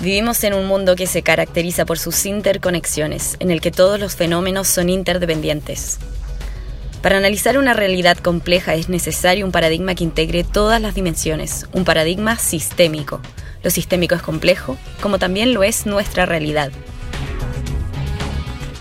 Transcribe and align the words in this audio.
Vivimos 0.00 0.44
en 0.44 0.54
un 0.54 0.66
mundo 0.66 0.94
que 0.94 1.08
se 1.08 1.22
caracteriza 1.22 1.84
por 1.84 1.98
sus 1.98 2.24
interconexiones, 2.24 3.36
en 3.40 3.50
el 3.50 3.60
que 3.60 3.72
todos 3.72 3.98
los 3.98 4.14
fenómenos 4.14 4.68
son 4.68 4.90
interdependientes. 4.90 5.98
Para 7.02 7.18
analizar 7.18 7.58
una 7.58 7.74
realidad 7.74 8.16
compleja 8.16 8.74
es 8.74 8.88
necesario 8.88 9.44
un 9.44 9.50
paradigma 9.50 9.96
que 9.96 10.04
integre 10.04 10.44
todas 10.44 10.80
las 10.80 10.94
dimensiones, 10.94 11.66
un 11.72 11.84
paradigma 11.84 12.36
sistémico. 12.36 13.20
Lo 13.64 13.70
sistémico 13.70 14.14
es 14.14 14.22
complejo, 14.22 14.76
como 15.00 15.18
también 15.18 15.52
lo 15.52 15.64
es 15.64 15.84
nuestra 15.84 16.26
realidad. 16.26 16.70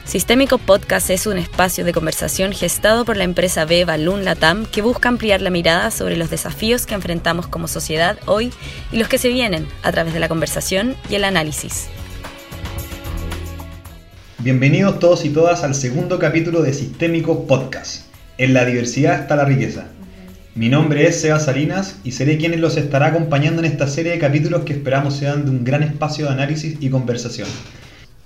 Sistémico 0.08 0.58
Podcast 0.58 1.10
es 1.10 1.28
un 1.28 1.38
espacio 1.38 1.84
de 1.84 1.92
conversación 1.92 2.54
gestado 2.54 3.04
por 3.04 3.18
la 3.18 3.26
empresa 3.26 3.66
B 3.66 3.84
Balloon 3.84 4.24
Latam 4.24 4.66
que 4.66 4.82
busca 4.82 5.10
ampliar 5.10 5.42
la 5.42 5.50
mirada 5.50 5.92
sobre 5.92 6.16
los 6.16 6.30
desafíos 6.30 6.86
que 6.86 6.96
enfrentamos 6.96 7.48
como 7.48 7.68
sociedad 7.68 8.18
hoy 8.26 8.54
y 8.94 9.00
los 9.00 9.10
que 9.10 9.18
se 9.18 9.28
vienen 9.28 9.68
a 9.84 9.92
través 9.92 10.14
de 10.14 10.22
la 10.22 10.30
conversación 10.30 10.96
y 11.10 11.16
el 11.16 11.26
análisis. 11.26 11.88
Bienvenidos 14.38 14.98
todos 15.00 15.26
y 15.26 15.30
todas 15.30 15.66
al 15.66 15.76
segundo 15.76 16.20
capítulo 16.20 16.62
de 16.62 16.74
Sistémico 16.74 17.46
Podcast. 17.46 18.06
En 18.38 18.54
la 18.54 18.64
diversidad 18.64 19.20
está 19.20 19.36
la 19.36 19.44
riqueza. 19.44 19.90
Mi 20.56 20.70
nombre 20.70 21.06
es 21.06 21.20
Seba 21.20 21.42
Salinas 21.42 22.00
y 22.06 22.14
seré 22.14 22.38
quien 22.38 22.62
los 22.62 22.78
estará 22.78 23.08
acompañando 23.08 23.62
en 23.62 23.70
esta 23.70 23.88
serie 23.88 24.14
de 24.14 24.20
capítulos 24.20 24.64
que 24.64 24.72
esperamos 24.72 25.18
sean 25.18 25.44
de 25.44 25.52
un 25.52 25.66
gran 25.66 25.84
espacio 25.84 26.28
de 26.28 26.32
análisis 26.32 26.78
y 26.80 26.90
conversación. 26.90 27.50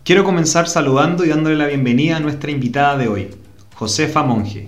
Quiero 0.03 0.23
comenzar 0.23 0.67
saludando 0.67 1.23
y 1.23 1.29
dándole 1.29 1.55
la 1.55 1.67
bienvenida 1.67 2.17
a 2.17 2.19
nuestra 2.19 2.49
invitada 2.49 2.97
de 2.97 3.07
hoy, 3.07 3.27
Josefa 3.75 4.23
Monge. 4.23 4.67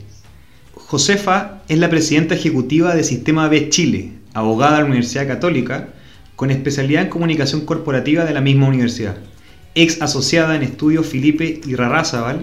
Josefa 0.75 1.63
es 1.67 1.79
la 1.79 1.89
presidenta 1.89 2.35
ejecutiva 2.35 2.93
de 2.93 3.03
Sistema 3.03 3.47
B 3.47 3.69
Chile, 3.69 4.11
abogada 4.35 4.73
de 4.73 4.81
la 4.81 4.85
Universidad 4.89 5.27
Católica, 5.27 5.89
con 6.35 6.51
especialidad 6.51 7.01
en 7.01 7.09
comunicación 7.09 7.61
corporativa 7.65 8.25
de 8.25 8.33
la 8.35 8.41
misma 8.41 8.67
universidad, 8.67 9.17
ex 9.73 10.03
asociada 10.03 10.55
en 10.55 10.61
estudios 10.61 11.07
Felipe 11.07 11.61
y 11.65 11.73
Rarrazabal, 11.73 12.41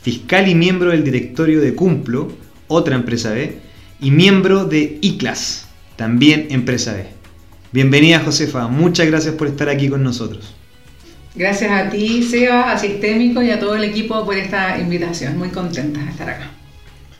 fiscal 0.00 0.46
y 0.46 0.54
miembro 0.54 0.92
del 0.92 1.02
directorio 1.02 1.60
de 1.60 1.74
Cumplo, 1.74 2.28
otra 2.68 2.94
empresa 2.94 3.32
B, 3.32 3.58
y 3.98 4.12
miembro 4.12 4.64
de 4.64 5.00
ICLAS, 5.02 5.66
también 5.96 6.46
empresa 6.50 6.92
B. 6.92 7.08
Bienvenida 7.72 8.20
Josefa, 8.20 8.68
muchas 8.68 9.08
gracias 9.08 9.34
por 9.34 9.48
estar 9.48 9.68
aquí 9.68 9.88
con 9.88 10.04
nosotros. 10.04 10.54
Gracias 11.38 11.70
a 11.70 11.88
ti, 11.88 12.24
Seba, 12.24 12.72
a 12.72 12.78
Sistémico 12.78 13.40
y 13.40 13.52
a 13.52 13.60
todo 13.60 13.76
el 13.76 13.84
equipo 13.84 14.24
por 14.24 14.36
esta 14.36 14.76
invitación. 14.80 15.38
Muy 15.38 15.50
contenta 15.50 16.00
de 16.00 16.10
estar 16.10 16.28
acá. 16.28 16.50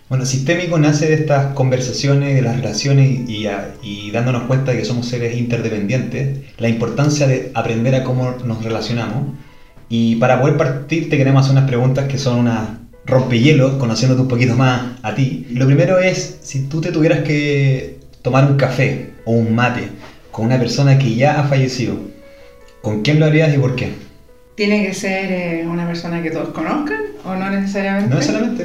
Bueno, 0.08 0.26
Sistémico 0.26 0.76
nace 0.76 1.06
de 1.06 1.14
estas 1.14 1.54
conversaciones, 1.54 2.34
de 2.34 2.42
las 2.42 2.56
relaciones 2.56 3.28
y, 3.28 3.46
y, 3.80 4.10
dándonos 4.10 4.42
cuenta 4.48 4.72
de 4.72 4.78
que 4.78 4.84
somos 4.84 5.06
seres 5.06 5.36
interdependientes, 5.36 6.40
la 6.58 6.68
importancia 6.68 7.28
de 7.28 7.52
aprender 7.54 7.94
a 7.94 8.02
cómo 8.02 8.34
nos 8.44 8.64
relacionamos. 8.64 9.36
Y 9.88 10.16
para 10.16 10.40
poder 10.40 10.56
partir 10.56 11.08
te 11.08 11.16
queremos 11.16 11.44
hacer 11.44 11.56
unas 11.56 11.68
preguntas 11.68 12.08
que 12.08 12.18
son 12.18 12.40
unas 12.40 12.70
rompehielos, 13.06 13.74
conociéndote 13.74 14.22
un 14.22 14.28
poquito 14.28 14.56
más 14.56 14.98
a 15.00 15.14
ti. 15.14 15.46
Lo 15.52 15.64
primero 15.66 16.00
es, 16.00 16.38
si 16.42 16.64
tú 16.64 16.80
te 16.80 16.90
tuvieras 16.90 17.20
que 17.20 18.00
tomar 18.22 18.50
un 18.50 18.56
café 18.56 19.12
o 19.24 19.30
un 19.30 19.54
mate 19.54 19.90
con 20.32 20.46
una 20.46 20.58
persona 20.58 20.98
que 20.98 21.14
ya 21.14 21.38
ha 21.38 21.44
fallecido, 21.44 21.94
¿con 22.82 23.02
quién 23.02 23.20
lo 23.20 23.26
harías 23.26 23.54
y 23.54 23.58
por 23.58 23.76
qué? 23.76 24.07
¿Tiene 24.58 24.84
que 24.84 24.92
ser 24.92 25.30
eh, 25.30 25.66
una 25.68 25.86
persona 25.86 26.20
que 26.20 26.32
todos 26.32 26.48
conozcan 26.48 26.98
o 27.24 27.36
no 27.36 27.48
necesariamente? 27.48 28.10
No 28.10 28.16
necesariamente. 28.16 28.64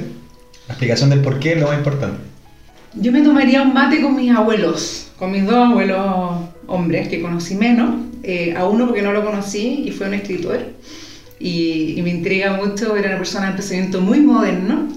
La 0.68 0.74
explicación 0.74 1.12
del 1.12 1.20
por 1.20 1.40
qué 1.40 1.54
es 1.54 1.60
lo 1.60 1.68
más 1.68 1.78
importante. 1.78 2.18
Yo 2.96 3.12
me 3.12 3.22
tomaría 3.22 3.62
un 3.62 3.76
mate 3.76 4.02
con 4.02 4.16
mis 4.16 4.32
abuelos, 4.32 5.12
con 5.20 5.32
mis 5.32 5.46
dos 5.46 5.54
abuelos 5.54 6.00
hombres 6.66 7.10
que 7.10 7.22
conocí 7.22 7.54
menos. 7.54 8.08
Eh, 8.24 8.56
a 8.58 8.66
uno 8.66 8.88
porque 8.88 9.04
no 9.04 9.14
lo 9.14 9.24
conocí 9.24 9.84
y 9.86 9.92
fue 9.92 10.08
un 10.08 10.16
escritor. 10.16 10.66
Y, 11.40 12.02
me 12.02 12.10
intriga 12.10 12.54
mucho, 12.54 12.96
era 12.96 13.10
una 13.10 13.20
persona 13.20 13.52
de 13.52 13.58
pensamiento 13.58 14.02
muy 14.02 14.20
moderno. 14.20 14.88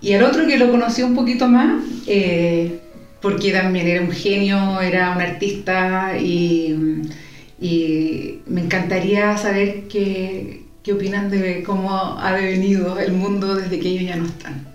Y 0.00 0.14
al 0.14 0.22
otro 0.22 0.46
que 0.46 0.56
lo 0.56 0.70
conocí 0.70 1.02
un 1.02 1.14
poquito 1.14 1.46
más, 1.46 1.84
eh, 2.06 2.78
porque 3.20 3.52
también 3.52 3.86
era 3.86 4.00
un 4.00 4.10
genio, 4.10 4.80
era 4.80 5.10
un 5.10 5.20
artista 5.20 6.16
y 6.18 7.02
y 7.62 8.40
me 8.46 8.60
encantaría 8.60 9.36
saber 9.38 9.84
qué, 9.88 10.64
qué 10.82 10.92
opinan 10.92 11.30
de 11.30 11.62
cómo 11.62 12.18
ha 12.18 12.32
devenido 12.34 12.98
el 12.98 13.12
mundo 13.12 13.54
desde 13.54 13.78
que 13.78 13.88
ellos 13.88 14.04
ya 14.08 14.16
no 14.16 14.26
están. 14.26 14.66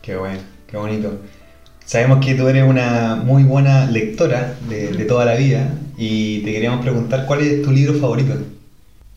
Qué 0.00 0.14
bueno, 0.16 0.38
qué 0.70 0.76
bonito. 0.76 1.20
Sabemos 1.84 2.24
que 2.24 2.34
tú 2.34 2.46
eres 2.46 2.62
una 2.62 3.16
muy 3.16 3.42
buena 3.42 3.90
lectora 3.90 4.56
de, 4.68 4.92
de 4.92 5.04
toda 5.04 5.24
la 5.24 5.34
vida 5.34 5.74
y 5.96 6.40
te 6.42 6.52
queríamos 6.52 6.80
preguntar 6.82 7.26
cuál 7.26 7.40
es 7.40 7.62
tu 7.62 7.72
libro 7.72 7.94
favorito. 7.94 8.34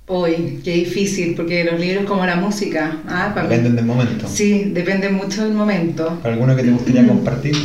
Uy, 0.07 0.59
qué 0.63 0.73
difícil, 0.73 1.35
porque 1.35 1.63
los 1.63 1.79
libros 1.79 2.05
como 2.05 2.25
la 2.25 2.35
música... 2.35 2.97
Ah, 3.07 3.33
Dependen 3.35 3.75
del 3.75 3.85
momento. 3.85 4.27
Sí, 4.27 4.71
dependen 4.73 5.13
mucho 5.13 5.43
del 5.43 5.53
momento. 5.53 6.19
¿Alguno 6.23 6.55
que 6.55 6.63
te 6.63 6.71
gustaría 6.71 7.07
compartir? 7.07 7.55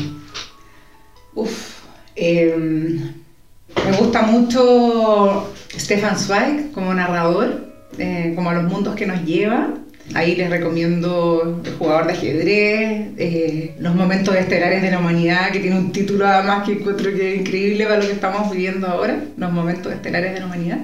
Uf, 1.35 1.79
eh, 2.15 3.01
me 3.85 3.97
gusta 3.97 4.23
mucho 4.23 5.53
Stefan 5.77 6.19
Zweig 6.19 6.73
como 6.73 6.95
narrador, 6.95 7.67
eh, 7.99 8.33
como 8.35 8.51
a 8.51 8.55
los 8.55 8.65
mundos 8.65 8.95
que 8.95 9.07
nos 9.07 9.25
lleva. 9.25 9.75
Ahí 10.15 10.37
les 10.37 10.49
recomiendo 10.51 11.61
El 11.65 11.73
jugador 11.75 12.07
de 12.07 12.13
ajedrez, 12.13 13.09
eh, 13.17 13.75
Los 13.81 13.95
momentos 13.95 14.37
estelares 14.37 14.81
de 14.83 14.91
la 14.91 15.01
humanidad, 15.01 15.51
que 15.51 15.59
tiene 15.59 15.77
un 15.77 15.91
título 15.91 16.27
además 16.27 16.65
que 16.65 16.73
encuentro 16.73 17.13
que 17.13 17.35
es 17.35 17.41
increíble 17.41 17.85
para 17.85 17.99
lo 17.99 18.07
que 18.07 18.13
estamos 18.13 18.51
viviendo 18.53 18.87
ahora, 18.87 19.21
Los 19.37 19.53
momentos 19.53 19.93
estelares 19.93 20.35
de 20.35 20.41
la 20.41 20.47
humanidad. 20.47 20.79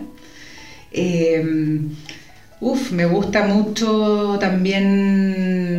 Eh, 0.90 1.80
uf, 2.62 2.92
me 2.92 3.04
gusta 3.06 3.44
mucho 3.44 4.38
también 4.38 5.74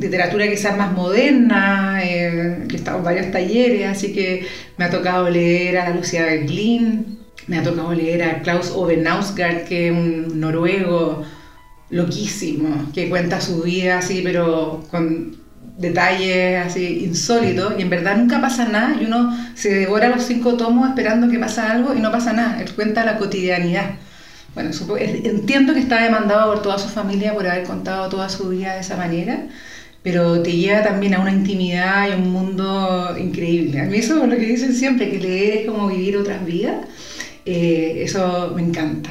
literatura 0.00 0.48
quizás 0.48 0.76
más 0.76 0.90
moderna, 0.92 2.00
eh, 2.02 2.66
he 2.70 2.76
estado 2.76 2.98
en 2.98 3.04
varios 3.04 3.30
talleres, 3.30 3.86
así 3.88 4.14
que 4.14 4.46
me 4.78 4.86
ha 4.86 4.90
tocado 4.90 5.28
leer 5.28 5.76
a 5.76 5.90
Lucía 5.90 6.24
Berlín, 6.24 7.18
me 7.46 7.58
ha 7.58 7.62
tocado 7.62 7.92
leer 7.92 8.22
a 8.22 8.40
Klaus 8.40 8.70
Ove 8.74 8.96
Nausgaard, 8.96 9.64
que 9.64 9.88
es 9.88 9.92
un 9.92 10.40
noruego 10.40 11.24
loquísimo, 11.90 12.90
que 12.94 13.10
cuenta 13.10 13.42
su 13.42 13.62
vida 13.62 13.98
así, 13.98 14.22
pero 14.24 14.84
con 14.90 15.36
detalles 15.76 16.64
así 16.64 17.04
insólitos, 17.04 17.74
y 17.78 17.82
en 17.82 17.90
verdad 17.90 18.16
nunca 18.16 18.40
pasa 18.40 18.66
nada, 18.66 18.96
y 18.98 19.04
uno 19.04 19.36
se 19.54 19.74
devora 19.74 20.08
los 20.08 20.22
cinco 20.22 20.54
tomos 20.54 20.88
esperando 20.88 21.28
que 21.28 21.38
pase 21.38 21.60
algo 21.60 21.94
y 21.94 22.00
no 22.00 22.10
pasa 22.10 22.32
nada, 22.32 22.62
él 22.62 22.72
cuenta 22.72 23.04
la 23.04 23.18
cotidianidad. 23.18 24.07
Bueno, 24.58 24.70
entiendo 25.24 25.74
que 25.74 25.80
está 25.80 26.02
demandado 26.02 26.52
por 26.52 26.62
toda 26.62 26.78
su 26.78 26.88
familia 26.88 27.34
por 27.34 27.46
haber 27.46 27.64
contado 27.64 28.08
toda 28.08 28.28
su 28.28 28.48
vida 28.48 28.74
de 28.74 28.80
esa 28.80 28.96
manera, 28.96 29.46
pero 30.02 30.42
te 30.42 30.52
lleva 30.52 30.82
también 30.82 31.14
a 31.14 31.20
una 31.20 31.32
intimidad 31.32 32.08
y 32.08 32.20
un 32.20 32.32
mundo 32.32 33.16
increíble. 33.18 33.80
A 33.80 33.84
mí 33.84 33.98
eso 33.98 34.22
es 34.22 34.28
lo 34.28 34.36
que 34.36 34.46
dicen 34.46 34.74
siempre, 34.74 35.10
que 35.10 35.18
leer 35.18 35.58
es 35.58 35.66
como 35.66 35.88
vivir 35.88 36.16
otras 36.16 36.44
vidas, 36.44 36.86
eh, 37.44 38.02
eso 38.04 38.52
me 38.54 38.62
encanta. 38.62 39.10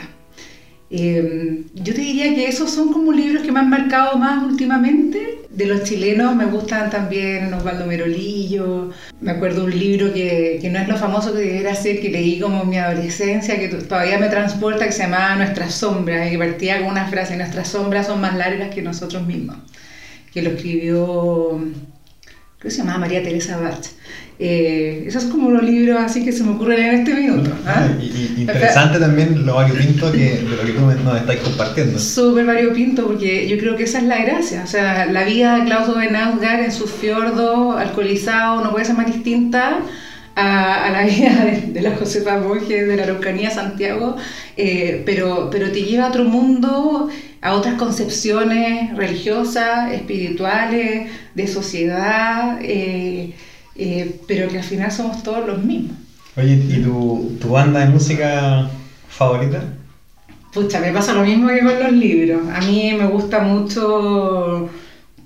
Eh, 0.90 1.64
yo 1.74 1.94
te 1.94 2.02
diría 2.02 2.34
que 2.34 2.48
esos 2.48 2.70
son 2.72 2.94
como 2.94 3.12
libros 3.12 3.44
que 3.44 3.52
me 3.52 3.60
han 3.60 3.70
marcado 3.70 4.18
más 4.18 4.44
últimamente. 4.44 5.37
De 5.58 5.66
los 5.66 5.86
chilenos 5.86 6.36
me 6.36 6.46
gustan 6.46 6.92
también 6.92 7.52
Osvaldo 7.52 7.88
Merolillo. 7.88 8.92
Me 9.22 9.32
acuerdo 9.32 9.64
un 9.64 9.72
libro 9.72 10.14
que, 10.14 10.60
que 10.62 10.70
no 10.70 10.78
es 10.78 10.88
lo 10.88 10.98
famoso 10.98 11.34
que 11.34 11.40
debiera 11.40 11.74
ser, 11.74 12.00
que 12.00 12.10
leí 12.10 12.40
como 12.40 12.62
en 12.62 12.70
mi 12.70 12.78
adolescencia, 12.78 13.58
que 13.58 13.70
todavía 13.70 14.20
me 14.20 14.30
transporta, 14.30 14.86
que 14.86 14.92
se 14.92 15.02
llamaba 15.02 15.36
Nuestras 15.36 15.74
sombras, 15.74 16.28
y 16.28 16.32
que 16.32 16.38
partía 16.38 16.80
con 16.82 16.92
una 16.92 17.08
frase, 17.08 17.36
nuestras 17.36 17.70
sombras 17.70 18.06
son 18.06 18.22
más 18.22 18.36
largas 18.36 18.70
que 18.70 18.84
nosotros 18.84 19.26
mismos 19.26 19.58
que 20.32 20.44
lo 20.44 20.52
escribió, 20.52 21.60
creo 22.60 22.70
que 22.70 22.72
se 22.72 22.78
llamaba 22.78 23.00
María 23.00 23.22
Teresa 23.24 23.58
Bach. 23.58 23.86
Eh, 24.40 25.06
esos 25.08 25.24
son 25.24 25.32
como 25.32 25.50
los 25.50 25.64
libros 25.64 26.00
así 26.00 26.24
que 26.24 26.32
se 26.32 26.44
me 26.44 26.52
ocurren 26.52 26.80
en 26.80 26.96
este 27.00 27.14
minuto. 27.16 27.52
¿ah? 27.66 27.88
Y, 28.00 28.42
interesante 28.42 29.00
también 29.00 29.46
lo 29.46 29.56
variopinto 29.56 30.12
que, 30.12 30.38
de 30.38 30.56
lo 30.56 30.64
que 30.64 30.72
tú 30.74 30.82
nos 30.82 31.20
estáis 31.20 31.40
compartiendo. 31.42 31.98
Súper 31.98 32.46
variopinto, 32.46 33.08
porque 33.08 33.48
yo 33.48 33.58
creo 33.58 33.76
que 33.76 33.84
esa 33.84 34.00
es 34.00 34.06
la 34.06 34.24
gracia. 34.24 34.62
O 34.64 34.68
sea, 34.68 35.06
la 35.08 35.24
vida 35.24 35.58
de 35.58 35.66
Claudio 35.66 35.96
Benausgar 35.96 36.60
en 36.60 36.72
su 36.72 36.88
fiordo, 36.88 37.78
alcoholizado, 37.78 38.64
no 38.64 38.72
puede 38.72 38.86
ser 38.86 38.96
más 38.96 39.08
distinta 39.08 39.80
a, 40.38 40.92
la 40.92 41.04
vida 41.04 41.46
de, 41.74 41.82
la 41.82 41.96
Josefa 41.96 42.38
Borges, 42.38 42.88
de 42.88 42.96
la 42.96 43.04
Araucanía, 43.04 43.50
Santiago, 43.50 44.16
eh, 44.56 45.02
pero, 45.06 45.50
pero 45.52 45.72
te 45.72 45.82
lleva 45.82 46.06
a 46.06 46.10
otro 46.10 46.26
mundo 46.26 47.10
a 47.42 47.54
otras 47.54 47.76
concepciones 47.76 48.96
religiosas, 48.96 49.92
espirituales, 49.94 51.10
de 51.34 51.48
sociedad, 51.48 52.60
eh, 52.62 53.34
eh, 53.76 54.20
pero 54.28 54.48
que 54.50 54.58
al 54.58 54.64
final 54.64 54.92
somos 54.92 55.24
todos 55.24 55.46
los 55.48 55.64
mismos. 55.64 55.98
Oye, 56.36 56.54
¿y 56.54 56.82
tu, 56.84 57.38
tu 57.40 57.50
banda 57.50 57.80
de 57.80 57.88
música 57.88 58.70
favorita? 59.10 59.64
Pucha, 60.54 60.80
me 60.80 60.92
pasa 60.92 61.14
lo 61.14 61.24
mismo 61.24 61.48
que 61.48 61.60
con 61.60 61.80
los 61.80 61.92
libros. 61.94 62.42
A 62.54 62.62
mí 62.62 62.94
me 62.98 63.08
gusta 63.08 63.40
mucho... 63.40 64.70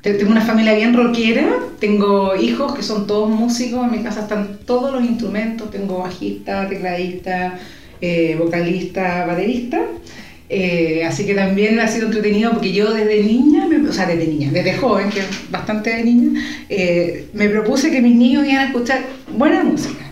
Tengo 0.02 0.32
una 0.32 0.42
familia 0.42 0.74
bien 0.74 0.96
rockera, 0.96 1.48
tengo 1.80 2.36
hijos 2.36 2.74
que 2.74 2.82
son 2.82 3.06
todos 3.06 3.30
músicos, 3.30 3.86
en 3.86 3.92
mi 3.92 4.04
casa 4.04 4.22
están 4.22 4.58
todos 4.66 4.92
los 4.92 5.04
instrumentos, 5.04 5.70
tengo 5.70 6.00
bajista, 6.00 6.68
tecladista, 6.68 7.60
eh, 8.02 8.36
vocalista, 8.40 9.26
baterista. 9.28 9.80
Eh, 10.50 11.04
así 11.06 11.26
que 11.26 11.36
también 11.36 11.80
ha 11.80 11.88
sido 11.88 12.08
entretenido 12.08 12.52
porque 12.52 12.74
yo 12.74 12.92
desde 12.92 13.24
niña, 13.24 13.68
o 13.88 13.94
sea, 13.94 14.08
desde 14.08 14.26
niña, 14.26 14.50
desde 14.52 14.74
joven, 14.74 15.10
que 15.12 15.22
bastante 15.52 15.92
de 15.92 16.04
niña, 16.04 16.42
eh, 16.68 17.28
me 17.34 17.48
propuse 17.48 17.92
que 17.92 18.02
mis 18.02 18.16
niños 18.16 18.46
iban 18.46 18.58
a 18.58 18.66
escuchar 18.66 19.02
buena 19.38 19.64
música. 19.64 20.04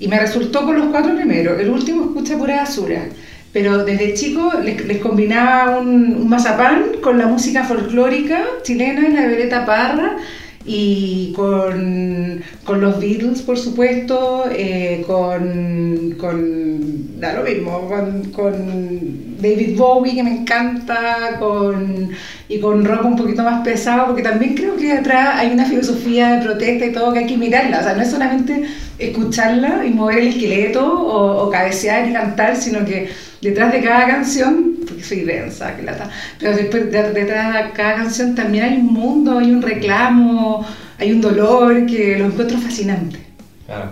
Y 0.00 0.08
me 0.08 0.18
resultó 0.18 0.66
con 0.66 0.76
los 0.76 0.86
cuatro 0.88 1.14
primeros. 1.14 1.60
El 1.60 1.70
último 1.70 2.06
escucha 2.06 2.36
pura 2.36 2.56
basura. 2.56 3.04
Pero 3.52 3.84
desde 3.84 4.14
chico 4.14 4.52
les, 4.62 4.98
combinaba 4.98 5.78
un, 5.78 6.28
mazapán 6.28 6.84
con 7.02 7.18
la 7.18 7.26
música 7.26 7.64
folclórica 7.64 8.44
chilena 8.62 9.08
la 9.08 9.26
Violeta 9.26 9.66
Parra 9.66 10.16
y 10.64 11.32
con, 11.34 12.40
con, 12.64 12.80
los 12.80 13.00
Beatles, 13.00 13.42
por 13.42 13.58
supuesto, 13.58 14.44
eh, 14.50 15.02
con, 15.06 16.14
con, 16.18 17.20
da 17.20 17.34
lo 17.34 17.42
mismo, 17.42 17.90
con, 18.32 19.31
David 19.42 19.76
Bowie, 19.76 20.14
que 20.14 20.22
me 20.22 20.30
encanta, 20.30 21.36
con, 21.40 22.10
y 22.48 22.60
con 22.60 22.84
rock 22.84 23.04
un 23.04 23.16
poquito 23.16 23.42
más 23.42 23.64
pesado, 23.64 24.06
porque 24.06 24.22
también 24.22 24.54
creo 24.54 24.76
que 24.76 24.94
detrás 24.94 25.36
hay 25.36 25.52
una 25.52 25.66
filosofía 25.66 26.34
de 26.34 26.44
protesta 26.44 26.86
y 26.86 26.92
todo 26.92 27.12
que 27.12 27.20
hay 27.20 27.26
que 27.26 27.36
mirarla, 27.36 27.80
o 27.80 27.82
sea, 27.82 27.94
no 27.94 28.02
es 28.02 28.10
solamente 28.10 28.64
escucharla 28.98 29.84
y 29.84 29.90
mover 29.90 30.18
el 30.18 30.28
esqueleto 30.28 30.84
o, 30.84 31.50
cabecear 31.50 32.08
y 32.08 32.12
cantar, 32.12 32.56
sino 32.56 32.84
que 32.84 33.10
detrás 33.40 33.72
de 33.72 33.82
cada 33.82 34.06
canción, 34.06 34.76
porque 34.86 35.02
soy 35.02 35.22
densa, 35.22 35.76
que 35.76 35.82
lata, 35.82 36.08
pero 36.38 36.56
después 36.56 36.90
detrás 36.90 37.12
de 37.12 37.26
cada 37.26 37.96
canción 37.96 38.34
también 38.34 38.64
hay 38.64 38.76
un 38.76 38.92
mundo, 38.92 39.38
hay 39.38 39.50
un 39.50 39.60
reclamo, 39.60 40.64
hay 40.98 41.12
un 41.12 41.20
dolor 41.20 41.84
que 41.86 42.16
lo 42.16 42.26
encuentro 42.26 42.58
fascinante. 42.58 43.18
Claro. 43.66 43.90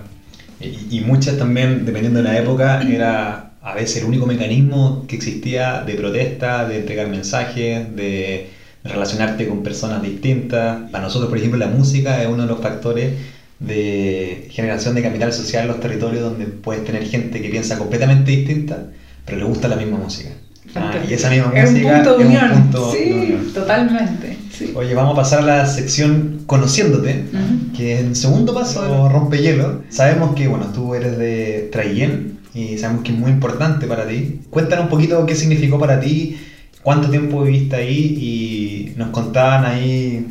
Y 0.61 1.01
muchas 1.01 1.39
también, 1.39 1.87
dependiendo 1.87 2.23
de 2.23 2.29
la 2.29 2.39
época, 2.39 2.83
era 2.83 3.50
a 3.63 3.75
veces 3.75 3.99
el 3.99 4.05
único 4.05 4.27
mecanismo 4.27 5.05
que 5.07 5.17
existía 5.17 5.83
de 5.85 5.95
protesta, 5.95 6.67
de 6.67 6.79
entregar 6.79 7.09
mensajes, 7.09 7.95
de 7.95 8.47
relacionarte 8.85 9.47
con 9.47 9.63
personas 9.63 10.03
distintas. 10.03 10.91
Para 10.91 11.05
nosotros, 11.05 11.29
por 11.29 11.39
ejemplo, 11.39 11.59
la 11.59 11.67
música 11.69 12.23
es 12.23 12.29
uno 12.29 12.43
de 12.43 12.49
los 12.49 12.61
factores 12.61 13.13
de 13.59 14.47
generación 14.51 14.95
de 14.95 15.03
capital 15.03 15.33
social 15.33 15.63
en 15.63 15.69
los 15.69 15.81
territorios 15.81 16.23
donde 16.23 16.47
puedes 16.47 16.85
tener 16.85 17.05
gente 17.07 17.43
que 17.43 17.51
piensa 17.51 17.79
completamente 17.79 18.31
distinta 18.31 18.87
pero 19.27 19.39
le 19.39 19.45
gusta 19.45 19.69
la 19.69 19.77
misma 19.77 19.99
música. 19.99 20.31
Ah, 20.75 20.95
y 21.09 21.13
esa 21.13 21.31
misma 21.31 21.53
es 21.55 21.71
música 21.71 21.89
un 21.89 21.95
punto 21.97 22.17
de 22.19 22.23
es 22.23 22.29
unión. 22.29 22.51
un 22.53 22.63
punto 22.63 22.93
sí, 22.93 22.99
de 23.09 23.15
unión. 23.15 23.53
totalmente. 23.53 24.37
Sí. 24.53 24.73
Oye, 24.75 24.95
vamos 24.95 25.13
a 25.13 25.17
pasar 25.17 25.41
a 25.41 25.47
la 25.47 25.67
sección 25.67 26.41
Conociéndote, 26.47 27.25
Ujú. 27.33 27.77
que 27.77 28.01
en 28.01 28.17
segundo 28.17 28.55
paso 28.55 29.09
rompe 29.09 29.39
hielo. 29.39 29.83
Sabemos 29.89 30.35
que, 30.35 30.49
bueno, 30.49 30.67
tú 30.75 30.95
eres 30.95 31.17
de 31.19 31.69
Traillén 31.73 32.30
y 32.55 32.79
sabemos 32.79 33.05
que 33.05 33.13
es 33.13 33.19
muy 33.19 33.31
importante 33.31 33.87
para 33.87 34.07
ti. 34.07 34.41
Cuéntanos 34.51 34.85
un 34.85 34.91
poquito 34.91 35.25
qué 35.27 35.35
significó 35.35 35.79
para 35.79 36.01
ti, 36.01 36.39
cuánto 36.83 37.11
tiempo 37.11 37.43
viviste 37.43 37.77
ahí 37.77 38.93
y 38.95 38.99
nos 38.99 39.11
contaban 39.11 39.65
ahí 39.65 40.27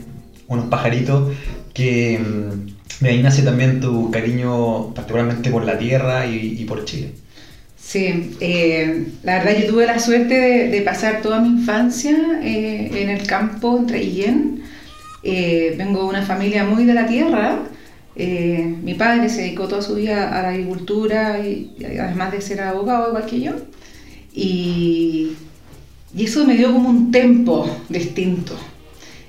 unos 0.47 0.65
pajaritos 0.65 1.33
que 1.73 2.19
mm, 2.19 3.03
de 3.03 3.09
ahí 3.09 3.23
nace 3.23 3.43
también 3.43 3.79
tu 3.79 4.11
cariño 4.11 4.93
particularmente 4.93 5.49
por 5.49 5.63
la 5.63 5.77
tierra 5.77 6.25
y, 6.25 6.65
por 6.65 6.85
Chile. 6.85 7.11
Sí, 7.77 8.35
eh, 8.39 9.07
la 9.23 9.39
verdad 9.39 9.57
yo 9.59 9.67
tuve 9.67 9.87
la 9.87 9.99
suerte 9.99 10.39
de, 10.39 10.67
de 10.67 10.81
pasar 10.81 11.21
toda 11.21 11.39
mi 11.39 11.47
infancia 11.47 12.15
eh, 12.43 12.91
en 13.01 13.09
el 13.09 13.25
campo 13.25 13.77
en 13.77 13.87
Traillén. 13.87 14.63
Eh, 15.23 15.75
vengo 15.77 16.03
de 16.03 16.09
una 16.09 16.21
familia 16.21 16.65
muy 16.65 16.85
de 16.85 16.93
la 16.93 17.07
tierra. 17.07 17.59
Eh, 18.21 18.75
mi 18.83 18.95
padre 18.95 19.29
se 19.29 19.43
dedicó 19.43 19.69
toda 19.69 19.81
su 19.81 19.95
vida 19.95 20.37
a 20.37 20.41
la 20.41 20.49
agricultura 20.49 21.39
y, 21.39 21.73
además 22.01 22.33
de 22.33 22.41
ser 22.41 22.59
abogado 22.59 23.07
igual 23.07 23.25
que 23.25 23.39
yo. 23.39 23.53
Y, 24.33 25.37
eso 26.17 26.45
me 26.45 26.57
dio 26.57 26.73
como 26.73 26.89
un 26.89 27.11
tempo 27.11 27.65
distinto. 27.87 28.55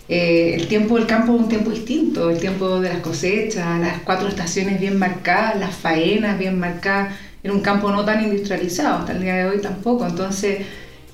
Eh, 0.08 0.56
el 0.56 0.66
tiempo 0.66 0.96
del 0.96 1.06
campo 1.06 1.36
es 1.36 1.40
un 1.40 1.48
tiempo 1.48 1.70
distinto, 1.70 2.30
el 2.30 2.40
tiempo 2.40 2.80
de 2.80 2.88
las 2.88 2.98
cosechas, 2.98 3.78
las 3.78 4.00
cuatro 4.00 4.26
estaciones 4.26 4.80
bien 4.80 4.98
marcadas, 4.98 5.60
las 5.60 5.76
faenas 5.76 6.36
bien 6.36 6.58
marcadas, 6.58 7.14
en 7.44 7.52
un 7.52 7.60
campo 7.60 7.92
no 7.92 8.04
tan 8.04 8.24
industrializado, 8.24 8.98
hasta 8.98 9.12
el 9.12 9.22
día 9.22 9.36
de 9.36 9.44
hoy 9.46 9.60
tampoco. 9.60 10.04
Entonces, 10.04 10.66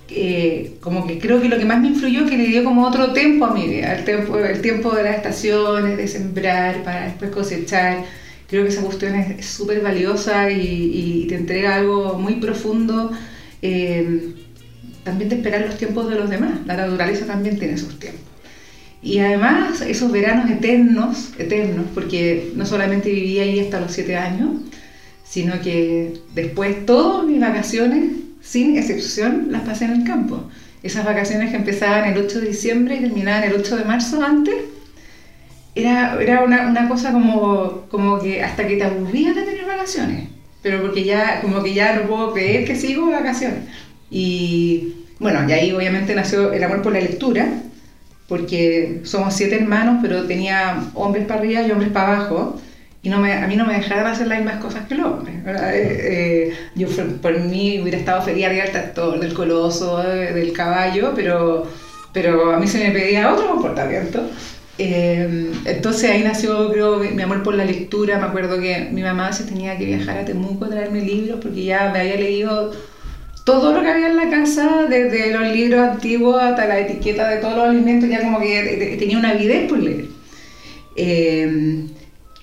eh, 0.08 0.76
como 0.80 1.06
que 1.06 1.18
creo 1.18 1.40
que 1.40 1.48
lo 1.48 1.58
que 1.58 1.64
más 1.64 1.80
me 1.80 1.88
influyó 1.88 2.24
es 2.24 2.30
que 2.30 2.36
le 2.38 2.46
dio 2.46 2.64
como 2.64 2.86
otro 2.86 3.12
tiempo 3.12 3.46
a 3.46 3.54
mi 3.54 3.66
vida, 3.68 3.94
el 3.94 4.04
tiempo, 4.04 4.38
el 4.38 4.60
tiempo 4.62 4.94
de 4.94 5.02
las 5.04 5.16
estaciones, 5.16 5.96
de 5.96 6.08
sembrar 6.08 6.82
para 6.84 7.04
después 7.04 7.30
cosechar. 7.30 8.04
Creo 8.48 8.62
que 8.64 8.68
esa 8.70 8.82
cuestión 8.82 9.14
es 9.16 9.46
súper 9.46 9.80
valiosa 9.82 10.50
y, 10.50 11.22
y 11.24 11.26
te 11.28 11.36
entrega 11.36 11.76
algo 11.76 12.18
muy 12.18 12.34
profundo. 12.36 13.10
eh, 13.62 14.34
también 15.04 15.30
de 15.30 15.36
esperar 15.36 15.62
los 15.66 15.78
tiempos 15.78 16.08
de 16.10 16.16
los 16.16 16.28
demás. 16.30 16.60
La 16.66 16.76
naturaleza 16.76 17.26
también 17.26 17.58
tiene 17.58 17.78
sus 17.78 17.98
tiempos. 17.98 18.22
Y 19.02 19.18
además 19.20 19.80
esos 19.82 20.10
veranos 20.10 20.50
eternos, 20.50 21.32
eternos, 21.38 21.86
porque 21.94 22.52
no 22.56 22.66
solamente 22.66 23.10
viví 23.10 23.38
ahí 23.38 23.60
hasta 23.60 23.80
los 23.80 23.92
siete 23.92 24.16
años, 24.16 24.50
sino 25.22 25.60
que 25.60 26.14
después 26.34 26.86
todas 26.86 27.24
mis 27.26 27.40
vacaciones, 27.40 28.10
sin 28.46 28.76
excepción, 28.76 29.48
las 29.50 29.62
pasé 29.62 29.86
en 29.86 29.92
el 29.92 30.04
campo. 30.04 30.48
Esas 30.82 31.04
vacaciones 31.04 31.50
que 31.50 31.56
empezaban 31.56 32.04
el 32.04 32.18
8 32.18 32.40
de 32.40 32.48
diciembre 32.48 32.96
y 32.96 33.00
terminaban 33.00 33.42
el 33.42 33.54
8 33.54 33.76
de 33.76 33.84
marzo 33.84 34.22
antes, 34.22 34.54
era, 35.74 36.16
era 36.20 36.44
una, 36.44 36.68
una 36.68 36.88
cosa 36.88 37.12
como, 37.12 37.86
como 37.90 38.20
que 38.20 38.42
hasta 38.42 38.66
que 38.66 38.76
te 38.76 38.84
aburrías 38.84 39.34
de 39.34 39.42
tener 39.42 39.66
vacaciones, 39.66 40.28
pero 40.62 40.80
porque 40.80 41.04
ya, 41.04 41.40
como 41.42 41.62
que 41.62 41.74
ya 41.74 41.96
no 41.96 42.08
puedo 42.08 42.32
creer 42.32 42.64
que 42.64 42.76
sigo 42.76 43.10
vacaciones. 43.10 43.64
Y 44.10 44.94
bueno, 45.18 45.46
y 45.48 45.52
ahí 45.52 45.72
obviamente 45.72 46.14
nació 46.14 46.52
el 46.52 46.62
amor 46.62 46.82
por 46.82 46.92
la 46.92 47.00
lectura, 47.00 47.48
porque 48.28 49.00
somos 49.02 49.34
siete 49.34 49.56
hermanos, 49.56 49.98
pero 50.00 50.24
tenía 50.26 50.84
hombres 50.94 51.26
para 51.26 51.40
arriba 51.40 51.62
y 51.62 51.70
hombres 51.72 51.90
para 51.90 52.16
abajo, 52.16 52.60
y 53.06 53.08
no 53.08 53.20
me, 53.20 53.32
a 53.34 53.46
mí 53.46 53.54
no 53.54 53.64
me 53.64 53.74
dejaban 53.74 54.08
hacer 54.08 54.26
las 54.26 54.38
mismas 54.40 54.56
cosas 54.60 54.84
que 54.88 54.96
los 54.96 55.06
hombres. 55.06 55.36
Eh, 55.46 55.52
eh, 56.52 56.52
yo 56.74 56.88
por 57.22 57.38
mí 57.38 57.78
hubiera 57.80 57.98
estado 57.98 58.20
feliz 58.22 58.44
arriba 58.46 58.64
del 58.64 58.72
tractor, 58.72 59.20
del 59.20 59.32
coloso, 59.32 60.02
de- 60.02 60.32
del 60.32 60.52
caballo, 60.52 61.12
pero, 61.14 61.68
pero 62.12 62.50
a 62.52 62.58
mí 62.58 62.66
se 62.66 62.78
me 62.82 62.90
pedía 62.90 63.32
otro 63.32 63.46
comportamiento. 63.46 64.28
Eh, 64.78 65.52
entonces 65.66 66.10
ahí 66.10 66.24
nació, 66.24 66.68
creo, 66.72 66.98
mi 66.98 67.22
amor 67.22 67.44
por 67.44 67.54
la 67.54 67.64
lectura. 67.64 68.18
Me 68.18 68.24
acuerdo 68.26 68.58
que 68.60 68.88
mi 68.90 69.02
mamá 69.02 69.32
se 69.32 69.44
tenía 69.44 69.78
que 69.78 69.84
viajar 69.84 70.18
a 70.18 70.24
Temuco 70.24 70.64
a 70.64 70.70
traerme 70.70 71.00
libros 71.00 71.38
porque 71.40 71.62
ya 71.64 71.90
me 71.92 72.00
había 72.00 72.16
leído 72.16 72.72
todo 73.44 73.72
lo 73.72 73.82
que 73.82 73.88
había 73.88 74.08
en 74.08 74.16
la 74.16 74.28
casa, 74.30 74.86
desde 74.90 75.30
los 75.30 75.46
libros 75.52 75.80
antiguos 75.80 76.42
hasta 76.42 76.66
la 76.66 76.80
etiqueta 76.80 77.28
de 77.28 77.36
todos 77.36 77.54
los 77.56 77.68
alimentos, 77.68 78.08
ya 78.10 78.20
como 78.20 78.40
que 78.40 78.62
te- 78.64 78.76
te- 78.78 78.96
tenía 78.96 79.16
una 79.16 79.30
avidez 79.30 79.68
por 79.68 79.78
leer. 79.78 80.06
Eh, 80.96 81.86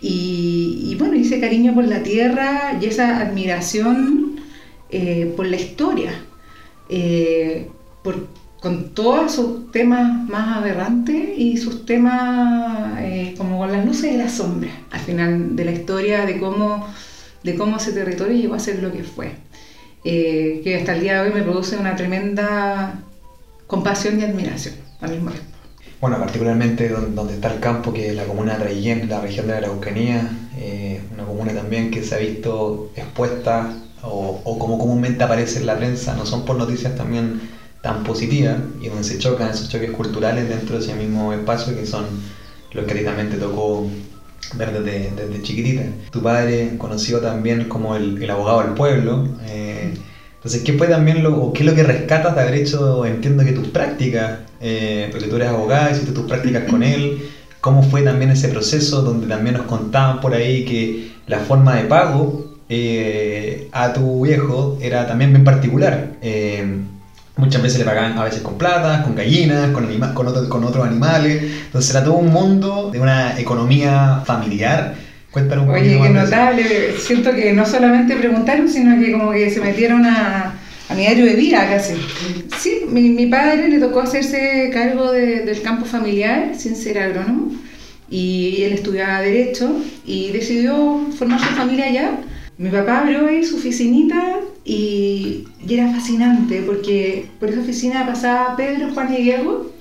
y, 0.03 0.89
y 0.91 0.95
bueno, 0.95 1.13
ese 1.15 1.39
cariño 1.39 1.74
por 1.74 1.86
la 1.86 2.03
tierra 2.03 2.77
y 2.81 2.86
esa 2.88 3.22
admiración 3.22 4.36
eh, 4.89 5.33
por 5.38 5.48
la 5.48 5.55
historia, 5.55 6.12
eh, 6.89 7.69
por, 8.03 8.27
con 8.60 8.93
todos 8.93 9.31
sus 9.31 9.72
temas 9.72 10.29
más 10.29 10.57
aberrantes 10.57 11.29
y 11.38 11.55
sus 11.55 11.86
temas 11.86 13.00
eh, 13.00 13.33
como 13.38 13.60
con 13.60 13.72
las 13.72 13.86
luces 13.86 14.13
y 14.13 14.17
las 14.17 14.33
sombras, 14.33 14.74
al 14.91 15.00
final 15.00 15.55
de 15.55 15.65
la 15.65 15.72
historia, 15.72 16.25
de 16.25 16.38
cómo, 16.38 16.86
de 17.41 17.55
cómo 17.55 17.77
ese 17.77 17.93
territorio 17.93 18.36
llegó 18.36 18.55
a 18.55 18.60
ser 18.60 18.83
lo 18.83 18.91
que 18.91 19.03
fue. 19.03 19.31
Que 20.03 20.77
hasta 20.77 20.95
el 20.95 21.01
día 21.01 21.24
de 21.24 21.29
hoy 21.29 21.33
me 21.33 21.43
produce 21.43 21.77
una 21.77 21.95
tremenda 21.95 23.00
compasión 23.67 24.19
y 24.19 24.24
admiración 24.24 24.75
al 25.00 25.12
mismo 25.12 25.31
tiempo. 25.31 25.52
Bueno, 26.03 26.19
particularmente 26.19 26.89
don- 26.89 27.15
donde 27.15 27.36
está 27.36 27.48
el 27.50 27.62
campo, 27.62 27.93
que 27.93 28.10
es 28.10 28.15
la 28.17 28.25
comuna 28.25 28.51
de 28.55 28.60
Traillén, 28.60 29.07
la 29.07 29.22
región 29.22 29.48
de 29.48 29.53
la 29.53 29.60
Araucanía, 29.60 30.36
eh, 30.53 31.01
una 31.10 31.24
comuna 31.24 31.53
también 31.53 31.91
que 31.91 32.03
se 32.03 32.13
ha 32.13 32.17
visto 32.17 32.89
expuesta 32.93 33.69
o, 34.01 34.38
como 34.60 34.77
comúnmente 34.77 35.24
aparece 35.24 35.60
en 35.60 35.65
la 35.65 35.77
prensa, 35.77 36.13
no 36.13 36.25
son 36.25 36.43
por 36.43 36.57
noticias 36.57 36.93
también 36.93 37.38
tan 37.81 38.03
positivas 38.03 38.57
y 38.81 38.89
donde 38.89 39.05
se 39.05 39.17
chocan 39.17 39.51
esos 39.51 39.69
choques 39.69 39.91
culturales 39.91 40.50
dentro 40.50 40.75
de 40.75 40.81
ese 40.81 40.93
mismo 40.93 41.31
espacio 41.31 41.74
que 41.74 41.86
son 41.86 42.17
los 42.74 42.86
que 42.86 42.91
a 42.91 42.95
ti 42.98 43.03
también 43.05 43.29
te 43.29 43.38
tocó 43.38 43.86
ver 44.55 44.74
desde, 44.74 45.13
desde 45.13 45.41
chiquitita. 45.41 45.83
Tu 46.12 46.22
padre 46.22 46.75
conocido 46.77 47.22
también 47.22 47.69
como 47.69 47.95
el, 47.95 48.17
el 48.22 48.29
abogado 48.29 48.60
del 48.60 48.74
pueblo. 48.74 49.24
eh, 49.43 49.93
entonces, 50.44 50.62
¿qué 50.64 50.74
fue 50.74 50.88
también 50.90 51.24
lo, 51.24 51.38
o 51.38 51.54
qué 51.54 51.62
es 51.64 51.66
lo 51.70 51.74
que 51.74 51.84
rescatas 51.84 52.36
de 52.36 52.42
haber 52.42 52.56
hecho, 52.56 53.06
entiendo 53.06 53.46
que 53.46 53.54
tus 53.54 53.68
prácticas, 53.70 54.40
eh, 54.60 55.08
porque 55.12 55.28
tú 55.28 55.38
eres 55.38 55.48
abogada, 55.48 55.90
hiciste 55.90 56.12
tus 56.12 56.26
prácticas 56.26 56.70
con 56.70 56.84
él, 56.84 57.24
cómo 57.62 57.82
fue 57.82 58.02
también 58.02 58.30
ese 58.30 58.50
proceso 58.50 59.02
donde 59.04 59.26
también 59.28 59.56
nos 59.56 59.66
contaban 59.66 60.20
por 60.20 60.34
ahí 60.34 60.66
que 60.66 61.08
la 61.28 61.40
forma 61.40 61.76
de 61.78 61.86
pago 61.86 62.42
eh, 62.68 63.68
a 63.72 63.94
tu 63.94 64.22
viejo 64.24 64.78
era 64.82 65.06
también 65.06 65.32
bien 65.32 65.46
particular. 65.46 66.12
Eh, 66.22 66.78
muchas 67.38 67.62
veces 67.62 67.80
le 67.80 67.86
pagaban 67.86 68.18
a 68.18 68.24
veces 68.26 68.42
con 68.42 68.58
plata, 68.58 69.02
con 69.02 69.16
gallinas, 69.16 69.70
con, 69.72 69.86
anima- 69.86 70.14
con, 70.14 70.28
otro- 70.28 70.48
con 70.50 70.64
otros 70.66 70.86
animales. 70.86 71.42
Entonces 71.66 71.90
era 71.90 72.04
todo 72.04 72.16
un 72.16 72.32
mundo 72.32 72.90
de 72.92 73.00
una 73.00 73.40
economía 73.40 74.22
familiar 74.26 74.94
Cuéntanos 75.34 75.66
un 75.66 75.72
Oye, 75.72 75.98
poquito 75.98 76.02
qué 76.02 76.10
más 76.10 76.13
de 76.13 76.20
eso. 76.20 76.36
notable. 76.38 76.98
Siento 77.00 77.34
que 77.36 77.54
no 77.54 77.66
solamente 77.66 78.16
preguntaron, 78.16 78.70
sino 78.70 79.00
que 79.00 79.12
como 79.12 79.32
que 79.32 79.50
se 79.50 79.62
metieron 79.62 80.06
a, 80.06 80.60
a 80.90 80.94
mi 80.96 81.02
diario 81.02 81.25
de 81.25 81.36
vida 81.36 81.68
casi. 81.70 81.96
Sí, 82.60 82.82
mi, 82.88 83.10
mi 83.10 83.25
padre 83.28 83.68
le 83.70 83.80
tocó 83.80 84.02
hacerse 84.02 84.70
cargo 84.72 85.12
de- 85.12 85.42
del 85.42 85.62
campo 85.63 85.86
familiar 85.86 86.54
sin 86.58 86.75
ser 86.75 87.00
agrónomo 87.00 87.52
y 88.10 88.62
él 88.63 88.74
estudiaba 88.74 89.22
Derecho 89.22 89.75
y 90.06 90.32
decidió 90.32 91.08
formar 91.18 91.40
su 91.40 91.48
familia 91.56 91.86
allá. 91.88 92.12
Mi 92.60 92.70
papá 92.70 93.00
abrió 93.00 93.28
ahí 93.28 93.44
su 93.44 93.56
oficinita 93.58 94.40
y, 94.63 95.46
y 95.68 95.74
era 95.74 95.92
fascinante 95.92 96.62
porque 96.66 97.25
por 97.40 97.50
esa 97.50 97.62
oficina 97.62 98.06
pasaba 98.06 98.56
Pedro, 98.56 98.94
Juan 98.94 99.13
y 99.13 99.24
Diego 99.24 99.72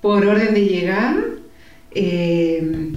por 0.00 0.26
orden 0.26 0.54
de 0.54 0.64
llegada. 0.66 1.16
eh, 1.92 2.92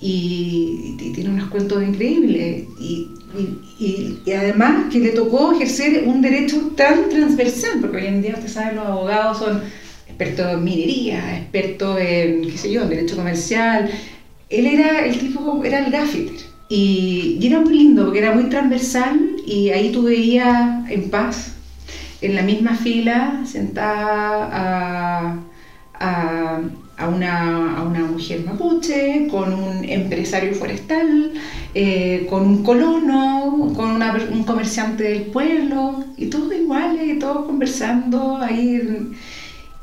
y, 0.00 0.94
tiene 1.14 1.30
unos 1.30 1.48
cuentos 1.50 1.82
increíbles. 1.82 2.64
Y, 2.80 3.08
y- 3.78 4.18
y- 4.26 4.32
además 4.32 4.86
que 4.92 4.98
le 5.00 5.10
tocó 5.10 5.52
ejercer 5.52 6.04
un 6.06 6.20
derecho 6.22 6.72
tan 6.76 7.08
transversal, 7.08 7.78
porque 7.80 7.98
hoy 7.98 8.06
en 8.06 8.22
día 8.22 8.34
usted 8.34 8.48
sabe, 8.48 8.74
los 8.76 8.86
abogados 8.86 9.38
son 9.38 9.62
expertos 10.06 10.52
en 10.54 10.64
minería, 10.64 11.38
expertos 11.38 11.98
en, 12.00 12.42
qué 12.50 12.58
sé 12.58 12.72
yo, 12.72 12.82
en 12.82 12.88
derecho 12.90 13.16
comercial. 13.16 13.90
Él 14.48 14.66
era 14.66 15.04
el 15.06 15.18
tipo, 15.18 15.62
era 15.64 15.84
el 15.84 15.92
gaffeter. 15.92 16.36
Y, 16.68 17.38
y 17.40 17.46
era 17.48 17.60
muy 17.60 17.76
lindo 17.76 18.04
porque 18.04 18.20
era 18.20 18.32
muy 18.32 18.44
transversal 18.44 19.18
y 19.44 19.70
ahí 19.70 19.90
tú 19.90 20.04
veías 20.04 20.88
en 20.88 21.10
paz, 21.10 21.54
en 22.20 22.36
la 22.36 22.42
misma 22.42 22.76
fila, 22.76 23.42
sentada 23.44 24.48
a, 24.52 25.40
a 27.00 27.08
una, 27.08 27.76
a 27.78 27.82
una 27.82 28.00
mujer 28.00 28.44
mapuche, 28.44 29.26
con 29.30 29.52
un 29.52 29.84
empresario 29.84 30.54
forestal, 30.54 31.32
eh, 31.74 32.26
con 32.30 32.42
un 32.46 32.62
colono, 32.62 33.72
con 33.76 33.90
una 33.90 34.16
un 34.32 34.44
comerciante 34.44 35.04
del 35.04 35.22
pueblo, 35.36 36.04
y 36.16 36.26
todos 36.26 36.52
iguales, 36.54 37.02
y 37.16 37.18
todos 37.18 37.46
conversando 37.46 38.38
ahí. 38.38 38.80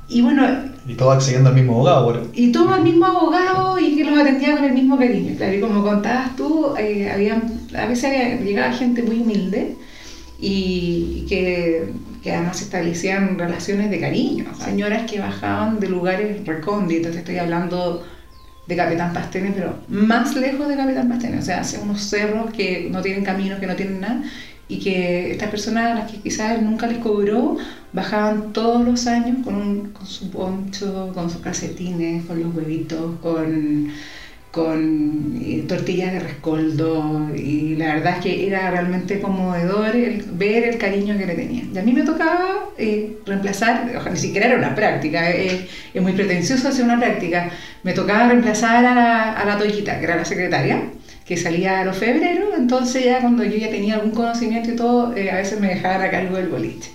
Y 0.10 0.22
bueno, 0.22 0.44
Y 0.88 0.94
todos 0.94 1.16
accediendo 1.16 1.50
al 1.50 1.56
mismo 1.56 1.74
abogado, 1.74 2.06
por- 2.06 2.30
y 2.34 2.52
todo 2.52 2.76
el 2.76 2.82
mismo 2.84 3.06
abogado 3.06 3.78
y 3.78 3.96
que 3.96 4.06
los 4.06 4.18
atendía 4.18 4.56
con 4.56 4.64
el 4.66 4.74
mismo 4.74 4.98
cariño. 4.98 5.36
Claro, 5.36 5.54
y 5.58 5.60
como 5.60 5.84
contabas 5.84 6.36
tú, 6.38 6.68
eh, 6.80 7.10
había, 7.14 7.42
a 7.78 7.86
veces 7.88 8.06
había, 8.06 8.40
llegaba 8.40 8.72
gente 8.74 9.04
muy 9.04 9.18
humilde 9.20 9.76
y 10.40 11.26
que, 11.28 11.92
que 12.28 12.34
además 12.34 12.62
establecían 12.62 13.40
relaciones 13.40 13.90
de 13.90 14.02
cariño. 14.02 14.44
Señoras 14.60 15.10
que 15.10 15.22
bajaban 15.22 15.80
de 15.80 15.88
lugares 15.88 16.46
recónditos, 16.46 17.14
te 17.14 17.20
estoy 17.20 17.38
hablando 17.38 18.06
de 18.68 18.76
Capitán 18.76 19.14
Pastene, 19.14 19.54
pero 19.56 19.76
más 19.88 20.36
lejos 20.36 20.68
de 20.68 20.76
Capitán 20.76 21.08
Pastene, 21.08 21.40
o 21.40 21.42
sea, 21.42 21.62
hacia 21.62 21.80
unos 21.80 22.02
cerros 22.02 22.52
que 22.52 22.90
no 22.92 23.02
tienen 23.02 23.24
caminos, 23.24 23.62
que 23.62 23.68
no 23.68 23.78
tienen 23.78 24.02
nada, 24.02 24.24
y 24.68 24.80
que 24.80 25.32
estas 25.32 25.50
personas 25.50 25.86
a 25.86 25.96
las 25.96 26.12
que 26.12 26.18
quizás 26.18 26.62
nunca 26.62 26.88
les 26.88 26.98
cobró, 26.98 27.56
bajaban 27.94 28.52
todos 28.52 28.86
los 28.86 29.08
años 29.08 29.38
con, 29.46 29.56
un, 29.56 29.90
con 29.92 30.06
su 30.06 30.30
poncho, 30.30 31.12
con 31.14 31.30
sus 31.30 31.40
calcetines, 31.40 32.26
con 32.26 32.44
los 32.44 32.54
huevitos, 32.54 33.18
con, 33.22 33.90
con 34.58 35.38
tortillas 35.68 36.14
de 36.14 36.20
rescoldo, 36.20 37.30
y 37.36 37.76
la 37.76 37.96
verdad 37.96 38.16
es 38.18 38.24
que 38.24 38.48
era 38.48 38.72
realmente 38.72 39.20
conmovedor 39.20 39.96
el- 39.96 40.24
ver 40.34 40.64
el 40.64 40.78
cariño 40.78 41.18
que 41.18 41.26
le 41.26 41.36
tenían. 41.36 41.70
Y 41.74 41.78
a 41.78 41.84
mí 41.84 41.94
me 41.94 42.04
tocaba 42.04 42.66
eh, 42.78 43.18
reemplazar, 43.26 43.90
ojalá, 43.96 44.12
ni 44.12 44.20
siquiera 44.20 44.48
era 44.48 44.58
una 44.58 44.74
práctica, 44.76 45.30
eh, 45.32 45.68
es 45.94 46.02
muy 46.02 46.14
pretencioso 46.14 46.68
hacer 46.70 46.84
una 46.86 47.00
práctica, 47.00 47.50
me 47.84 47.94
tocaba 47.94 48.28
reemplazar 48.30 48.84
a 48.86 48.96
la, 48.96 49.34
a 49.34 49.46
la 49.46 49.58
Toyita, 49.58 50.00
que 50.00 50.06
era 50.06 50.16
la 50.16 50.26
secretaria, 50.26 50.82
que 51.26 51.38
salía 51.38 51.82
a 51.82 51.86
los 51.86 51.98
febreros, 51.98 52.50
entonces 52.58 53.04
ya 53.06 53.20
cuando 53.22 53.44
yo 53.44 53.58
ya 53.58 53.70
tenía 53.70 53.96
algún 53.96 54.12
conocimiento 54.12 54.72
y 54.72 54.76
todo, 54.76 55.16
eh, 55.16 55.30
a 55.32 55.36
veces 55.38 55.60
me 55.60 55.68
dejaban 55.70 56.02
a 56.02 56.10
cargo 56.12 56.38
del 56.38 56.48
boliche. 56.50 56.90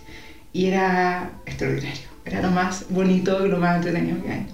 Y 0.52 0.66
era 0.66 1.30
extraordinario, 1.46 2.08
era 2.24 2.40
lo 2.42 2.50
más 2.50 2.86
bonito 2.90 3.44
y 3.46 3.48
lo 3.48 3.58
más 3.58 3.76
entretenido 3.76 4.22
que 4.22 4.32
hay. 4.32 4.46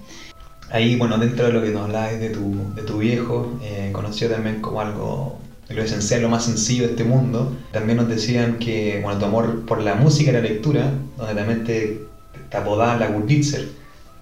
Ahí, 0.71 0.97
bueno, 0.97 1.19
dentro 1.19 1.47
de 1.47 1.53
lo 1.53 1.63
que 1.63 1.71
nos 1.71 1.85
hablabas 1.85 2.21
de 2.21 2.31
tu, 2.31 2.75
de 2.75 2.83
tu 2.83 2.99
viejo, 2.99 3.59
eh, 3.63 3.91
conocido 3.93 4.33
también 4.33 4.61
como 4.61 4.81
algo 4.81 5.39
lo 5.69 5.83
esencial, 5.83 6.23
lo 6.23 6.29
más 6.29 6.45
sencillo 6.45 6.85
de 6.85 6.91
este 6.91 7.05
mundo, 7.05 7.55
también 7.73 7.99
nos 7.99 8.09
decían 8.09 8.59
que, 8.59 9.01
bueno, 9.03 9.19
tu 9.19 9.27
amor 9.27 9.67
por 9.67 9.83
la 9.83 9.95
música 9.95 10.31
y 10.31 10.35
la 10.35 10.41
lectura, 10.41 10.93
donde 11.17 11.35
también 11.35 11.65
te, 11.65 12.03
te 12.49 12.59
la 12.59 13.11
Wurlitzer, 13.11 13.69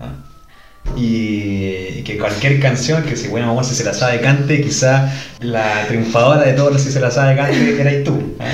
¿no? 0.00 0.26
y, 0.96 2.02
que 2.02 2.18
cualquier 2.18 2.60
canción, 2.60 3.02
que 3.04 3.16
si 3.16 3.28
bueno, 3.28 3.48
vamos 3.48 3.68
si 3.68 3.74
se 3.74 3.84
la 3.84 3.94
sabe 3.94 4.20
cante, 4.20 4.62
quizá 4.62 5.12
la 5.40 5.86
triunfadora 5.88 6.42
de 6.42 6.52
todos 6.52 6.72
los 6.72 6.82
si 6.82 6.92
se 6.92 7.00
la 7.00 7.10
sabe 7.10 7.36
cante 7.36 7.80
eras 7.80 8.04
tú. 8.04 8.12
¿no? 8.12 8.44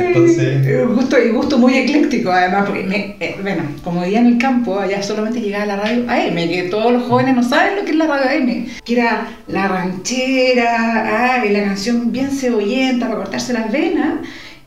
Sí, 0.00 0.06
Entonces, 0.06 0.88
gusto, 0.88 1.16
y 1.22 1.28
gusto 1.30 1.58
muy 1.58 1.74
ecléctico 1.78 2.30
además, 2.30 2.64
porque 2.66 2.82
me- 2.84 3.16
eh, 3.20 3.36
bueno, 3.42 3.62
como 3.82 4.02
vivía 4.02 4.20
en 4.20 4.26
el 4.26 4.38
campo, 4.38 4.78
allá 4.78 5.02
solamente 5.02 5.40
llegaba 5.40 5.66
la 5.66 5.76
radio 5.76 6.04
AM, 6.08 6.34
que 6.48 6.68
todos 6.70 6.92
los 6.92 7.02
jóvenes 7.04 7.34
no 7.36 7.42
saben 7.42 7.76
lo 7.76 7.84
que 7.84 7.90
es 7.92 7.96
la 7.96 8.06
radio 8.06 8.30
AM, 8.30 8.66
que 8.84 8.92
era 8.92 9.28
la 9.48 9.68
ranchera, 9.68 11.38
ah, 11.40 11.44
y 11.46 11.50
la 11.52 11.64
canción 11.64 12.12
bien 12.12 12.30
cebollenta 12.30 13.06
para 13.06 13.20
cortarse 13.20 13.52
las 13.52 13.70
venas. 13.72 14.14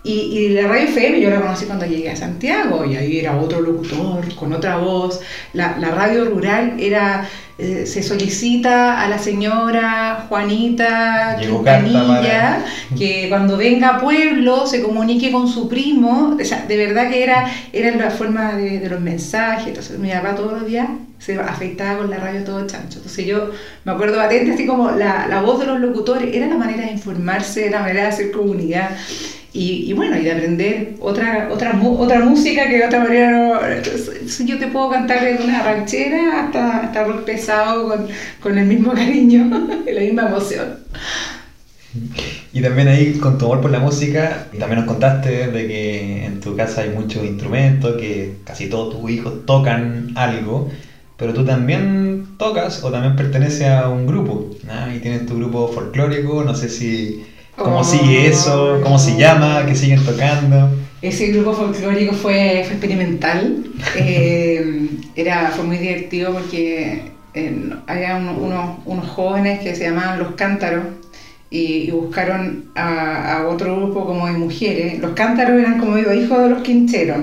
Y, 0.01 0.13
y 0.13 0.49
la 0.49 0.67
radio 0.67 0.87
FM 0.87 1.19
yo 1.19 1.29
la 1.29 1.41
conocí 1.41 1.65
cuando 1.65 1.85
llegué 1.85 2.09
a 2.09 2.15
Santiago 2.15 2.85
y 2.85 2.95
ahí 2.95 3.19
era 3.19 3.37
otro 3.37 3.59
locutor 3.59 4.33
con 4.35 4.53
otra 4.53 4.77
voz. 4.77 5.19
La, 5.51 5.77
la 5.77 5.89
radio 5.89 6.23
rural 6.23 6.77
era, 6.79 7.27
eh, 7.57 7.85
se 7.85 8.01
solicita 8.01 9.01
a 9.01 9.09
la 9.09 9.19
señora 9.19 10.25
Juanita 10.29 11.37
Quintanilla 11.41 12.63
que 12.97 13.25
cuando 13.27 13.57
venga 13.57 13.97
a 13.97 13.99
pueblo 13.99 14.65
se 14.65 14.81
comunique 14.81 15.33
con 15.33 15.49
su 15.49 15.67
primo. 15.67 16.37
O 16.39 16.45
sea, 16.45 16.65
de 16.65 16.77
verdad 16.77 17.09
que 17.09 17.21
era, 17.21 17.51
era 17.73 17.93
la 17.97 18.09
forma 18.09 18.53
de, 18.53 18.79
de 18.79 18.89
los 18.89 19.01
mensajes. 19.01 19.67
Entonces 19.67 19.99
mi 19.99 20.11
papá 20.11 20.33
todos 20.33 20.53
los 20.53 20.65
días 20.65 20.87
se 21.19 21.37
afeitaba 21.37 21.97
con 21.97 22.09
la 22.09 22.17
radio 22.17 22.45
todo 22.45 22.65
chancho. 22.65 22.99
Entonces 22.99 23.25
yo 23.25 23.51
me 23.83 23.91
acuerdo 23.91 24.15
patente, 24.15 24.53
así 24.53 24.65
como 24.65 24.91
la, 24.91 25.27
la 25.27 25.41
voz 25.41 25.59
de 25.59 25.65
los 25.65 25.79
locutores 25.81 26.33
era 26.33 26.47
la 26.47 26.55
manera 26.55 26.85
de 26.85 26.93
informarse, 26.93 27.69
la 27.69 27.81
manera 27.81 28.03
de 28.03 28.07
hacer 28.07 28.31
comunidad. 28.31 28.91
Y, 29.51 29.91
bueno, 29.93 30.15
y 30.15 30.23
de 30.23 30.31
aprender 30.31 30.93
otra, 30.99 31.49
otra, 31.51 31.79
otra 31.81 32.19
música 32.19 32.67
que 32.67 32.77
de 32.77 32.85
otra 32.85 32.99
manera 32.99 33.31
no. 33.31 33.59
Yo 34.45 34.59
te 34.59 34.67
puedo 34.67 34.91
cantar 34.91 35.23
desde 35.23 35.43
una 35.43 35.63
ranchera 35.63 36.45
hasta, 36.45 36.77
hasta 36.81 37.03
rock 37.03 37.23
pesado 37.23 37.87
con, 37.87 38.07
con 38.41 38.57
el 38.57 38.65
mismo 38.67 38.93
cariño 38.93 39.49
y 39.87 39.91
la 39.91 40.01
misma 40.01 40.27
emoción. 40.29 40.77
Y 42.53 42.61
también 42.61 42.87
ahí 42.87 43.13
con 43.13 43.37
tu 43.37 43.45
amor 43.45 43.61
por 43.61 43.71
la 43.71 43.79
música, 43.79 44.47
y 44.53 44.57
también 44.57 44.81
nos 44.81 44.87
contaste 44.87 45.47
de 45.47 45.67
que 45.67 46.25
en 46.25 46.39
tu 46.39 46.55
casa 46.55 46.81
hay 46.81 46.89
muchos 46.89 47.23
instrumentos, 47.23 47.97
que 47.97 48.35
casi 48.43 48.69
todos 48.69 48.99
tus 48.99 49.09
hijos 49.09 49.45
tocan 49.45 50.11
algo, 50.15 50.69
pero 51.17 51.33
tú 51.33 51.43
también 51.43 52.27
tocas 52.37 52.83
o 52.83 52.91
también 52.91 53.15
perteneces 53.15 53.67
a 53.67 53.89
un 53.89 54.05
grupo, 54.05 54.51
¿no? 54.63 54.95
y 54.95 54.99
tienes 54.99 55.25
tu 55.25 55.35
grupo 55.37 55.67
folclórico, 55.67 56.43
no 56.43 56.55
sé 56.55 56.69
si 56.69 57.25
cómo 57.63 57.79
Oh, 57.79 57.83
sigue 57.83 58.27
eso, 58.27 58.79
cómo 58.83 58.97
se 58.99 59.17
llama, 59.17 59.65
qué 59.67 59.75
siguen 59.75 60.03
tocando. 60.03 60.69
Ese 61.01 61.27
grupo 61.27 61.53
folclórico 61.53 62.13
fue, 62.13 62.63
fue 62.65 62.73
experimental. 62.73 63.63
Eh, 63.95 64.87
era, 65.15 65.51
fue 65.55 65.63
muy 65.65 65.77
divertido 65.77 66.33
porque 66.33 67.13
eh, 67.33 67.69
había 67.87 68.17
uno- 68.17 68.37
unos, 68.37 68.79
unos 68.85 69.07
jóvenes 69.07 69.59
que 69.61 69.75
se 69.75 69.85
llamaban 69.85 70.19
Los 70.19 70.33
Cántaros 70.35 70.83
y, 71.49 71.87
y 71.87 71.91
buscaron 71.91 72.65
a, 72.75 73.37
a 73.39 73.47
otro 73.47 73.75
grupo 73.77 74.05
como 74.05 74.27
de 74.27 74.33
mujeres. 74.33 74.99
Los 74.99 75.11
Cántaros 75.13 75.59
eran 75.59 75.79
como 75.79 75.95
digo, 75.95 76.13
hijos 76.13 76.39
de 76.43 76.49
los 76.49 76.61
quincheros. 76.61 77.19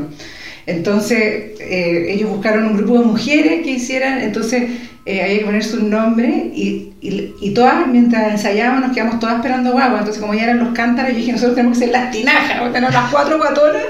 Entonces 0.67 1.53
eh, 1.61 2.07
ellos 2.11 2.31
buscaron 2.31 2.65
un 2.67 2.77
grupo 2.77 2.99
de 2.99 3.05
mujeres 3.07 3.63
que 3.63 3.71
hicieran, 3.73 4.21
entonces 4.21 4.65
eh, 5.07 5.23
había 5.23 5.39
que 5.39 5.45
poner 5.45 5.63
su 5.63 5.89
nombre 5.89 6.51
y, 6.53 6.93
y, 7.01 7.55
todas, 7.55 7.87
mientras 7.87 8.33
ensayábamos, 8.33 8.89
nos 8.89 8.93
quedamos 8.93 9.21
todas 9.21 9.37
esperando 9.37 9.71
guagua. 9.71 10.01
Entonces, 10.01 10.21
como 10.21 10.35
ya 10.35 10.43
eran 10.43 10.59
los 10.59 10.75
cántaros, 10.75 11.13
yo 11.13 11.19
dije, 11.19 11.31
nosotros 11.31 11.55
tenemos 11.55 11.79
que 11.79 11.85
ser 11.85 11.93
las 11.93 12.11
tinajas, 12.11 12.61
a 12.61 12.73
tener 12.73 12.93
las 12.93 13.11
cuatro 13.13 13.39
guatonas, 13.39 13.85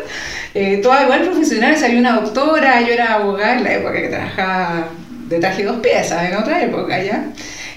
eh, 0.53 0.79
todas 0.83 1.05
igual 1.05 1.23
profesionales. 1.23 1.83
Había 1.83 2.01
una 2.01 2.21
doctora, 2.21 2.83
yo 2.83 2.93
era 2.93 3.15
abogada 3.15 3.57
en 3.57 3.65
la 3.65 3.73
época 3.73 3.95
que 3.95 4.09
trabajaba 4.09 4.89
de 5.27 5.39
traje 5.39 5.65
dos 5.65 5.79
piezas, 5.79 6.31
en 6.31 6.37
otra 6.37 6.63
época 6.63 7.03
ya. 7.03 7.25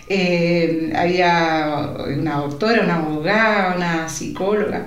Eh, 0.10 0.92
había 0.94 1.92
una 2.18 2.38
doctora, 2.38 2.84
una 2.84 2.96
abogada, 2.96 3.76
una 3.78 4.10
psicóloga 4.10 4.86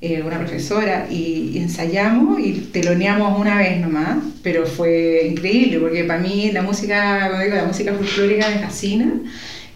eh, 0.00 0.22
una 0.22 0.38
profesora 0.38 1.06
y, 1.10 1.50
y 1.54 1.58
ensayamos 1.58 2.40
y 2.40 2.52
teloneamos 2.72 3.38
una 3.38 3.58
vez 3.58 3.80
nomás, 3.80 4.18
pero 4.42 4.66
fue 4.66 5.26
increíble 5.30 5.78
porque 5.78 6.04
para 6.04 6.20
mí 6.20 6.50
la 6.52 6.62
música, 6.62 7.28
como 7.30 7.42
digo, 7.42 7.56
la 7.56 7.64
música 7.64 7.92
folclórica 7.94 8.48
me 8.48 8.58
fascina. 8.60 9.12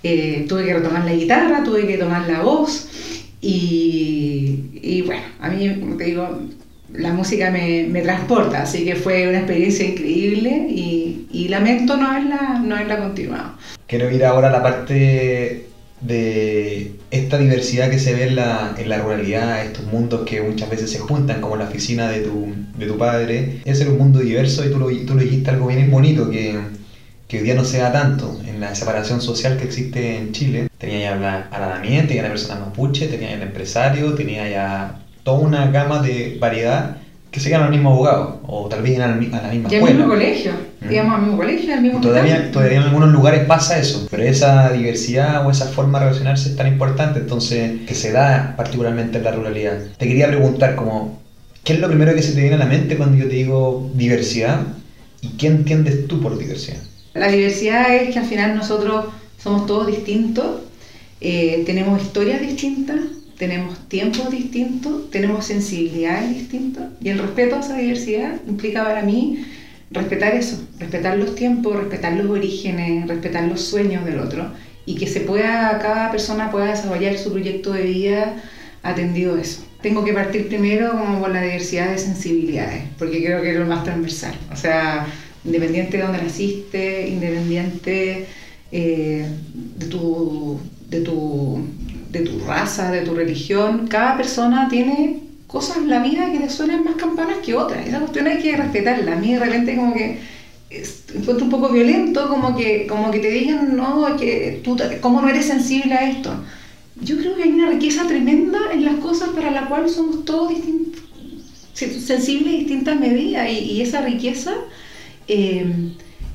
Eh, 0.03 0.45
tuve 0.49 0.67
que 0.67 0.75
retomar 0.75 1.05
la 1.05 1.15
guitarra, 1.15 1.65
tuve 1.65 1.87
que 1.87 1.97
tomar 1.97 2.29
la 2.29 2.43
voz 2.43 2.89
y, 3.41 4.65
y 4.83 5.03
bueno, 5.03 5.23
a 5.41 5.49
mí, 5.49 5.77
como 5.81 5.97
te 5.97 6.05
digo, 6.05 6.41
la 6.93 7.13
música 7.13 7.51
me, 7.51 7.87
me 7.89 8.03
transporta, 8.03 8.63
así 8.63 8.85
que 8.85 8.97
fue 8.97 9.29
una 9.29 9.39
experiencia 9.39 9.87
increíble 9.87 10.67
y, 10.69 11.27
y 11.33 11.49
lamento 11.49 11.97
no 11.97 12.07
haberla, 12.07 12.63
no 12.63 12.77
haberla 12.77 12.99
continuado. 12.99 13.53
Quiero 13.87 14.11
ir 14.11 14.25
ahora 14.25 14.49
a 14.49 14.53
la 14.53 14.63
parte 14.63 15.67
de 16.07 16.93
esta 17.11 17.39
diversidad 17.39 17.91
que 17.91 17.99
se 17.99 18.15
ve 18.15 18.29
en 18.29 18.37
la, 18.37 18.99
ruralidad, 19.03 19.65
estos 19.65 19.87
mundos 19.87 20.23
que 20.27 20.43
muchas 20.43 20.69
veces 20.69 20.91
se 20.91 20.99
juntan, 20.99 21.41
como 21.41 21.57
la 21.57 21.65
oficina 21.65 22.09
de 22.11 22.21
tu, 22.21 22.55
de 22.79 22.87
tu 22.87 22.99
padre. 22.99 23.61
Ese 23.65 23.83
era 23.83 23.93
un 23.93 23.99
mundo 23.99 24.21
diverso 24.21 24.65
y 24.65 24.71
tú 24.71 24.79
lo, 24.79 24.87
tú 25.07 25.15
lo 25.15 25.21
dijiste 25.21 25.51
algo 25.51 25.67
bien 25.67 25.91
bonito, 25.91 26.31
que, 26.31 26.59
que, 27.27 27.39
hoy 27.39 27.45
día 27.45 27.55
no 27.55 27.65
se 27.65 27.79
da 27.79 27.93
tanto 27.93 28.39
en 28.47 28.61
la 28.61 28.75
separación 28.75 29.21
social 29.21 29.57
que 29.57 29.65
existe 29.65 30.17
en 30.17 30.33
Chile. 30.33 30.69
Tenía 30.79 31.01
ya 31.01 31.49
a 31.51 31.61
la 31.61 31.69
Damien, 31.69 32.07
tenía 32.07 32.25
la 32.25 32.29
persona 32.29 32.61
mapuche, 32.61 33.07
tenía 33.07 33.33
el 33.33 33.43
empresario, 33.43 34.15
tenía 34.15 34.49
ya 34.49 35.01
toda 35.23 35.39
una 35.39 35.71
gama 35.71 36.03
de 36.03 36.37
variedad 36.39 36.99
que 37.35 37.41
se 37.41 37.53
al 37.53 37.69
mismo 37.69 37.91
abogado, 37.91 38.41
o 38.47 38.69
tal 38.69 38.81
vez 38.81 38.97
a 39.01 39.09
la, 39.09 39.17
misma 39.17 39.43
y 39.69 39.75
al 39.75 39.83
mismo 39.83 40.07
colegio, 40.07 40.53
mm. 40.81 40.89
digamos 40.89 41.15
al 41.17 41.23
mismo 41.23 41.37
colegio, 41.37 41.75
al 41.75 41.83
mismo 41.83 42.01
todavía, 42.01 42.53
todavía 42.53 42.77
en 42.77 42.85
algunos 42.85 43.11
lugares 43.11 43.45
pasa 43.45 43.77
eso, 43.77 44.07
pero 44.09 44.23
esa 44.23 44.73
diversidad 44.73 45.45
o 45.45 45.51
esa 45.51 45.67
forma 45.67 45.99
de 45.99 46.05
relacionarse 46.05 46.51
es 46.51 46.57
tan 46.57 46.69
importante, 46.69 47.19
entonces, 47.19 47.81
que 47.89 47.95
se 47.97 48.13
da 48.13 48.55
particularmente 48.57 49.19
en 49.19 49.25
la 49.25 49.33
ruralidad. 49.33 49.81
Te 49.99 50.07
quería 50.07 50.29
preguntar 50.29 50.77
como, 50.77 51.19
¿qué 51.65 51.73
es 51.73 51.81
lo 51.81 51.89
primero 51.89 52.15
que 52.15 52.23
se 52.23 52.35
te 52.35 52.41
viene 52.41 52.55
a 52.55 52.59
la 52.61 52.67
mente 52.67 52.97
cuando 52.97 53.17
yo 53.17 53.25
te 53.25 53.35
digo 53.35 53.91
diversidad? 53.95 54.61
¿Y 55.21 55.31
qué 55.31 55.49
entiendes 55.49 56.07
tú 56.07 56.21
por 56.21 56.39
diversidad? 56.39 56.79
La 57.15 57.27
diversidad 57.27 57.97
es 57.97 58.13
que 58.13 58.21
al 58.21 58.27
final 58.27 58.55
nosotros 58.55 59.07
somos 59.43 59.67
todos 59.67 59.89
distintos, 59.89 60.61
eh, 61.21 61.65
tenemos 61.67 62.01
historias 62.01 62.41
distintas, 62.41 63.01
tenemos 63.37 63.89
tiempos 63.89 64.31
distintos, 64.31 65.11
tenemos 65.11 65.47
sensibilidades 65.47 66.31
distintas 66.31 66.85
y 67.01 67.09
el 67.09 67.19
respeto 67.19 67.57
a 67.57 67.61
esa 67.61 67.77
diversidad 67.77 68.41
implica 68.47 68.85
para 68.85 69.03
mí 69.03 69.45
respetar 69.91 70.35
eso, 70.35 70.67
respetar 70.79 71.19
los 71.19 71.35
tiempos, 71.35 71.77
respetar 71.77 72.15
los 72.15 72.31
orígenes, 72.31 73.07
respetar 73.09 73.45
los 73.45 73.61
sueños 73.61 74.05
del 74.05 74.21
otro 74.21 74.51
y 74.87 74.97
que 74.97 75.07
se 75.07 75.21
pueda, 75.21 75.79
cada 75.79 76.11
persona 76.11 76.51
pueda 76.51 76.67
desarrollar 76.67 77.17
su 77.17 77.33
proyecto 77.33 77.73
de 77.73 77.83
vida 77.83 78.35
atendido 78.83 79.37
a 79.37 79.41
eso. 79.41 79.65
Tengo 79.81 80.05
que 80.05 80.13
partir 80.13 80.49
primero 80.49 80.91
como 80.91 81.21
por 81.21 81.31
la 81.31 81.43
diversidad 81.43 81.91
de 81.91 81.99
sensibilidades, 81.99 82.85
porque 82.99 83.23
creo 83.25 83.43
que 83.43 83.53
es 83.53 83.59
lo 83.59 83.67
más 83.67 83.85
transversal. 83.85 84.35
O 84.53 84.57
sea, 84.57 85.07
independiente 85.45 85.97
de 85.97 86.03
dónde 86.03 86.23
naciste, 86.23 87.09
independiente 87.09 88.27
eh, 88.73 89.27
de, 89.79 89.87
tu, 89.87 90.59
de, 90.89 91.01
tu, 91.01 91.65
de 92.15 92.21
tu 92.21 92.39
raza, 92.47 92.91
de 92.91 93.03
tu 93.03 93.15
religión, 93.15 93.89
cada 93.89 94.17
persona 94.17 94.69
tiene 94.69 95.19
cosas 95.49 95.79
en 95.79 95.91
la 95.91 96.03
vida 96.03 96.31
que 96.31 96.39
le 96.39 96.49
suenan 96.49 96.85
más 96.85 96.95
campanas 96.95 97.39
que 97.45 97.55
otras. 97.55 97.87
Esa 97.87 97.99
cuestión 97.99 98.27
hay 98.29 98.39
que 98.39 98.57
respetarla. 98.57 99.13
A 99.13 99.17
mí 99.17 99.35
de 99.35 99.41
repente 99.41 99.77
como 99.77 99.93
que 99.93 100.21
encuentro 101.15 101.45
un 101.45 101.51
poco 101.51 101.69
violento, 101.71 102.29
como 102.29 102.57
que, 102.57 102.87
como 102.87 103.11
que 103.11 103.19
te 103.19 103.31
digan, 103.31 103.77
no, 103.77 104.17
que 104.17 104.61
tú, 104.63 104.77
¿cómo 105.01 105.21
no 105.21 105.29
eres 105.29 105.47
sensible 105.47 105.95
a 105.95 106.09
esto? 106.09 106.33
Yo 107.01 107.17
creo 107.19 107.37
que 107.37 107.43
hay 107.43 107.51
una 107.51 107.71
riqueza 107.71 108.07
tremenda 108.07 108.59
en 108.73 108.85
las 108.85 108.97
cosas 108.97 109.31
para 109.31 109.51
la 109.51 109.69
cual 109.69 109.89
somos 109.91 110.25
todos 110.25 110.51
distintos, 110.51 111.03
sensibles 111.75 112.55
a 112.55 112.59
distintas 112.59 113.01
medidas 113.01 113.51
y, 113.51 113.59
y 113.59 113.83
esa 113.83 114.01
riqueza 114.01 114.55
eh, 115.27 115.67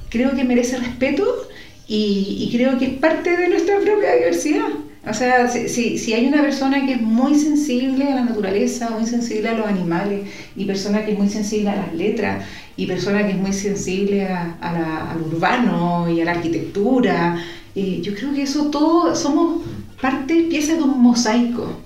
creo 0.10 0.36
que 0.36 0.44
merece 0.44 0.78
respeto 0.78 1.48
y, 1.88 2.38
y 2.40 2.56
creo 2.56 2.78
que 2.78 2.86
es 2.86 2.94
parte 2.96 3.38
de 3.38 3.48
nuestra 3.48 3.80
propia 3.80 4.16
diversidad. 4.16 4.68
O 5.08 5.14
sea, 5.14 5.48
si, 5.50 5.98
si, 5.98 6.14
hay 6.14 6.28
una 6.28 6.42
persona 6.42 6.86
que 6.86 6.94
es 6.94 7.02
muy 7.02 7.34
sensible 7.36 8.12
a 8.12 8.16
la 8.16 8.26
naturaleza, 8.26 8.90
muy 8.90 9.06
sensible 9.06 9.48
a 9.48 9.54
los 9.54 9.66
animales, 9.66 10.28
y 10.58 10.66
persona 10.66 11.06
que 11.06 11.14
es 11.14 11.18
muy 11.18 11.30
sensible 11.30 11.70
a 11.70 11.76
las 11.78 11.94
letras, 11.94 12.46
y 12.76 12.86
persona 12.86 13.26
que 13.26 13.32
es 13.32 13.38
muy 13.38 13.54
sensible 13.54 14.28
a, 14.28 14.58
a 14.62 15.12
al 15.12 15.22
urbano 15.22 16.10
y 16.10 16.20
a 16.20 16.26
la 16.26 16.32
arquitectura, 16.32 17.42
eh, 17.76 18.02
yo 18.02 18.14
creo 18.14 18.34
que 18.34 18.42
eso 18.44 18.70
todo 18.70 19.16
somos 19.16 19.62
parte, 20.02 20.48
pieza 20.50 20.76
de 20.76 20.84
un 20.84 21.02
mosaico. 21.02 21.80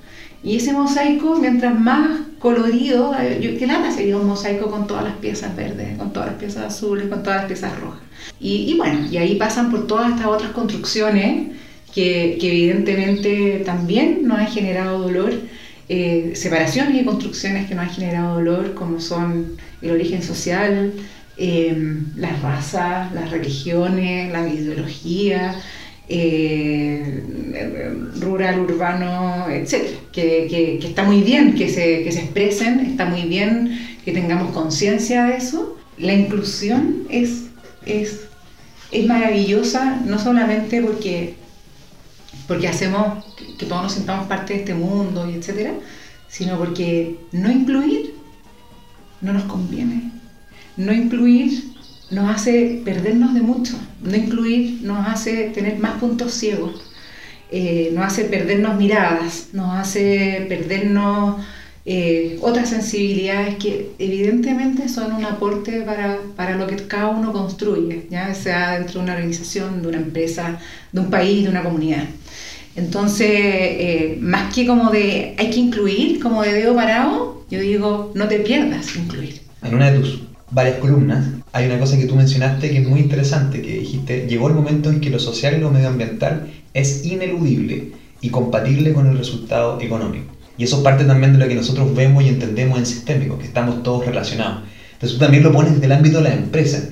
Y 0.44 0.58
ese 0.58 0.74
mosaico, 0.74 1.36
mientras 1.36 1.80
más 1.80 2.20
colorido, 2.40 3.14
eh, 3.20 3.40
yo, 3.42 3.58
que 3.58 3.68
nada 3.68 3.92
sería 3.92 4.18
un 4.18 4.28
mosaico 4.28 4.72
con 4.72 4.88
todas 4.88 5.04
las 5.04 5.16
piezas 5.18 5.56
verdes, 5.56 5.98
con 5.98 6.12
todas 6.12 6.30
las 6.30 6.40
piezas 6.40 6.66
azules, 6.66 7.08
con 7.08 7.22
todas 7.22 7.38
las 7.42 7.46
piezas 7.46 7.80
rojas. 7.80 8.02
Y, 8.40 8.72
y 8.72 8.78
bueno, 8.78 9.08
y 9.10 9.18
ahí 9.18 9.36
pasan 9.36 9.72
por 9.72 9.88
todas 9.88 10.12
estas 10.12 10.28
otras 10.28 10.52
construcciones 10.52 11.48
que, 11.94 12.38
evidentemente 12.42 13.62
también 13.66 14.28
nos 14.28 14.40
han 14.40 14.48
generado 14.48 15.00
dolor, 15.00 15.34
eh, 15.90 16.32
separaciones 16.36 17.02
y 17.02 17.06
construcciones 17.06 17.68
que 17.68 17.76
nos 17.76 17.86
han 17.86 17.92
generado 17.92 18.36
dolor, 18.36 18.74
como 18.74 19.00
son 19.00 19.58
el 19.82 19.92
origen 19.92 20.24
social, 20.24 20.94
em, 21.38 22.06
las 22.16 22.42
razas, 22.42 23.12
las 23.14 23.32
religiones, 23.32 24.32
la 24.32 24.48
ideología, 24.48 25.56
eh, 26.10 27.24
rural, 28.20 28.60
urbano, 28.62 29.48
etc. 29.50 29.76
Que, 30.12 30.78
está 30.84 31.04
muy 31.04 31.22
bien 31.22 31.56
que 31.56 31.70
se, 31.70 32.04
que 32.04 32.12
se 32.12 32.22
expresen, 32.22 32.80
está 32.82 33.06
muy 33.06 33.24
bien 33.24 33.98
que 34.04 34.12
tengamos 34.12 34.54
conciencia 34.54 35.26
de 35.26 35.38
eso. 35.38 35.78
La 35.98 36.14
inclusión 36.14 37.04
es, 37.10 37.46
es, 37.86 38.22
es 38.92 39.06
maravillosa, 39.06 40.02
no 40.06 40.20
solamente 40.20 40.82
porque 40.82 41.36
porque 42.48 42.68
hacemos 42.68 43.24
que 43.58 43.66
todos 43.66 43.84
nos 43.84 43.94
sintamos 43.94 44.28
parte 44.28 44.54
de 44.54 44.60
este 44.60 44.74
mundo 44.74 45.30
y 45.30 45.36
etcétera, 45.36 45.74
sino 46.28 46.58
porque 46.58 47.18
no 47.32 47.52
incluir 47.52 48.14
no 49.24 49.34
nos 49.34 49.44
conviene. 49.44 50.12
No 50.78 50.94
incluir 50.94 51.64
nos 52.12 52.30
hace 52.30 52.82
perdernos 52.86 53.34
de 53.34 53.42
mucho. 53.42 53.76
No 54.02 54.16
incluir 54.16 54.82
nos 54.84 55.08
hace 55.08 55.50
tener 55.50 55.80
más 55.80 56.00
puntos 56.00 56.34
ciegos. 56.34 56.82
Eh, 57.52 57.92
nos 57.94 58.06
hace 58.06 58.26
perdernos 58.26 58.78
miradas, 58.78 59.50
nos 59.54 59.76
hace 59.76 60.46
perdernos 60.50 61.44
eh, 61.86 62.40
otras 62.42 62.70
sensibilidades 62.70 63.56
que 63.58 63.92
evidentemente 64.00 64.90
son 64.90 65.14
un 65.14 65.24
aporte 65.24 65.82
para, 65.82 66.18
para, 66.36 66.56
lo 66.56 66.66
que 66.66 66.78
cada 66.88 67.10
uno 67.10 67.32
construye, 67.32 68.08
ya 68.10 68.34
sea 68.34 68.80
dentro 68.80 68.94
de 68.96 69.00
una 69.02 69.14
organización, 69.14 69.84
de 69.84 69.88
una 69.90 69.98
empresa, 69.98 70.60
de 70.92 71.00
un 71.00 71.12
país, 71.12 71.44
de 71.44 71.50
una 71.50 71.62
comunidad. 71.62 72.06
Entonces, 72.76 73.30
eh, 73.30 74.18
más 74.22 74.54
que 74.54 74.66
como 74.66 74.90
de 74.90 75.36
hay 75.38 75.50
que 75.50 75.60
incluir, 75.60 76.20
como 76.20 76.42
de 76.42 76.54
dedo 76.54 76.76
parado, 76.76 77.46
yo 77.50 77.60
digo, 77.60 78.12
no 78.16 78.28
te 78.28 78.40
pierdas 78.40 78.96
incluir. 78.96 79.42
En 79.62 79.76
una 79.76 79.92
de 79.92 80.00
tus 80.00 80.22
varias 80.50 80.78
columnas 80.78 81.26
hay 81.52 81.68
una 81.68 81.80
cosa 81.80 81.98
que 81.98 82.06
tú 82.06 82.16
mencionaste 82.16 82.72
que 82.72 82.80
es 82.80 82.88
muy 82.88 83.00
interesante, 83.00 83.62
que 83.62 83.80
dijiste, 83.80 84.28
llegó 84.28 84.48
el 84.48 84.56
momento 84.56 84.90
en 84.90 85.02
que 85.02 85.10
lo 85.10 85.20
social 85.20 85.56
y 85.56 85.60
lo 85.60 85.70
medioambiental 85.70 86.52
es 86.74 87.06
ineludible 87.06 87.92
y 88.22 88.30
compatible 88.30 88.94
con 88.94 89.08
el 89.08 89.18
resultado 89.18 89.80
económico. 89.80 90.34
Y 90.58 90.64
eso 90.64 90.82
parte 90.82 91.06
también 91.06 91.34
de 91.34 91.40
lo 91.40 91.48
que 91.48 91.56
nosotros 91.56 91.94
vemos 91.96 92.24
y 92.24 92.30
entendemos 92.30 92.80
en 92.80 92.86
sistémico, 92.86 93.38
que 93.38 93.46
estamos 93.46 93.84
todos 93.84 94.06
relacionados. 94.06 94.64
Entonces 94.94 95.18
tú 95.18 95.24
también 95.24 95.44
lo 95.44 95.52
pones 95.52 95.80
del 95.80 95.92
ámbito 95.92 96.18
de 96.18 96.24
la 96.24 96.34
empresa, 96.34 96.90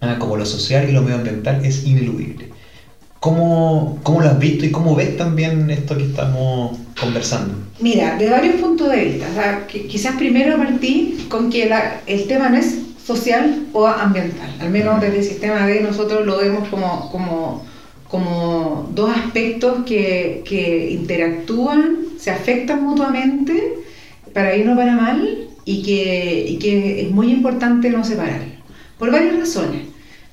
¿ah? 0.00 0.16
como 0.18 0.36
lo 0.36 0.44
social 0.44 0.88
y 0.88 0.92
lo 0.92 1.02
medioambiental 1.02 1.64
es 1.64 1.86
ineludible. 1.86 2.51
¿Cómo, 3.22 4.00
¿Cómo, 4.02 4.20
lo 4.20 4.26
has 4.26 4.38
visto 4.40 4.66
y 4.66 4.72
cómo 4.72 4.96
ves 4.96 5.16
también 5.16 5.70
esto 5.70 5.96
que 5.96 6.06
estamos 6.06 6.76
conversando? 6.98 7.54
Mira, 7.78 8.16
de 8.18 8.28
varios 8.28 8.56
puntos 8.56 8.90
de 8.90 9.04
vista. 9.04 9.28
O 9.30 9.34
sea, 9.34 9.66
quizás 9.68 10.16
primero 10.16 10.56
partí 10.56 11.24
con 11.28 11.48
que 11.48 11.70
el 12.08 12.26
tema 12.26 12.48
no 12.48 12.56
es 12.56 12.78
social 13.06 13.66
o 13.72 13.86
ambiental. 13.86 14.50
Al 14.58 14.70
menos 14.70 15.00
desde 15.00 15.18
el 15.18 15.24
sistema 15.24 15.68
D 15.68 15.82
nosotros 15.82 16.26
lo 16.26 16.38
vemos 16.38 16.68
como, 16.68 17.12
como, 17.12 17.64
como 18.08 18.90
dos 18.92 19.16
aspectos 19.16 19.84
que, 19.86 20.42
que 20.44 20.90
interactúan, 20.90 21.98
se 22.18 22.32
afectan 22.32 22.82
mutuamente, 22.82 23.74
para 24.34 24.50
bien 24.50 24.68
o 24.68 24.74
para 24.74 24.96
mal, 24.96 25.48
y 25.64 25.84
que, 25.84 26.44
y 26.48 26.58
que 26.58 27.02
es 27.02 27.10
muy 27.12 27.30
importante 27.30 27.88
no 27.88 28.02
separarlo. 28.02 28.52
Por 28.98 29.12
varias 29.12 29.38
razones. 29.38 29.82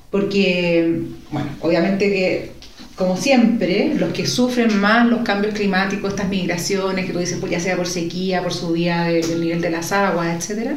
Porque, 0.10 1.04
bueno, 1.30 1.50
obviamente 1.62 2.10
que 2.10 2.59
como 3.00 3.16
siempre, 3.16 3.94
los 3.98 4.12
que 4.12 4.28
sufren 4.28 4.78
más 4.78 5.08
los 5.08 5.22
cambios 5.22 5.54
climáticos, 5.54 6.12
estas 6.12 6.28
migraciones 6.28 7.06
que 7.06 7.14
tú 7.14 7.20
dices, 7.20 7.38
pues 7.40 7.50
ya 7.50 7.62
sea 7.62 7.78
por 7.78 7.88
sequía, 7.88 8.44
por 8.44 8.54
subida 8.54 9.06
del 9.06 9.40
nivel 9.40 9.62
de 9.62 9.70
las 9.70 9.94
aguas, 9.94 10.50
etc., 10.50 10.72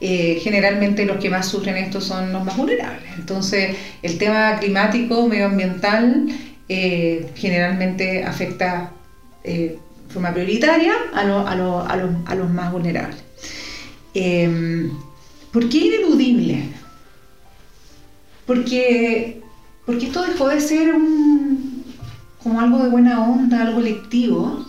eh, 0.00 0.40
generalmente 0.42 1.06
los 1.06 1.18
que 1.18 1.30
más 1.30 1.46
sufren 1.46 1.76
esto 1.76 2.00
son 2.00 2.32
los 2.32 2.44
más 2.44 2.56
vulnerables. 2.56 3.08
Entonces, 3.16 3.76
el 4.02 4.18
tema 4.18 4.58
climático, 4.58 5.28
medioambiental, 5.28 6.26
eh, 6.68 7.30
generalmente 7.36 8.24
afecta 8.24 8.90
eh, 9.44 9.78
de 10.08 10.12
forma 10.12 10.34
prioritaria 10.34 10.94
a, 11.14 11.22
los, 11.22 12.50
más 12.50 12.72
vulnerables. 12.72 13.22
¿Por 15.52 15.68
qué 15.68 15.78
ineludible? 15.78 16.64
Porque 18.46 19.41
porque 19.92 20.06
esto 20.06 20.22
dejó 20.22 20.48
de 20.48 20.58
ser 20.58 20.90
como 22.42 22.60
algo 22.60 22.82
de 22.82 22.88
buena 22.88 23.22
onda, 23.28 23.60
algo 23.60 23.78
lectivo, 23.78 24.64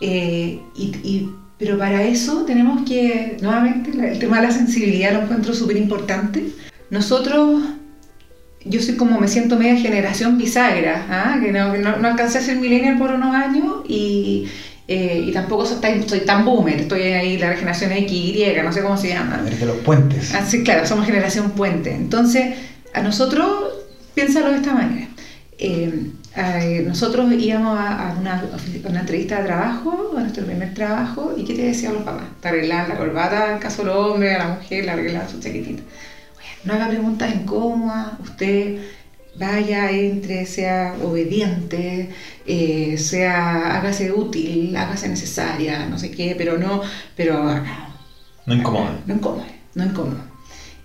eh, 0.00 0.60
y, 0.74 1.28
pero 1.56 1.78
para 1.78 2.02
eso 2.02 2.44
tenemos 2.44 2.82
que, 2.84 3.36
nuevamente, 3.40 3.92
el 3.92 4.18
tema 4.18 4.40
de 4.40 4.48
la 4.48 4.52
sensibilidad 4.52 5.12
lo 5.12 5.22
encuentro 5.22 5.54
súper 5.54 5.76
importante. 5.76 6.48
Nosotros 6.90 7.62
yo 8.64 8.82
soy 8.82 8.96
como 8.96 9.20
me 9.20 9.28
siento 9.28 9.56
media 9.56 9.76
generación 9.76 10.36
bisagra, 10.36 11.06
¿ah? 11.10 11.38
que, 11.40 11.52
no, 11.52 11.76
no, 11.76 11.98
no, 11.98 12.08
alcancé 12.08 12.38
a 12.38 12.40
ser 12.40 12.56
millennial 12.56 12.98
por 12.98 13.12
unos 13.12 13.36
años 13.36 13.84
y, 13.86 14.48
eh, 14.88 15.26
y 15.28 15.30
tampoco 15.30 15.64
soy 15.64 15.80
tan, 15.80 16.08
soy 16.08 16.20
tan 16.22 16.44
boomer, 16.44 16.80
estoy 16.80 17.02
ahí 17.02 17.38
la 17.38 17.54
generación 17.54 17.92
X, 17.92 18.10
Y, 18.12 18.44
no 18.64 18.72
sé 18.72 18.82
cómo 18.82 18.96
se 18.96 19.10
llama. 19.10 19.36
de 19.38 19.64
los 19.64 19.76
puentes. 19.76 20.34
Así, 20.34 20.64
claro, 20.64 20.84
somos 20.84 21.06
generación 21.06 21.52
puente. 21.52 21.94
Entonces, 21.94 22.56
a 22.92 23.02
nosotros, 23.02 23.75
piénsalo 24.16 24.50
de 24.50 24.56
esta 24.56 24.72
manera. 24.72 25.08
Eh, 25.58 26.12
nosotros 26.86 27.30
íbamos 27.32 27.78
a, 27.78 28.16
una, 28.18 28.44
una, 28.88 29.00
entrevista 29.00 29.38
de 29.38 29.44
trabajo, 29.44 30.14
a 30.16 30.20
nuestro 30.20 30.44
primer 30.44 30.74
trabajo, 30.74 31.34
y 31.36 31.44
¿qué 31.44 31.54
te 31.54 31.62
decían 31.62 31.94
los 31.94 32.02
papás? 32.02 32.24
Te 32.40 32.48
arreglan 32.48 32.88
la 32.88 32.96
corbata, 32.96 33.52
en 33.52 33.58
caso 33.58 33.82
del 33.82 33.92
hombre, 33.92 34.34
a 34.34 34.38
la 34.38 34.54
mujer, 34.54 34.84
le 34.84 34.90
arreglan 34.90 35.28
su 35.28 35.38
chaquetita. 35.38 35.82
no 36.64 36.72
haga 36.72 36.88
preguntas 36.88 37.34
incómodas, 37.34 38.18
usted 38.20 38.80
vaya, 39.38 39.90
entre, 39.90 40.46
sea 40.46 40.94
obediente, 41.02 42.08
eh, 42.46 42.96
sea, 42.96 43.76
hágase 43.76 44.12
útil, 44.12 44.74
hágase 44.76 45.08
necesaria, 45.08 45.86
no 45.86 45.98
sé 45.98 46.10
qué, 46.10 46.34
pero 46.38 46.56
no, 46.56 46.80
pero 47.14 47.44
no 48.46 48.54
incomode. 48.54 48.96
No 49.06 49.14
incomode, 49.14 49.52
no 49.74 49.84
incomode. 49.84 50.20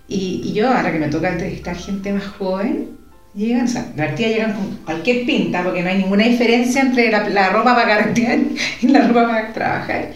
Y, 0.06 0.42
y 0.44 0.52
yo, 0.52 0.68
ahora 0.68 0.92
que 0.92 0.98
me 0.98 1.08
toca 1.08 1.30
entrevistar 1.30 1.76
gente 1.76 2.12
más 2.12 2.26
joven, 2.26 3.01
Llegan, 3.34 3.64
o 3.64 3.68
sea, 3.68 3.90
la 3.96 4.14
llegan 4.14 4.52
con 4.52 4.76
cualquier 4.84 5.24
pinta, 5.24 5.62
porque 5.64 5.82
no 5.82 5.88
hay 5.88 5.98
ninguna 5.98 6.24
diferencia 6.24 6.82
entre 6.82 7.10
la, 7.10 7.48
ropa 7.48 7.74
para 7.74 7.88
carretear 7.88 8.38
y 8.82 8.88
la 8.88 9.08
ropa 9.08 9.26
para 9.26 9.52
trabajar. 9.52 10.12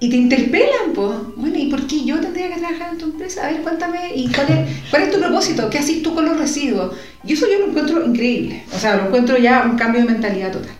Y 0.00 0.10
te 0.10 0.16
interpelan, 0.16 0.92
pues, 0.92 1.10
bueno, 1.36 1.56
¿y 1.56 1.70
por 1.70 1.86
qué 1.86 2.04
yo 2.04 2.20
tendría 2.20 2.48
que 2.48 2.58
trabajar 2.58 2.92
en 2.92 2.98
tu 2.98 3.04
empresa? 3.04 3.46
A 3.46 3.52
ver, 3.52 3.62
cuéntame, 3.62 4.16
¿y 4.16 4.28
cuál 4.32 4.46
es, 4.48 4.76
cuál 4.90 5.02
es 5.02 5.12
tu 5.12 5.20
propósito? 5.20 5.70
¿Qué 5.70 5.78
haces 5.78 6.02
tú 6.02 6.14
con 6.14 6.24
los 6.24 6.36
residuos? 6.36 6.96
Y 7.24 7.34
eso 7.34 7.46
yo 7.48 7.60
lo 7.60 7.68
encuentro 7.68 8.04
increíble, 8.04 8.64
o 8.74 8.78
sea, 8.78 8.96
lo 8.96 9.06
encuentro 9.06 9.38
ya 9.38 9.62
un 9.62 9.76
cambio 9.76 10.00
de 10.00 10.08
mentalidad 10.08 10.50
total. 10.50 10.74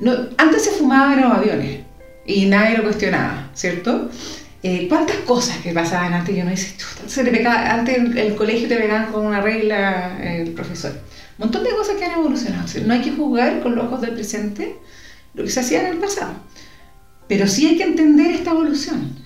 No, 0.00 0.12
antes 0.36 0.64
se 0.64 0.72
fumaban 0.72 1.12
en 1.12 1.28
los 1.28 1.32
aviones 1.32 1.80
y 2.26 2.46
nadie 2.46 2.76
lo 2.76 2.82
cuestionaba, 2.82 3.50
¿cierto? 3.54 4.10
Eh, 4.62 4.86
¿Cuántas 4.88 5.16
cosas 5.16 5.58
que 5.58 5.72
pasaban 5.72 6.12
antes? 6.12 6.36
Yo 6.36 6.44
no 6.44 6.50
dice, 6.50 6.76
se 7.06 7.24
te 7.24 7.46
antes 7.46 7.98
en 7.98 8.16
el 8.16 8.36
colegio 8.36 8.68
te 8.68 8.76
pegaban 8.76 9.10
con 9.10 9.26
una 9.26 9.40
regla 9.40 10.18
el 10.22 10.52
profesor. 10.52 10.92
Un 11.38 11.46
montón 11.46 11.64
de 11.64 11.70
cosas 11.70 11.96
que 11.96 12.04
han 12.04 12.12
evolucionado. 12.12 12.66
no 12.86 12.92
hay 12.94 13.00
que 13.00 13.10
juzgar 13.10 13.60
con 13.60 13.74
los 13.74 13.86
ojos 13.86 14.00
del 14.00 14.14
presente 14.14 14.76
lo 15.34 15.42
que 15.42 15.50
se 15.50 15.60
hacía 15.60 15.80
en 15.80 15.94
el 15.94 15.98
pasado. 15.98 16.34
Pero 17.26 17.48
sí 17.48 17.66
hay 17.66 17.76
que 17.76 17.84
entender 17.84 18.32
esta 18.32 18.52
evolución. 18.52 19.16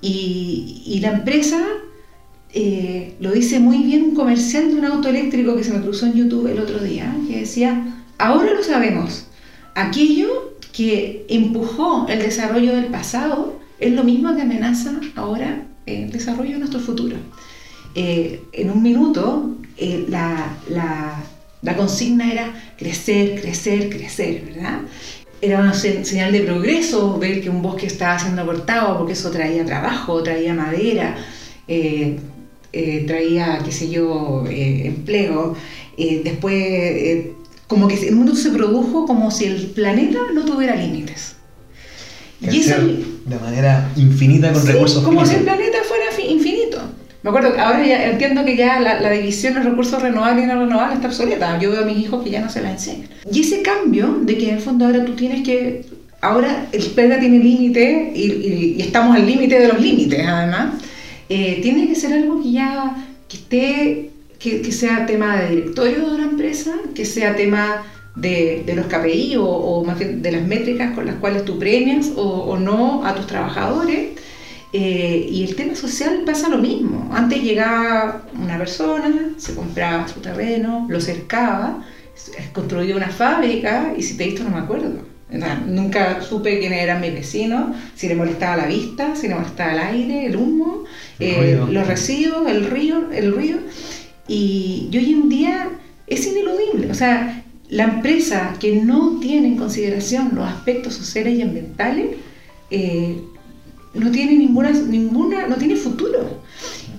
Y, 0.00 0.82
y 0.84 0.98
la 0.98 1.12
empresa 1.12 1.60
eh, 2.54 3.14
lo 3.18 3.32
dice 3.32 3.60
muy 3.60 3.78
bien 3.78 4.02
un 4.02 4.14
comercial 4.14 4.68
de 4.68 4.74
un 4.78 4.84
auto 4.84 5.08
eléctrico 5.08 5.56
que 5.56 5.64
se 5.64 5.72
me 5.72 5.80
cruzó 5.80 6.06
en 6.06 6.14
YouTube 6.14 6.48
el 6.48 6.58
otro 6.58 6.80
día, 6.80 7.14
que 7.26 7.40
decía, 7.40 8.04
ahora 8.18 8.52
lo 8.52 8.62
sabemos, 8.62 9.26
aquello 9.74 10.56
que 10.72 11.24
empujó 11.28 12.06
el 12.08 12.18
desarrollo 12.18 12.74
del 12.74 12.86
pasado 12.86 13.58
es 13.82 13.92
lo 13.92 14.04
mismo 14.04 14.34
que 14.34 14.42
amenaza 14.42 14.92
ahora 15.16 15.66
el 15.86 16.10
desarrollo 16.12 16.52
de 16.52 16.58
nuestro 16.58 16.78
futuro. 16.78 17.16
Eh, 17.96 18.40
en 18.52 18.70
un 18.70 18.80
minuto, 18.80 19.56
eh, 19.76 20.06
la, 20.08 21.76
consigna 21.76 22.32
era 22.32 22.74
crecer, 22.78 23.40
crecer, 23.40 23.90
crecer, 23.90 24.44
¿verdad? 24.46 24.82
Era 25.40 25.58
una 25.58 25.74
señal 25.74 26.30
de 26.30 26.40
progreso 26.42 27.18
ver 27.18 27.42
que 27.42 27.50
un 27.50 27.60
bosque 27.60 27.86
estaba 27.86 28.16
siendo 28.18 28.46
cortado 28.46 28.98
porque 28.98 29.14
eso 29.14 29.30
traía 29.32 29.64
trabajo, 29.64 30.22
traía 30.22 30.54
madera, 30.54 31.16
eh, 31.66 32.18
traía, 33.06 33.58
qué 33.64 33.72
sé 33.72 33.90
yo, 33.90 34.44
empleo. 34.48 35.56
después, 35.98 37.26
como 37.66 37.88
que 37.88 37.96
el 38.08 38.14
mundo 38.14 38.36
se 38.36 38.50
produjo 38.50 39.06
como 39.06 39.32
si 39.32 39.46
el 39.46 39.66
planeta 39.70 40.18
no 40.32 40.44
tuviera 40.44 40.76
límites. 40.76 41.41
Y 42.50 42.62
de 42.62 43.38
manera 43.38 43.88
infinita 43.96 44.52
con 44.52 44.66
recursos 44.66 45.04
como 45.04 45.24
si 45.24 45.36
el 45.36 45.42
planeta 45.42 45.78
fuera 45.86 46.04
infinito. 46.28 46.80
Me 47.22 47.30
acuerdo, 47.30 47.50
ahora 47.60 47.86
ya 47.86 48.10
entiendo 48.10 48.44
que 48.44 48.56
ya 48.56 48.80
la, 48.80 49.10
división 49.10 49.54
de 49.54 49.62
recursos 49.62 50.02
renovables 50.02 50.44
y 50.44 50.48
no 50.48 50.58
renovables 50.58 50.96
está 50.96 51.06
obsoleta. 51.06 51.58
Yo 51.60 51.70
veo 51.70 51.82
a 51.82 51.86
mis 51.86 51.98
hijos 51.98 52.24
que 52.24 52.30
ya 52.30 52.40
no 52.40 52.50
se 52.50 52.60
la 52.60 52.72
enseñan. 52.72 53.08
Y 53.30 53.42
ese 53.42 53.62
cambio 53.62 54.18
de 54.22 54.36
que 54.36 54.48
en 54.48 54.56
el 54.56 54.60
fondo 54.60 54.86
ahora 54.86 55.04
tú 55.04 55.14
tienes 55.14 55.42
que. 55.42 55.84
Ahora 56.20 56.66
el 56.72 56.82
planeta 56.86 57.20
tiene 57.20 57.38
límite 57.38 58.12
y, 58.14 58.80
estamos 58.80 59.16
al 59.16 59.26
límite 59.26 59.58
de 59.58 59.68
los 59.68 59.80
límites, 59.80 60.26
además. 60.26 60.74
Eh, 61.28 61.60
tiene 61.62 61.86
que 61.86 61.94
ser 61.94 62.12
algo 62.12 62.42
que 62.42 62.52
ya 62.52 62.96
que 63.28 63.36
esté, 63.36 64.10
que, 64.38 64.60
que 64.60 64.72
sea 64.72 65.06
tema 65.06 65.36
de 65.36 65.48
directorio 65.50 66.08
de 66.08 66.14
una 66.16 66.24
empresa, 66.24 66.72
que 66.94 67.04
sea 67.04 67.36
tema 67.36 67.84
de, 68.14 68.72
los 68.74 68.86
KPI 68.86 69.36
o, 69.38 69.84
más 69.84 69.98
bien 69.98 70.22
de 70.22 70.32
las 70.32 70.42
métricas 70.42 70.94
con 70.94 71.06
las 71.06 71.16
cuales 71.16 71.44
tú 71.44 71.58
premias 71.58 72.12
o, 72.16 72.56
no 72.58 73.04
a 73.04 73.14
tus 73.14 73.26
trabajadores. 73.26 74.10
Eh, 74.74 75.26
y 75.30 75.44
el 75.44 75.54
tema 75.54 75.74
social 75.74 76.22
pasa 76.24 76.48
lo 76.48 76.58
mismo. 76.58 77.10
Antes 77.12 77.42
llegaba 77.42 78.22
una 78.34 78.56
persona, 78.56 79.34
se 79.36 79.54
compraba 79.54 80.08
su 80.08 80.20
terreno, 80.20 80.86
lo 80.88 80.98
cercaba, 81.00 81.84
construía 82.54 82.96
una 82.96 83.08
fábrica 83.08 83.92
y 83.96 84.02
si 84.02 84.16
te 84.16 84.24
visto 84.24 84.44
no 84.44 84.50
me 84.50 84.58
acuerdo. 84.58 85.12
Nunca 85.66 86.20
supe 86.20 86.58
quiénes 86.58 86.82
eran 86.82 87.00
mis 87.00 87.14
vecinos, 87.14 87.74
si 87.94 88.06
le 88.06 88.14
molestaba 88.14 88.58
la 88.58 88.66
vista, 88.66 89.16
si 89.16 89.28
le 89.28 89.34
molestaba 89.34 89.72
el 89.72 89.78
aire, 89.78 90.26
el 90.26 90.36
humo, 90.36 90.84
eh, 91.18 91.58
los 91.70 91.86
residuos, 91.86 92.50
el 92.50 92.66
río, 92.66 93.10
el 93.10 93.34
río. 93.34 93.56
Y, 94.28 94.88
y, 94.92 94.96
hoy 94.98 95.12
en 95.12 95.28
día 95.30 95.68
es 96.06 96.26
ineludible. 96.26 96.90
O 96.90 96.94
sea, 96.94 97.41
la 97.72 97.84
empresa 97.84 98.54
que 98.60 98.76
no 98.76 99.18
tiene 99.18 99.48
en 99.48 99.56
consideración 99.56 100.32
los 100.34 100.46
aspectos 100.46 100.92
sociales 100.92 101.38
y 101.38 101.40
ambientales 101.40 102.16
eh, 102.70 103.16
no 103.94 104.10
tiene 104.10 104.36
ninguna, 104.36 104.72
ninguna, 104.72 105.46
no 105.46 105.56
tiene 105.56 105.76
futuro. 105.76 106.41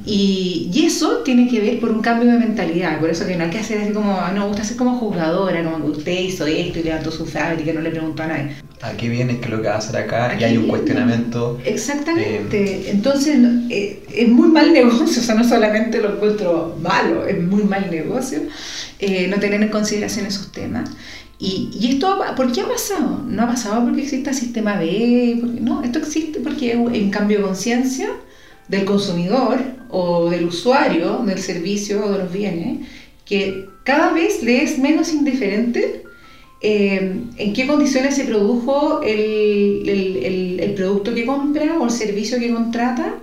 Y, 0.05 0.69
y, 0.73 0.85
eso 0.85 1.19
tiene 1.19 1.47
que 1.47 1.61
ver 1.61 1.79
por 1.79 1.89
un 1.89 2.01
cambio 2.01 2.29
de 2.29 2.37
mentalidad, 2.37 2.99
por 2.99 3.09
eso 3.09 3.25
que 3.25 3.37
no 3.37 3.45
hay 3.45 3.49
que 3.49 3.59
hacer 3.59 3.81
así 3.81 3.93
como, 3.93 4.19
no, 4.33 4.47
gusta 4.47 4.63
ser 4.65 4.75
como 4.75 4.97
jugadora, 4.97 5.63
como 5.63 5.85
usted 5.85 6.19
hizo 6.19 6.45
esto 6.45 6.79
y 6.79 6.83
levantó 6.83 7.09
su 7.09 7.25
fábrica 7.25 7.71
y 7.71 7.73
no 7.73 7.79
le 7.79 7.89
preguntó 7.89 8.23
a 8.23 8.27
nadie. 8.27 8.55
Aquí 8.81 9.07
viene 9.07 9.39
qué 9.39 9.45
es 9.45 9.51
lo 9.51 9.61
que 9.61 9.69
va 9.69 9.75
a 9.75 9.77
hacer 9.77 9.95
acá 9.95 10.35
y 10.37 10.43
hay 10.43 10.57
un 10.57 10.67
cuestionamiento. 10.67 11.57
Exactamente, 11.63 12.91
entonces 12.91 13.37
eh, 13.69 14.03
es 14.13 14.27
muy 14.27 14.49
mal 14.49 14.73
negocio, 14.73 15.05
o 15.21 15.23
sea, 15.23 15.35
no 15.35 15.47
solamente 15.47 16.01
lo 16.01 16.15
encuentro 16.15 16.77
malo, 16.81 17.25
es 17.25 17.41
muy 17.41 17.63
mal 17.63 17.89
negocio 17.89 18.41
eh, 18.99 19.27
no 19.29 19.39
tener 19.39 19.61
en 19.63 19.69
consideración 19.69 20.25
esos 20.25 20.51
temas. 20.51 20.89
Y, 21.39 21.69
y, 21.79 21.93
esto, 21.93 22.19
¿por 22.35 22.51
qué 22.51 22.61
ha 22.61 22.67
pasado? 22.67 23.21
No 23.27 23.43
ha 23.43 23.47
pasado 23.47 23.83
porque 23.83 24.03
exista 24.03 24.33
sistema 24.33 24.77
B, 24.77 25.37
porque, 25.41 25.61
no, 25.61 25.81
esto 25.83 25.99
existe 25.99 26.39
porque 26.41 26.73
hay 26.73 27.03
un 27.03 27.09
cambio 27.09 27.37
de 27.37 27.43
conciencia 27.43 28.09
del 28.67 28.85
consumidor 28.85 29.59
o 29.93 30.29
del 30.29 30.45
usuario 30.45 31.19
del 31.19 31.37
servicio 31.37 32.03
o 32.03 32.11
de 32.11 32.17
los 32.23 32.33
bienes, 32.33 32.79
que 33.25 33.69
cada 33.83 34.11
vez 34.11 34.41
le 34.41 34.63
es 34.63 34.79
menos 34.79 35.13
indiferente 35.13 36.03
eh, 36.61 37.21
en 37.37 37.53
qué 37.53 37.67
condiciones 37.67 38.15
se 38.15 38.23
produjo 38.23 39.01
el, 39.03 39.87
el, 39.87 40.59
el, 40.59 40.73
producto 40.73 41.13
que 41.13 41.25
compra 41.25 41.77
o 41.77 41.85
el 41.85 41.91
servicio 41.91 42.39
que 42.39 42.51
contrata, 42.51 43.19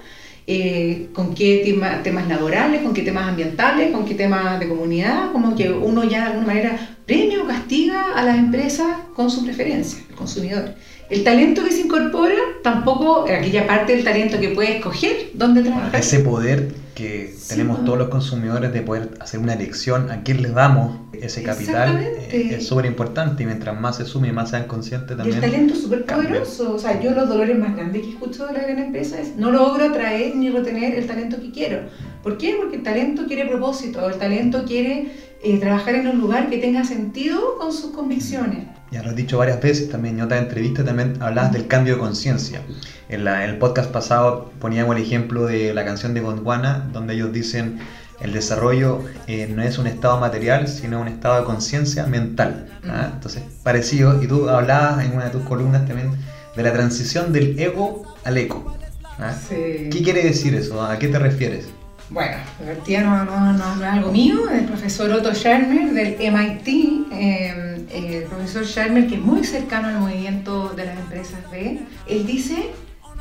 eh, 0.47 1.09
con 1.13 1.35
qué 1.35 1.63
temas 2.05 2.29
laborales, 2.29 2.83
con 2.83 2.95
qué 2.95 3.03
temas 3.03 3.29
ambientales, 3.29 3.91
con 3.91 4.05
qué 4.05 4.15
temas 4.15 4.61
de 4.61 4.69
comunidad, 4.69 5.33
como 5.33 5.57
que 5.57 5.71
uno 5.71 6.05
ya 6.05 6.21
de 6.21 6.27
alguna 6.27 6.47
manera 6.47 6.97
premia 7.05 7.43
o 7.43 7.47
castiga 7.47 8.13
a 8.15 8.25
las 8.25 8.39
empresas 8.39 8.87
con 9.17 9.31
su 9.31 9.45
preferencia, 9.45 9.99
el 10.09 10.15
consumidor. 10.15 10.75
El 11.11 11.25
talento 11.25 11.65
que 11.65 11.73
se 11.73 11.81
incorpora 11.81 12.37
tampoco, 12.63 13.25
aquella 13.25 13.67
parte 13.67 13.97
del 13.97 14.05
talento 14.05 14.39
que 14.39 14.51
puede 14.51 14.77
escoger 14.77 15.31
dónde 15.35 15.63
trabajar. 15.65 15.97
Ese 15.97 16.21
poder 16.21 16.73
que 16.95 17.35
tenemos 17.49 17.85
todos 17.85 17.99
los 17.99 18.09
consumidores 18.11 18.73
de 18.73 18.83
poder 18.83 19.11
hacer 19.19 19.41
una 19.41 19.55
elección 19.55 20.11
a 20.11 20.23
quién 20.23 20.41
le 20.41 20.51
damos 20.51 21.01
ese 21.13 21.43
capital 21.43 21.99
eh, 22.01 22.57
es 22.57 22.67
súper 22.67 22.87
importante 22.87 23.43
y 23.43 23.47
mientras 23.47 23.79
más 23.79 23.97
se 23.97 24.05
sume 24.05 24.29
y 24.29 24.33
más 24.33 24.51
sean 24.51 24.69
conscientes 24.69 25.17
también. 25.17 25.43
el 25.43 25.51
talento 25.51 25.75
es 25.75 25.83
súper 25.83 26.05
poderoso. 26.07 26.75
O 26.75 26.79
sea, 26.79 27.01
yo 27.01 27.11
los 27.11 27.29
dolores 27.29 27.59
más 27.59 27.75
grandes 27.75 28.03
que 28.03 28.11
escucho 28.11 28.47
de 28.47 28.53
la 28.53 28.61
gran 28.61 28.79
empresa 28.79 29.21
es 29.21 29.35
no 29.37 29.51
logro 29.51 29.87
atraer 29.87 30.37
ni 30.37 30.49
retener 30.51 30.95
el 30.95 31.07
talento 31.09 31.41
que 31.41 31.51
quiero. 31.51 31.81
¿Por 32.23 32.39
qué? 32.39 32.55
Porque 32.57 32.77
el 32.77 32.83
talento 32.85 33.27
quiere 33.27 33.47
propósito, 33.47 34.09
el 34.09 34.17
talento 34.17 34.65
quiere 34.65 35.11
eh, 35.43 35.59
trabajar 35.59 35.97
en 35.97 36.07
un 36.07 36.21
lugar 36.21 36.51
que 36.51 36.59
tenga 36.59 36.85
sentido 36.85 37.59
con 37.59 37.73
sus 37.73 37.91
convicciones 37.91 38.67
ya 38.91 39.03
lo 39.03 39.11
has 39.11 39.17
dicho 39.17 39.39
varias 39.39 39.61
veces 39.61 39.89
también, 39.91 40.19
en 40.19 40.25
otra 40.25 40.39
entrevista 40.39 40.85
también 40.85 41.17
hablabas 41.21 41.53
del 41.53 41.67
cambio 41.67 41.95
de 41.95 42.01
conciencia. 42.01 42.61
En, 43.09 43.27
el 43.27 43.59
podcast 43.59 43.91
pasado 43.91 44.51
poníamos 44.61 44.97
el 44.97 45.03
ejemplo 45.03 45.47
de 45.47 45.73
la 45.75 45.85
canción 45.85 46.15
de 46.15 46.21
Gondwana, 46.21 46.89
donde 46.93 47.15
ellos 47.15 47.33
dicen 47.33 47.79
el 48.21 48.33
desarrollo 48.33 49.03
eh, 49.27 49.51
no 49.55 49.63
es 49.63 49.79
un 49.79 49.87
estado 49.87 50.21
material, 50.21 50.69
sino 50.69 51.01
un 51.01 51.09
estado 51.09 51.41
de 51.41 51.45
conciencia 51.45 52.07
mental. 52.07 52.69
¿ah? 52.89 53.11
Entonces, 53.15 53.43
parecido, 53.63 54.23
y 54.23 54.27
tú 54.27 54.49
hablabas 54.49 55.05
en 55.05 55.13
una 55.13 55.27
de 55.27 55.31
tus 55.31 55.43
columnas 55.43 55.87
también 55.87 56.11
de 56.55 56.63
la 56.63 56.73
transición 56.73 57.33
del 57.33 57.59
ego 57.59 58.15
al 58.25 58.37
eco. 58.37 58.77
¿ah? 59.19 59.35
¿Qué 59.49 60.01
quiere 60.05 60.23
decir 60.23 60.55
eso? 60.55 60.83
¿A 60.83 60.99
qué 60.99 61.09
te 61.09 61.19
refieres? 61.19 61.67
Bueno, 62.11 62.39
divertida 62.59 63.03
no, 63.03 63.25
no, 63.25 63.53
no, 63.53 63.75
es 63.77 63.83
algo 63.83 64.11
mío, 64.11 64.51
el 64.51 64.65
profesor 64.65 65.13
Otto 65.13 65.33
Scharmer 65.33 65.93
del 65.93 66.17
MIT, 66.19 67.07
eh, 67.13 67.70
el 67.93 68.25
profesor 68.25 68.65
Scharmer 68.65 69.07
que 69.07 69.17
es 69.17 69.21
muy 69.21 69.45
cercano 69.45 69.89
al 69.89 70.01
movimiento 70.01 70.71
de 70.71 70.87
las 70.87 70.99
empresas 70.99 71.39
B, 71.51 71.81
él 72.09 72.27
dice 72.27 72.71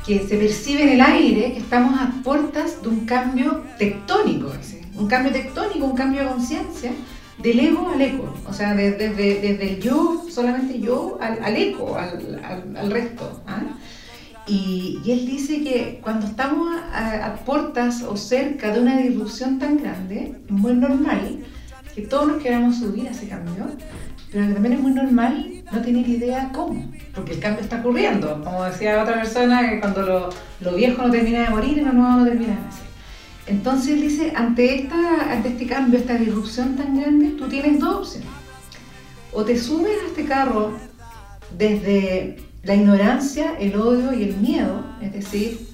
que 0.06 0.26
se 0.26 0.36
percibe 0.36 0.82
en 0.82 0.88
el 0.90 1.00
aire 1.00 1.52
que 1.52 1.58
estamos 1.58 2.00
a 2.00 2.12
puertas 2.22 2.82
de 2.82 2.88
un 2.88 3.04
cambio 3.04 3.62
tectónico, 3.78 4.52
un 4.94 5.06
cambio 5.08 5.32
tectónico, 5.32 5.86
un 5.86 5.96
cambio 5.96 6.22
de 6.22 6.28
conciencia, 6.28 6.92
del 7.42 7.60
ego 7.60 7.90
al 7.90 8.00
eco, 8.02 8.34
o 8.46 8.52
sea, 8.52 8.74
desde, 8.74 9.14
desde, 9.14 9.74
el 9.74 9.80
yo, 9.80 10.24
solamente 10.28 10.78
yo, 10.78 11.18
al, 11.20 11.56
eco, 11.56 11.96
al, 11.96 12.90
resto. 12.90 13.42
¿ah? 13.46 13.62
Y, 14.46 15.00
y, 15.04 15.12
él 15.12 15.26
dice 15.26 15.62
que 15.62 16.00
cuando 16.02 16.26
estamos 16.26 16.74
a, 16.92 17.26
a, 17.26 17.36
puertas 17.36 18.02
o 18.02 18.16
cerca 18.16 18.72
de 18.72 18.80
una 18.80 18.98
disrupción 18.98 19.58
tan 19.58 19.78
grande, 19.78 20.34
es 20.44 20.50
muy 20.50 20.74
normal 20.74 21.38
que 21.94 22.02
todos 22.02 22.28
nos 22.28 22.42
queramos 22.42 22.76
subir 22.76 23.08
a 23.08 23.10
ese 23.10 23.28
cambio, 23.28 23.66
pero 24.32 24.52
también 24.52 24.74
es 24.74 24.80
muy 24.80 24.92
normal 24.92 25.50
no 25.72 25.80
tener 25.82 26.08
idea 26.08 26.50
cómo, 26.52 26.90
porque 27.14 27.32
el 27.32 27.40
cambio 27.40 27.62
está 27.62 27.80
ocurriendo. 27.80 28.42
Como 28.44 28.64
decía 28.64 29.02
otra 29.02 29.16
persona, 29.16 29.68
que 29.68 29.80
cuando 29.80 30.02
lo, 30.02 30.30
lo 30.60 30.74
viejo 30.76 31.02
no 31.02 31.10
termina 31.10 31.42
de 31.42 31.50
morir 31.50 31.78
lo 31.78 31.92
nuevo 31.92 32.16
no 32.16 32.24
termina 32.24 32.54
de 32.54 32.60
nacer. 32.60 32.90
Entonces 33.46 33.88
él 33.94 34.02
dice, 34.02 34.32
ante, 34.36 34.82
esta, 34.82 35.32
ante 35.32 35.48
este 35.48 35.66
cambio, 35.66 35.98
esta 35.98 36.14
disrupción 36.14 36.76
tan 36.76 37.00
grande, 37.00 37.30
tú 37.30 37.48
tienes 37.48 37.80
dos 37.80 37.96
opciones. 37.96 38.28
O 39.32 39.44
te 39.44 39.58
subes 39.58 40.02
a 40.04 40.06
este 40.06 40.24
carro 40.24 40.72
desde 41.56 42.36
la 42.62 42.74
ignorancia, 42.74 43.56
el 43.58 43.74
odio 43.76 44.12
y 44.12 44.24
el 44.24 44.36
miedo, 44.36 44.84
es 45.00 45.12
decir, 45.12 45.68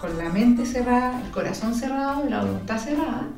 con 0.00 0.16
la 0.18 0.28
mente 0.28 0.66
cerrada, 0.66 1.20
el 1.24 1.30
corazón 1.30 1.74
cerrado 1.74 2.26
y 2.26 2.30
la 2.30 2.44
voluntad 2.44 2.78
cerrada, 2.78 3.28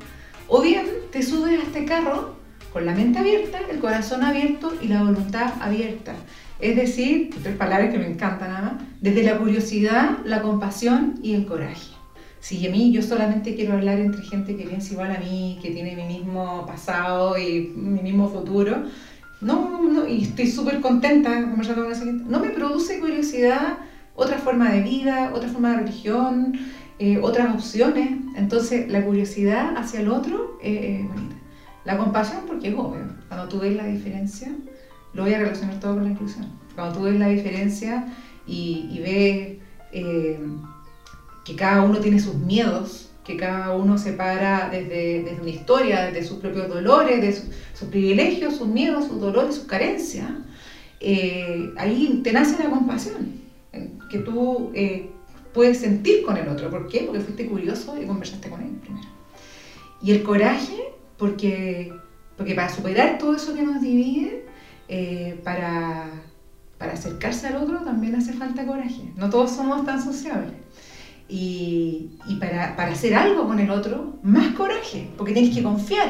o 0.48 0.61
bien 0.61 0.87
te 1.12 1.22
subes 1.22 1.61
a 1.61 1.62
este 1.62 1.85
carro 1.85 2.37
con 2.74 2.84
la 2.84 2.94
mente 2.94 3.20
abierta, 3.20 3.58
el 3.70 3.78
corazón 3.78 4.22
abierto 4.22 4.74
y 4.82 4.88
la 4.88 5.02
voluntad 5.02 5.54
abierta. 5.62 6.12
Es 6.60 6.76
decir, 6.76 7.30
tres 7.42 7.56
palabras 7.56 7.90
que 7.90 7.98
me 7.98 8.06
encantan 8.06 8.50
nada 8.50 8.62
más, 8.62 8.82
desde 9.00 9.22
la 9.22 9.38
curiosidad, 9.38 10.18
la 10.26 10.42
compasión 10.42 11.14
y 11.22 11.32
el 11.32 11.46
coraje 11.46 11.94
si 12.44 12.66
a 12.66 12.70
mí 12.70 12.92
yo 12.92 13.00
solamente 13.00 13.54
quiero 13.54 13.72
hablar 13.72 13.98
entre 13.98 14.20
gente 14.20 14.54
que 14.54 14.64
piensa 14.64 14.92
igual 14.92 15.16
a 15.16 15.18
mí, 15.18 15.58
que 15.62 15.70
tiene 15.70 15.96
mi 15.96 16.04
mismo 16.04 16.66
pasado 16.66 17.38
y 17.38 17.72
mi 17.74 18.02
mismo 18.02 18.28
futuro, 18.28 18.82
no, 19.40 19.80
no 19.82 20.06
y 20.06 20.24
estoy 20.24 20.48
súper 20.48 20.82
contenta 20.82 21.30
conversando 21.40 21.84
con 21.84 21.92
esa 21.92 22.04
gente, 22.04 22.24
no 22.28 22.40
me 22.40 22.50
produce 22.50 23.00
curiosidad 23.00 23.78
otra 24.14 24.37
forma 24.37 24.70
de 24.70 24.82
vida, 24.82 25.32
otra 25.34 25.48
forma 25.48 25.70
de 25.70 25.76
religión, 25.78 26.52
eh, 26.98 27.18
otras 27.22 27.54
opciones. 27.54 28.10
Entonces 28.37 28.90
la 28.90 29.02
curiosidad 29.02 29.74
hacia 29.78 30.00
el 30.00 30.10
otro 30.10 30.58
eh, 30.62 31.00
es 31.00 31.08
bonita. 31.08 31.33
La 31.84 31.98
compasión 31.98 32.42
porque 32.46 32.68
es 32.68 32.74
obvio, 32.74 33.04
cuando 33.28 33.48
tú 33.48 33.60
ves 33.60 33.76
la 33.76 33.86
diferencia, 33.86 34.54
lo 35.12 35.24
voy 35.24 35.34
a 35.34 35.38
relacionar 35.38 35.80
todo 35.80 35.94
con 35.94 36.04
la 36.04 36.10
inclusión, 36.10 36.48
cuando 36.74 36.98
tú 36.98 37.04
ves 37.04 37.18
la 37.18 37.28
diferencia 37.28 38.12
y, 38.46 38.88
y 38.90 38.98
ves... 39.00 39.58
Eh, 39.92 40.38
que 41.44 41.54
cada 41.54 41.82
uno 41.82 41.98
tiene 41.98 42.18
sus 42.18 42.34
miedos, 42.36 43.10
que 43.22 43.36
cada 43.36 43.74
uno 43.74 43.98
se 43.98 44.12
para 44.12 44.68
desde, 44.70 45.22
desde 45.22 45.40
una 45.40 45.50
historia, 45.50 46.06
desde 46.06 46.26
sus 46.26 46.38
propios 46.38 46.68
dolores, 46.68 47.20
de 47.20 47.32
sus 47.74 47.88
privilegios, 47.88 48.56
sus 48.56 48.68
miedos, 48.68 49.06
sus 49.06 49.20
dolores, 49.20 49.54
sus 49.54 49.64
carencias, 49.64 50.30
eh, 51.00 51.70
ahí 51.76 52.20
te 52.24 52.32
nace 52.32 52.62
la 52.62 52.70
compasión, 52.70 53.40
eh, 53.72 53.90
que 54.10 54.18
tú 54.18 54.70
eh, 54.74 55.10
puedes 55.52 55.78
sentir 55.78 56.22
con 56.22 56.36
el 56.36 56.48
otro. 56.48 56.70
¿Por 56.70 56.88
qué? 56.88 57.00
Porque 57.00 57.20
fuiste 57.20 57.46
curioso 57.46 58.00
y 58.00 58.06
conversaste 58.06 58.48
con 58.48 58.62
él 58.62 58.72
primero. 58.80 59.08
Y 60.02 60.12
el 60.12 60.22
coraje, 60.22 60.93
porque, 61.18 61.92
porque 62.37 62.55
para 62.55 62.68
superar 62.68 63.18
todo 63.18 63.37
eso 63.37 63.55
que 63.55 63.62
nos 63.62 63.81
divide, 63.81 64.46
para, 65.42 66.11
para 66.79 66.92
acercarse 66.92 67.46
al 67.48 67.57
otro 67.57 67.79
también 67.81 68.14
hace 68.14 68.33
falta 68.33 68.66
coraje. 68.66 69.12
No 69.16 69.31
todos 69.31 69.53
somos 69.53 69.85
tan 69.85 70.03
sociables 70.03 70.64
y, 71.29 72.11
y 72.27 72.37
para, 72.37 72.77
para, 72.77 72.92
hacer 72.92 73.14
algo 73.14 73.46
con 73.46 73.59
el 73.59 73.70
otro, 73.70 74.18
más 74.22 74.55
coraje, 74.55 75.09
porque 75.16 75.33
tienes 75.33 75.55
que 75.55 75.62
confiar. 75.62 76.09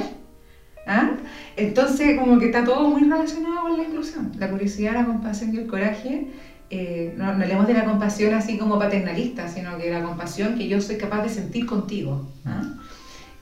¿ah? 0.87 1.12
Entonces, 1.57 2.19
como 2.19 2.38
que 2.38 2.47
está 2.47 2.64
todo 2.64 2.88
muy 2.88 3.03
relacionado 3.09 3.62
con 3.62 3.77
la 3.77 3.85
inclusión. 3.85 4.33
La 4.38 4.51
curiosidad, 4.51 4.95
la 4.95 5.07
compasión 5.07 5.55
y 5.55 5.59
el 5.59 5.67
coraje. 5.67 6.29
Eh, 6.71 7.14
no, 7.17 7.27
no 7.27 7.43
hablemos 7.43 7.67
de 7.67 7.75
la 7.75 7.85
compasión 7.85 8.35
así 8.35 8.59
como 8.59 8.79
paternalista, 8.79 9.49
sino 9.49 9.79
que 9.79 9.90
la 9.90 10.03
compasión 10.03 10.57
que 10.57 10.67
yo 10.67 10.81
soy 10.81 10.97
capaz 10.97 11.23
de 11.23 11.29
sentir 11.29 11.67
contigo. 11.67 12.29
¿ah? 12.45 12.75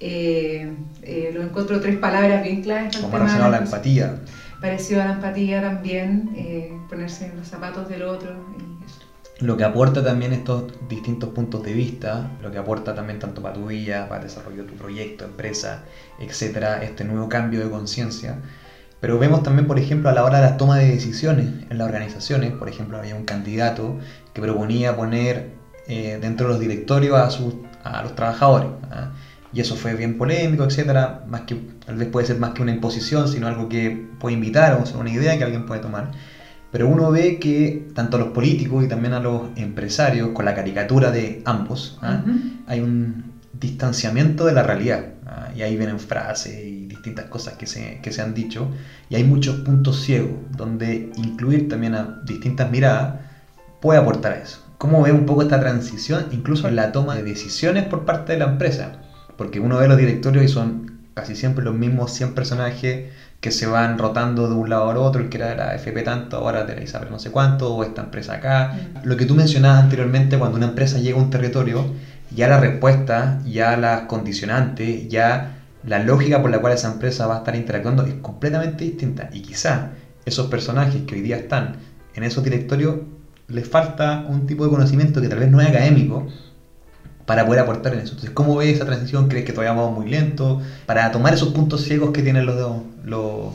Eh, 0.04 0.72
eh, 1.02 1.30
lo 1.32 1.42
encuentro 1.42 1.80
tres 1.80 1.96
palabras 1.96 2.42
bien 2.42 2.60
claras. 2.60 2.96
Como 2.96 3.16
relacionado 3.16 3.46
a 3.46 3.50
la 3.50 3.64
empatía. 3.64 4.16
Parecido 4.60 5.00
a 5.00 5.04
la 5.04 5.12
empatía 5.12 5.62
también, 5.62 6.84
ponerse 6.88 7.26
en 7.26 7.36
los 7.36 7.46
zapatos 7.46 7.88
del 7.88 8.02
otro. 8.02 8.34
Lo 9.38 9.56
que 9.56 9.64
aporta 9.64 10.04
también 10.04 10.32
estos 10.32 10.72
distintos 10.88 11.30
puntos 11.30 11.64
de 11.64 11.72
vista, 11.72 12.30
lo 12.42 12.52
que 12.52 12.58
aporta 12.58 12.94
también 12.94 13.18
tanto 13.18 13.42
para 13.42 13.54
tu 13.54 13.66
vida, 13.66 14.08
para 14.08 14.22
el 14.22 14.28
desarrollo 14.28 14.62
de 14.62 14.68
tu 14.68 14.74
proyecto, 14.76 15.24
empresa, 15.24 15.82
etcétera, 16.20 16.82
este 16.82 17.04
nuevo 17.04 17.28
cambio 17.28 17.58
de 17.58 17.70
conciencia. 17.70 18.38
Pero 19.00 19.18
vemos 19.18 19.42
también, 19.42 19.66
por 19.66 19.80
ejemplo, 19.80 20.10
a 20.10 20.12
la 20.12 20.24
hora 20.24 20.40
de 20.40 20.50
la 20.50 20.56
toma 20.56 20.78
de 20.78 20.86
decisiones 20.86 21.46
en 21.68 21.76
las 21.76 21.88
organizaciones, 21.88 22.52
por 22.52 22.68
ejemplo, 22.68 22.98
había 22.98 23.16
un 23.16 23.24
candidato 23.24 23.98
que 24.32 24.40
proponía 24.40 24.94
poner 24.94 25.50
eh, 25.88 26.18
dentro 26.20 26.46
de 26.46 26.52
los 26.52 26.60
directorios 26.60 27.18
a, 27.18 27.28
sus, 27.28 27.54
a 27.82 28.02
los 28.02 28.14
trabajadores. 28.14 28.68
¿ah? 28.92 29.10
Y 29.52 29.60
eso 29.60 29.76
fue 29.76 29.94
bien 29.94 30.16
polémico, 30.16 30.64
etcétera. 30.64 31.24
Más 31.28 31.42
que, 31.42 31.56
tal 31.84 31.96
vez 31.96 32.08
puede 32.08 32.26
ser 32.26 32.38
más 32.38 32.52
que 32.52 32.62
una 32.62 32.72
imposición, 32.72 33.28
sino 33.28 33.46
algo 33.46 33.68
que 33.68 34.08
puede 34.18 34.34
invitar 34.34 34.74
o 34.74 34.98
una 34.98 35.10
idea 35.10 35.36
que 35.36 35.44
alguien 35.44 35.66
puede 35.66 35.80
tomar. 35.80 36.12
Pero 36.70 36.88
uno 36.88 37.10
ve 37.10 37.38
que 37.38 37.88
tanto 37.94 38.16
a 38.16 38.20
los 38.20 38.28
políticos 38.30 38.82
y 38.82 38.88
también 38.88 39.12
a 39.12 39.20
los 39.20 39.50
empresarios, 39.56 40.30
con 40.30 40.46
la 40.46 40.54
caricatura 40.54 41.10
de 41.10 41.42
ambos, 41.44 41.98
¿ah? 42.00 42.24
hay 42.66 42.80
un 42.80 43.32
distanciamiento 43.52 44.46
de 44.46 44.54
la 44.54 44.62
realidad. 44.62 45.04
¿ah? 45.26 45.50
Y 45.54 45.60
ahí 45.60 45.76
vienen 45.76 46.00
frases 46.00 46.64
y 46.64 46.86
distintas 46.86 47.26
cosas 47.26 47.54
que 47.54 47.66
se, 47.66 48.00
que 48.02 48.10
se 48.10 48.22
han 48.22 48.32
dicho. 48.32 48.70
Y 49.10 49.16
hay 49.16 49.24
muchos 49.24 49.56
puntos 49.56 50.00
ciegos 50.00 50.30
donde 50.56 51.12
incluir 51.16 51.68
también 51.68 51.94
a 51.94 52.22
distintas 52.24 52.70
miradas 52.70 53.20
puede 53.82 54.00
aportar 54.00 54.32
a 54.32 54.36
eso. 54.36 54.64
¿Cómo 54.78 55.02
ve 55.02 55.12
un 55.12 55.26
poco 55.26 55.42
esta 55.42 55.60
transición, 55.60 56.28
incluso 56.32 56.68
en 56.68 56.76
la 56.76 56.90
toma 56.90 57.14
de 57.14 57.22
decisiones 57.22 57.84
por 57.84 58.06
parte 58.06 58.32
de 58.32 58.38
la 58.38 58.46
empresa? 58.46 59.01
Porque 59.42 59.59
uno 59.59 59.78
ve 59.78 59.88
los 59.88 59.98
directorios 59.98 60.44
y 60.44 60.48
son 60.48 61.00
casi 61.14 61.35
siempre 61.35 61.64
los 61.64 61.74
mismos 61.74 62.12
100 62.12 62.33
personajes 62.33 63.11
que 63.40 63.50
se 63.50 63.66
van 63.66 63.98
rotando 63.98 64.48
de 64.48 64.55
un 64.55 64.70
lado 64.70 64.88
al 64.88 64.98
otro, 64.98 65.20
el 65.20 65.31
que 65.31 65.38
era 65.38 65.48
de 65.48 65.57
la 65.57 65.74
FP 65.74 66.02
tanto, 66.02 66.37
ahora 66.37 66.62
de 66.62 66.76
la 66.76 66.83
Isabel 66.85 67.09
no 67.11 67.18
sé 67.18 67.33
cuánto, 67.33 67.74
o 67.74 67.83
esta 67.83 68.02
empresa 68.02 68.35
acá. 68.35 68.72
Mm. 68.72 69.09
Lo 69.09 69.16
que 69.16 69.26
tú 69.26 69.35
mencionabas 69.35 69.83
anteriormente, 69.83 70.38
cuando 70.38 70.59
una 70.59 70.68
empresa 70.68 70.98
llega 70.98 71.18
a 71.18 71.22
un 71.24 71.31
territorio, 71.31 71.85
ya 72.31 72.46
la 72.46 72.61
respuesta, 72.61 73.40
ya 73.44 73.76
las 73.76 74.02
condicionantes, 74.02 75.09
ya 75.09 75.57
la 75.85 75.98
lógica 75.98 76.40
por 76.40 76.52
la 76.52 76.61
cual 76.61 76.74
esa 76.74 76.92
empresa 76.92 77.26
va 77.26 77.35
a 77.35 77.38
estar 77.38 77.57
interactuando 77.57 78.07
es 78.07 78.14
completamente 78.22 78.85
distinta. 78.85 79.28
Y 79.33 79.42
quizá 79.42 79.90
esos 80.24 80.46
personajes 80.46 81.02
que 81.02 81.16
hoy 81.16 81.22
día 81.22 81.37
están 81.37 81.78
en 82.14 82.22
esos 82.22 82.44
directorios 82.44 82.94
les 83.48 83.68
falta 83.68 84.24
un 84.28 84.46
tipo 84.46 84.62
de 84.62 84.70
conocimiento 84.70 85.20
que 85.20 85.28
tal 85.28 85.40
vez 85.40 85.50
no 85.50 85.61
es 85.61 85.68
académico, 85.68 86.28
para 87.32 87.46
poder 87.46 87.62
aportar 87.62 87.94
en 87.94 88.00
eso. 88.00 88.10
Entonces, 88.10 88.30
¿cómo 88.32 88.56
ves 88.56 88.74
esa 88.76 88.84
transición? 88.84 89.26
¿Crees 89.26 89.46
que 89.46 89.54
todavía 89.54 89.72
vamos 89.72 89.98
muy 89.98 90.06
lento? 90.10 90.60
Para 90.84 91.10
tomar 91.10 91.32
esos 91.32 91.48
puntos 91.54 91.82
ciegos 91.82 92.10
que 92.10 92.22
tienen 92.22 92.44
los, 92.44 92.56
los, 93.06 93.54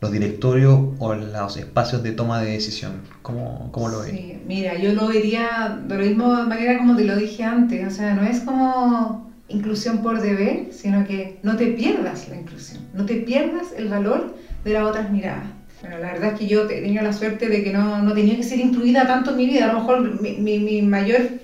los 0.00 0.10
directorios 0.10 0.80
o 0.98 1.14
los 1.14 1.56
espacios 1.56 2.02
de 2.02 2.10
toma 2.10 2.40
de 2.40 2.50
decisión. 2.50 3.02
¿Cómo, 3.22 3.68
cómo 3.70 3.88
lo 3.88 4.00
ves? 4.00 4.10
Sí, 4.10 4.36
mira, 4.48 4.76
yo 4.76 4.94
lo 4.94 5.06
vería 5.06 5.78
de 5.86 5.96
la 5.96 6.02
misma 6.02 6.44
manera 6.44 6.76
como 6.76 6.96
te 6.96 7.04
lo 7.04 7.16
dije 7.16 7.44
antes. 7.44 7.86
O 7.86 7.90
sea, 7.92 8.14
no 8.14 8.24
es 8.24 8.40
como 8.40 9.30
inclusión 9.46 10.02
por 10.02 10.20
deber, 10.20 10.72
sino 10.72 11.04
que 11.04 11.38
no 11.44 11.54
te 11.54 11.68
pierdas 11.68 12.26
la 12.28 12.34
inclusión, 12.34 12.80
no 12.94 13.04
te 13.04 13.14
pierdas 13.14 13.68
el 13.76 13.86
valor 13.86 14.34
de 14.64 14.72
las 14.72 14.82
otras 14.82 15.08
miradas. 15.12 15.44
Bueno, 15.82 15.98
la 15.98 16.14
verdad 16.14 16.32
es 16.32 16.38
que 16.40 16.48
yo 16.48 16.64
he 16.64 16.80
tenido 16.80 17.04
la 17.04 17.12
suerte 17.12 17.48
de 17.48 17.62
que 17.62 17.72
no, 17.72 18.02
no 18.02 18.12
tenía 18.12 18.34
que 18.34 18.42
ser 18.42 18.58
incluida 18.58 19.06
tanto 19.06 19.30
en 19.30 19.36
mi 19.36 19.46
vida. 19.46 19.66
A 19.70 19.72
lo 19.72 19.80
mejor 19.80 20.20
mi, 20.20 20.32
mi, 20.38 20.58
mi 20.58 20.82
mayor 20.82 21.43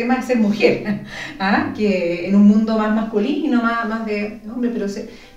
tema 0.00 0.16
es 0.16 0.24
ser 0.24 0.38
mujer, 0.38 1.02
¿ah? 1.38 1.72
que 1.76 2.26
en 2.26 2.34
un 2.34 2.46
mundo 2.46 2.78
más 2.78 2.94
masculino, 2.94 3.62
más, 3.62 3.86
más 3.88 4.06
de 4.06 4.40
hombre, 4.52 4.70
pero, 4.72 4.86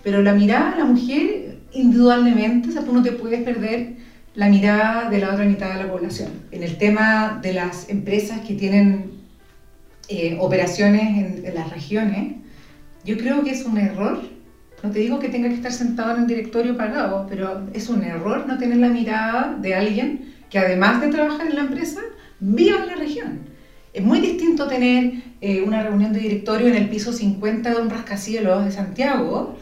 pero 0.01 0.21
la 0.21 0.33
mirada 0.33 0.71
a 0.71 0.79
la 0.79 0.85
mujer, 0.85 1.57
indudablemente, 1.73 2.69
o 2.69 2.71
sea, 2.71 2.83
tú 2.83 2.93
no 2.93 3.03
te 3.03 3.11
puedes 3.11 3.43
perder 3.43 3.95
la 4.35 4.47
mirada 4.47 5.09
de 5.09 5.19
la 5.19 5.33
otra 5.33 5.45
mitad 5.45 5.73
de 5.73 5.83
la 5.83 5.91
población. 5.91 6.29
En 6.51 6.63
el 6.63 6.77
tema 6.77 7.39
de 7.41 7.53
las 7.53 7.89
empresas 7.89 8.39
que 8.39 8.53
tienen 8.55 9.11
eh, 10.07 10.37
operaciones 10.39 11.43
en, 11.45 11.53
las 11.53 11.69
regiones, 11.69 12.35
yo 13.03 13.17
creo 13.17 13.43
que 13.43 13.51
es 13.51 13.65
un 13.65 13.77
error, 13.77 14.21
no 14.81 14.91
te 14.91 14.99
digo 14.99 15.19
que 15.19 15.27
tenga 15.27 15.49
que 15.49 15.55
estar 15.55 15.73
sentado 15.73 16.15
en 16.15 16.21
el 16.21 16.27
directorio 16.27 16.77
pagado, 16.77 17.27
pero 17.29 17.67
es 17.73 17.89
un 17.89 18.01
error 18.01 18.45
no 18.47 18.57
tener 18.57 18.77
la 18.77 18.89
mirada 18.89 19.57
de 19.59 19.75
alguien 19.75 20.33
que 20.49 20.57
además 20.57 21.01
de 21.01 21.09
trabajar 21.09 21.47
en 21.47 21.55
la 21.55 21.61
empresa, 21.61 21.99
viva 22.39 22.77
en 22.83 22.87
la 22.87 22.95
región 22.95 23.52
Es 23.93 24.03
muy 24.03 24.19
distinto 24.19 24.67
tener 24.67 25.13
eh, 25.39 25.61
una 25.61 25.83
reunión 25.83 26.13
de 26.13 26.19
directorio 26.19 26.67
en 26.67 26.75
el 26.75 26.89
piso 26.89 27.13
50 27.13 27.69
de 27.69 27.81
un 27.81 27.89
rascacielos 27.89 28.65
de 28.65 28.71
Santiago 28.71 29.57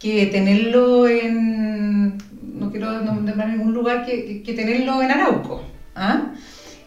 que 0.00 0.26
tenerlo 0.26 1.06
en, 1.06 2.18
no 2.42 2.70
quiero 2.70 3.00
nombrar 3.00 3.48
ningún 3.48 3.72
lugar, 3.72 4.04
que, 4.04 4.42
tenerlo 4.44 5.02
en 5.02 5.10
Arauco. 5.10 5.62
¿ah? 5.94 6.32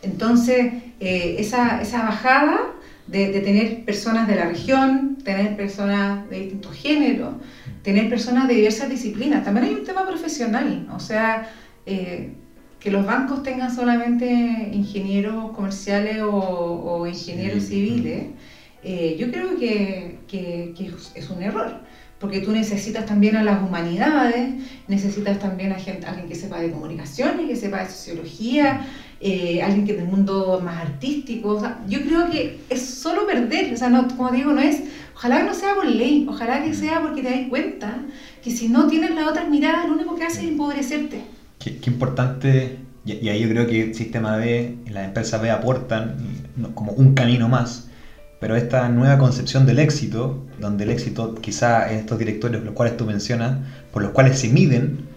Entonces, 0.02 0.74
eh, 1.00 1.38
esa, 1.40 1.82
esa, 1.82 2.04
bajada 2.04 2.60
de, 3.08 3.32
de, 3.32 3.40
tener 3.42 3.86
personas 3.86 4.28
de 4.28 4.36
la 4.36 4.46
región, 4.46 5.18
tener 5.24 5.56
personas 5.56 6.30
de 6.30 6.42
distintos 6.42 6.76
géneros, 6.76 7.36
tener 7.82 8.10
personas 8.10 8.48
de 8.48 8.56
diversas 8.56 8.90
disciplinas, 8.90 9.44
también 9.44 9.68
hay 9.68 9.74
un 9.74 9.86
tema 9.86 10.06
profesional, 10.06 10.88
o 10.94 11.00
sea, 11.00 11.50
eh, 11.86 12.34
que 12.80 12.92
los 12.92 13.06
bancos 13.06 13.44
tengan 13.44 13.74
solamente 13.76 14.26
ingenieros 14.74 15.52
comerciales 15.52 16.22
o, 16.24 17.06
ingenieros 17.06 17.64
civiles, 17.66 18.28
eh, 18.84 19.18
yo 19.20 19.30
creo 19.32 19.58
que, 19.58 20.20
que, 20.28 20.74
es 21.16 21.30
un 21.30 21.44
error, 21.44 21.82
porque 22.20 22.40
tú 22.40 22.52
necesitas 22.52 23.06
también 23.06 23.36
a 23.36 23.44
las 23.44 23.62
humanidades, 23.62 24.54
necesitas 24.88 25.40
también 25.40 25.74
a, 25.74 25.76
gente, 25.76 26.06
alguien 26.06 26.28
que 26.30 26.36
sepa 26.36 26.60
de 26.60 26.72
comunicaciones, 26.72 27.48
que 27.48 27.56
sepa 27.58 27.84
de 27.84 27.90
sociología, 27.90 28.86
eh, 29.20 29.62
alguien 29.62 29.86
que 29.86 29.94
del 29.96 30.06
mundo 30.06 30.62
más 30.64 30.78
artístico. 30.82 31.62
yo 31.88 32.02
creo 32.02 32.30
que 32.30 32.60
es 32.70 32.82
solo 32.82 33.28
perder, 33.28 33.74
o 33.74 33.78
sea, 33.78 33.90
no, 33.90 34.08
como 34.08 34.32
digo, 34.32 34.54
no 34.54 34.62
es, 34.62 34.82
ojalá 35.14 35.40
que 35.40 35.46
no 35.46 35.54
sea 35.54 35.76
por 35.76 35.86
ley, 35.86 36.26
ojalá 36.30 36.64
que 36.64 36.74
sea 36.74 37.02
porque 37.02 37.22
te 37.22 37.30
das 37.30 37.50
cuenta 37.50 38.06
que 38.42 38.52
si 38.52 38.70
no 38.70 38.88
tienes 38.88 39.12
la 39.12 39.28
otra 39.28 39.44
mirada, 39.44 39.88
lo 39.88 39.96
único 39.96 40.16
que 40.16 40.24
hace 40.24 40.42
es 40.42 40.48
empobrecerte. 40.48 41.39
Qué, 41.60 41.78
importante, 41.88 42.78
y, 43.06 43.28
ahí 43.28 43.42
yo 43.42 43.50
creo 43.50 43.68
que 43.68 43.82
el 43.82 43.94
sistema 43.96 44.38
B 44.38 44.76
y 44.86 44.90
las 44.92 45.06
empresas 45.06 45.42
B 45.42 45.52
aportan 45.52 46.16
como 46.74 46.94
un 46.94 47.14
camino 47.14 47.50
más, 47.50 47.86
pero 48.40 48.56
esta 48.56 48.88
nueva 48.88 49.18
concepción 49.18 49.66
del 49.66 49.80
éxito, 49.80 50.46
donde 50.58 50.86
el 50.86 50.92
éxito 50.92 51.36
quizá 51.36 51.92
en 51.92 52.00
estos 52.00 52.18
directorios, 52.18 52.64
los 52.64 52.74
cuales 52.74 52.96
tú 52.96 53.06
mencionas, 53.06 53.58
por 53.92 54.02
los 54.02 54.12
cuales 54.12 54.40
se 54.40 54.48
miden, 54.48 55.09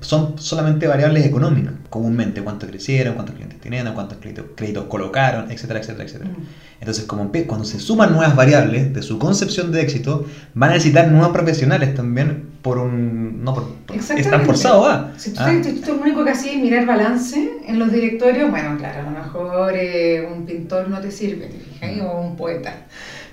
son 0.00 0.38
solamente 0.38 0.86
variables 0.86 1.26
económicas, 1.26 1.74
comúnmente 1.90 2.42
cuánto 2.42 2.66
crecieron, 2.66 3.14
cuántos 3.14 3.34
clientes 3.34 3.60
tenían, 3.60 3.92
cuántos 3.94 4.18
créditos, 4.18 4.84
colocaron, 4.84 5.50
etcétera, 5.50 5.80
etcétera, 5.80 6.04
etcétera. 6.04 6.30
Mm. 6.30 6.46
Entonces, 6.80 7.04
como 7.04 7.32
cuando 7.46 7.64
se 7.64 7.80
suman 7.80 8.12
nuevas 8.12 8.36
variables 8.36 8.94
de 8.94 9.02
su 9.02 9.18
concepción 9.18 9.72
de 9.72 9.82
éxito, 9.82 10.24
van 10.54 10.70
a 10.70 10.74
necesitar 10.74 11.10
nuevos 11.10 11.30
profesionales 11.30 11.94
también 11.94 12.50
por 12.62 12.78
un... 12.78 13.42
No, 13.42 13.54
por, 13.54 13.96
están 13.96 14.44
forzados 14.44 14.86
a... 14.88 15.12
Si 15.16 15.32
tú, 15.32 15.40
¿ah? 15.40 15.52
lo 15.52 15.94
único 15.94 16.24
que 16.24 16.30
hacías 16.30 16.54
es 16.54 16.62
mirar 16.62 16.86
balance 16.86 17.50
en 17.66 17.78
los 17.78 17.92
directorios, 17.92 18.50
bueno, 18.50 18.76
claro, 18.78 19.00
a 19.00 19.10
lo 19.10 19.18
mejor 19.18 19.74
eh, 19.74 20.28
un 20.32 20.46
pintor 20.46 20.88
no 20.88 21.00
te 21.00 21.10
sirve, 21.10 21.46
¿te 21.46 21.58
fijas? 21.58 21.96
Mm. 21.96 22.00
O 22.02 22.20
un 22.20 22.36
poeta. 22.36 22.74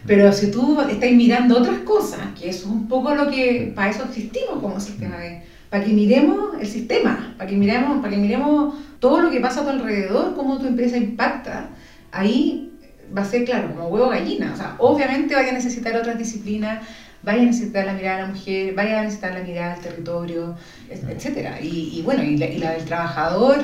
Pero 0.08 0.32
si 0.34 0.51
tú 0.51 0.80
estás 0.82 1.12
mirando 1.12 1.58
otras 1.58 1.80
cosas, 1.80 2.19
que 2.39 2.49
eso 2.49 2.67
es 2.67 2.71
un 2.71 2.88
poco 2.88 3.13
lo 3.13 3.30
que... 3.30 3.71
Para 3.75 3.91
eso 3.91 4.04
existimos 4.06 4.62
como 4.62 4.80
sistema 4.80 5.17
de 5.17 5.43
para 5.75 5.88
que 5.88 5.91
miremos 5.91 6.55
el 6.57 6.67
sistema, 6.67 7.35
para 7.38 7.49
que 7.49 7.57
miremos, 7.57 7.99
para 7.99 8.09
que 8.09 8.15
miremos 8.15 8.75
todo 9.01 9.21
lo 9.21 9.29
que 9.29 9.41
pasa 9.41 9.59
a 9.59 9.63
tu 9.65 9.71
alrededor, 9.71 10.33
cómo 10.33 10.57
tu 10.57 10.67
empresa 10.67 10.95
impacta, 10.95 11.67
ahí 12.13 12.71
va 13.15 13.23
a 13.23 13.25
ser 13.25 13.43
claro, 13.43 13.75
como 13.75 13.89
huevo 13.89 14.07
gallina. 14.07 14.53
O 14.53 14.55
sea, 14.55 14.75
obviamente 14.77 15.35
vaya 15.35 15.49
a 15.49 15.51
necesitar 15.51 15.93
otras 15.97 16.17
disciplinas, 16.17 16.81
vaya 17.23 17.41
a 17.41 17.45
necesitar 17.47 17.85
la 17.85 17.91
mirada 17.91 18.15
de 18.15 18.21
la 18.21 18.27
mujer, 18.29 18.73
vaya 18.73 19.01
a 19.01 19.03
necesitar 19.03 19.33
la 19.33 19.41
mirada 19.41 19.73
del 19.73 19.83
territorio, 19.83 20.55
etc. 20.89 21.61
Y, 21.61 22.01
bueno, 22.05 22.23
y 22.23 22.38
la, 22.38 22.71
del 22.71 22.85
trabajador, 22.85 23.57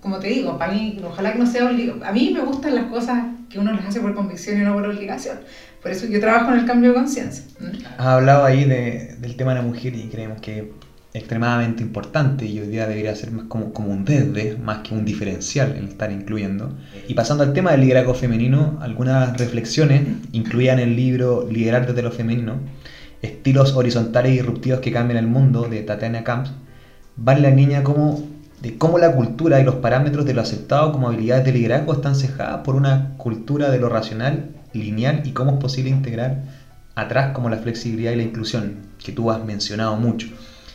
como 0.00 0.18
te 0.18 0.30
digo, 0.30 0.58
para 0.58 0.72
mí, 0.72 1.00
ojalá 1.04 1.32
que 1.32 1.38
no 1.38 1.46
sea 1.46 1.66
obligado. 1.66 2.04
A 2.04 2.10
mí 2.10 2.32
me 2.34 2.40
gustan 2.40 2.74
las 2.74 2.86
cosas 2.86 3.22
que 3.48 3.60
uno 3.60 3.70
las 3.70 3.86
hace 3.86 4.00
por 4.00 4.16
convicción 4.16 4.60
y 4.60 4.64
no 4.64 4.74
por 4.74 4.84
obligación. 4.84 5.38
Por 5.80 5.92
eso 5.92 6.06
yo 6.06 6.18
trabajo 6.18 6.50
en 6.50 6.58
el 6.58 6.66
cambio 6.66 6.88
de 6.88 6.96
conciencia. 6.96 7.44
Has 7.98 8.06
hablado 8.06 8.44
ahí 8.44 8.64
de, 8.64 9.14
del 9.20 9.36
tema 9.36 9.54
de 9.54 9.60
la 9.60 9.64
mujer 9.64 9.94
y 9.94 10.08
creemos 10.08 10.40
que 10.40 10.81
extremadamente 11.14 11.82
importante 11.82 12.46
y 12.46 12.58
hoy 12.58 12.68
día 12.68 12.86
debería 12.86 13.14
ser 13.14 13.32
más 13.32 13.44
como, 13.46 13.66
un 13.66 14.04
desde, 14.04 14.56
más 14.56 14.78
que 14.78 14.94
un 14.94 15.04
diferencial 15.04 15.76
el 15.76 15.88
estar 15.88 16.10
incluyendo. 16.10 16.74
Y 17.06 17.14
pasando 17.14 17.44
al 17.44 17.52
tema 17.52 17.72
del 17.72 17.82
liderazgo 17.82 18.14
femenino, 18.14 18.78
algunas 18.80 19.36
reflexiones 19.36 20.02
incluían 20.32 20.78
el 20.78 20.96
libro 20.96 21.46
Liderar 21.50 21.86
desde 21.86 22.02
lo 22.02 22.12
femenino, 22.12 22.60
estilos 23.20 23.74
horizontales 23.74 24.32
y 24.32 24.36
disruptivos 24.36 24.80
que 24.80 24.92
cambian 24.92 25.18
el 25.18 25.26
mundo 25.26 25.68
de 25.68 25.82
Tatiana 25.82 26.24
Camps, 26.24 26.52
vale 27.16 27.42
la 27.42 27.50
niña 27.50 27.82
como 27.82 28.26
de 28.62 28.78
cómo 28.78 28.98
la 28.98 29.12
cultura 29.12 29.60
y 29.60 29.64
los 29.64 29.76
parámetros 29.76 30.24
de 30.24 30.34
lo 30.34 30.40
aceptado 30.40 30.92
como 30.92 31.08
habilidades 31.08 31.44
de 31.44 31.52
liderazgo 31.52 31.92
están 31.92 32.14
cejadas 32.14 32.60
por 32.64 32.76
una 32.76 33.14
cultura 33.18 33.70
de 33.70 33.78
lo 33.78 33.88
racional, 33.88 34.50
lineal 34.72 35.22
y 35.24 35.32
cómo 35.32 35.52
es 35.52 35.58
posible 35.58 35.90
integrar 35.90 36.44
atrás 36.94 37.32
como 37.32 37.50
la 37.50 37.58
flexibilidad 37.58 38.12
y 38.12 38.16
la 38.16 38.22
inclusión, 38.22 38.76
que 39.04 39.12
tú 39.12 39.30
has 39.30 39.44
mencionado 39.44 39.96
mucho. 39.96 40.28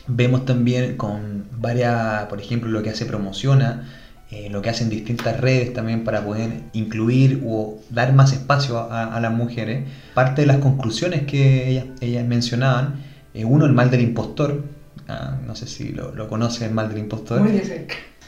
Vemos 0.08 0.46
también 0.46 0.96
con 0.96 1.44
varias, 1.52 2.24
por 2.26 2.40
ejemplo, 2.40 2.70
lo 2.70 2.82
que 2.82 2.90
hace 2.90 3.04
Promociona, 3.04 3.86
eh, 4.30 4.48
lo 4.50 4.62
que 4.62 4.70
hacen 4.70 4.90
distintas 4.90 5.40
redes 5.40 5.72
también 5.72 6.04
para 6.04 6.24
poder 6.24 6.50
incluir 6.72 7.42
o 7.46 7.78
dar 7.90 8.14
más 8.14 8.32
espacio 8.32 8.90
a, 8.90 9.20
las 9.20 9.32
mujeres. 9.32 9.84
Parte 10.14 10.42
de 10.42 10.46
las 10.46 10.58
conclusiones 10.58 11.22
que 11.24 11.68
ellas, 11.68 11.86
ellas 12.00 12.26
mencionaban, 12.26 13.04
eh, 13.34 13.44
uno, 13.44 13.66
el 13.66 13.72
mal 13.72 13.90
del 13.90 14.00
impostor, 14.00 14.64
ah, 15.08 15.36
no 15.46 15.54
sé 15.54 15.66
si 15.66 15.90
lo, 15.90 16.14
lo 16.14 16.28
conoce 16.28 16.64
el 16.64 16.72
mal 16.72 16.88
del 16.88 16.98
impostor. 16.98 17.40
Muy 17.40 17.60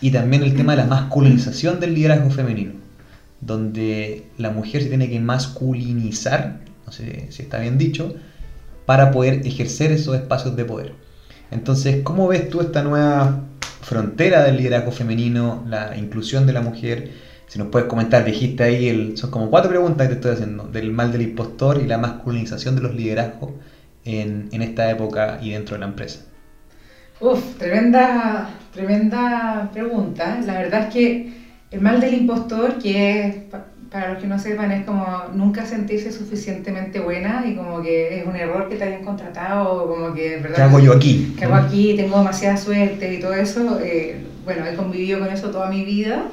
y 0.01 0.11
también 0.11 0.43
el 0.43 0.55
tema 0.55 0.73
de 0.73 0.79
la 0.79 0.87
masculinización 0.87 1.81
del 1.81 1.95
liderazgo 1.95 2.31
femenino, 2.31 2.73
donde 3.41 4.25
la 4.39 4.51
mujer 4.51 4.83
se 4.83 4.89
tiene 4.89 5.09
que 5.11 5.21
masculinizar, 5.21 6.61
no 6.87 6.93
sé 6.93 7.27
si 7.31 7.43
está 7.43 7.59
bien 7.59 7.77
dicho, 7.77 8.15
para 8.87 9.11
poder 9.11 9.47
ejercer 9.47 9.93
esos 9.93 10.17
espacios 10.17 10.57
de 10.57 10.65
poder. 10.65 10.95
Entonces, 11.51 12.03
¿cómo 12.03 12.29
ves 12.29 12.49
tú 12.49 12.61
esta 12.61 12.83
nueva 12.83 13.41
frontera 13.83 14.45
del 14.45 14.57
liderazgo 14.57 14.93
femenino, 14.93 15.65
la 15.67 15.97
inclusión 15.97 16.47
de 16.47 16.53
la 16.53 16.61
mujer? 16.61 17.11
Si 17.47 17.59
nos 17.59 17.69
puedes 17.69 17.89
comentar, 17.89 18.25
dijiste 18.25 18.63
ahí, 18.63 18.89
el, 18.89 19.19
son 19.19 19.31
como 19.31 19.51
cuatro 19.51 19.71
preguntas 19.71 20.07
que 20.07 20.15
te 20.15 20.21
estoy 20.21 20.33
haciendo, 20.33 20.65
del 20.69 20.93
mal 20.93 21.11
del 21.11 21.23
impostor 21.23 21.81
y 21.83 21.87
la 21.87 21.99
masculinización 21.99 22.77
de 22.77 22.83
los 22.83 22.95
liderazgos 22.95 23.51
en, 24.05 24.49
en 24.53 24.63
esta 24.63 24.91
época 24.91 25.41
y 25.43 25.51
dentro 25.51 25.75
de 25.75 25.81
la 25.81 25.87
empresa. 25.87 26.21
Uf, 27.21 27.59
tremenda, 27.59 28.49
tremenda 28.73 29.69
pregunta. 29.73 30.41
La 30.47 30.55
verdad 30.55 30.87
es 30.87 30.95
que 30.95 31.33
el 31.71 31.81
mal 31.81 32.01
del 32.01 32.15
impostor, 32.15 32.79
que 32.79 33.27
es 33.27 33.37
para 33.91 34.13
los 34.13 34.23
que 34.23 34.29
no 34.29 34.39
sepan, 34.39 34.71
es 34.71 34.85
como 34.85 35.05
nunca 35.35 35.67
sentirse 35.67 36.13
suficientemente 36.13 37.01
buena 37.01 37.45
y 37.47 37.57
como 37.57 37.83
que 37.83 38.21
es 38.21 38.27
un 38.27 38.37
error 38.37 38.69
que 38.69 38.77
te 38.77 38.85
hayan 38.85 39.05
contratado, 39.05 39.89
como 39.89 40.15
que, 40.15 40.37
¿verdad? 40.37 40.57
¿Qué 40.57 40.63
hago 40.63 40.79
yo 40.79 40.93
aquí? 40.93 41.35
¿Qué 41.37 41.45
hago 41.45 41.57
aquí? 41.57 41.95
Tengo 41.97 42.19
demasiada 42.19 42.57
suerte 42.57 43.13
y 43.13 43.21
todo 43.21 43.35
eso. 43.35 43.81
Eh, 43.83 44.17
bueno, 44.45 44.65
he 44.65 44.77
convivido 44.77 45.19
con 45.19 45.29
eso 45.29 45.51
toda 45.51 45.69
mi 45.69 45.85
vida 45.85 46.29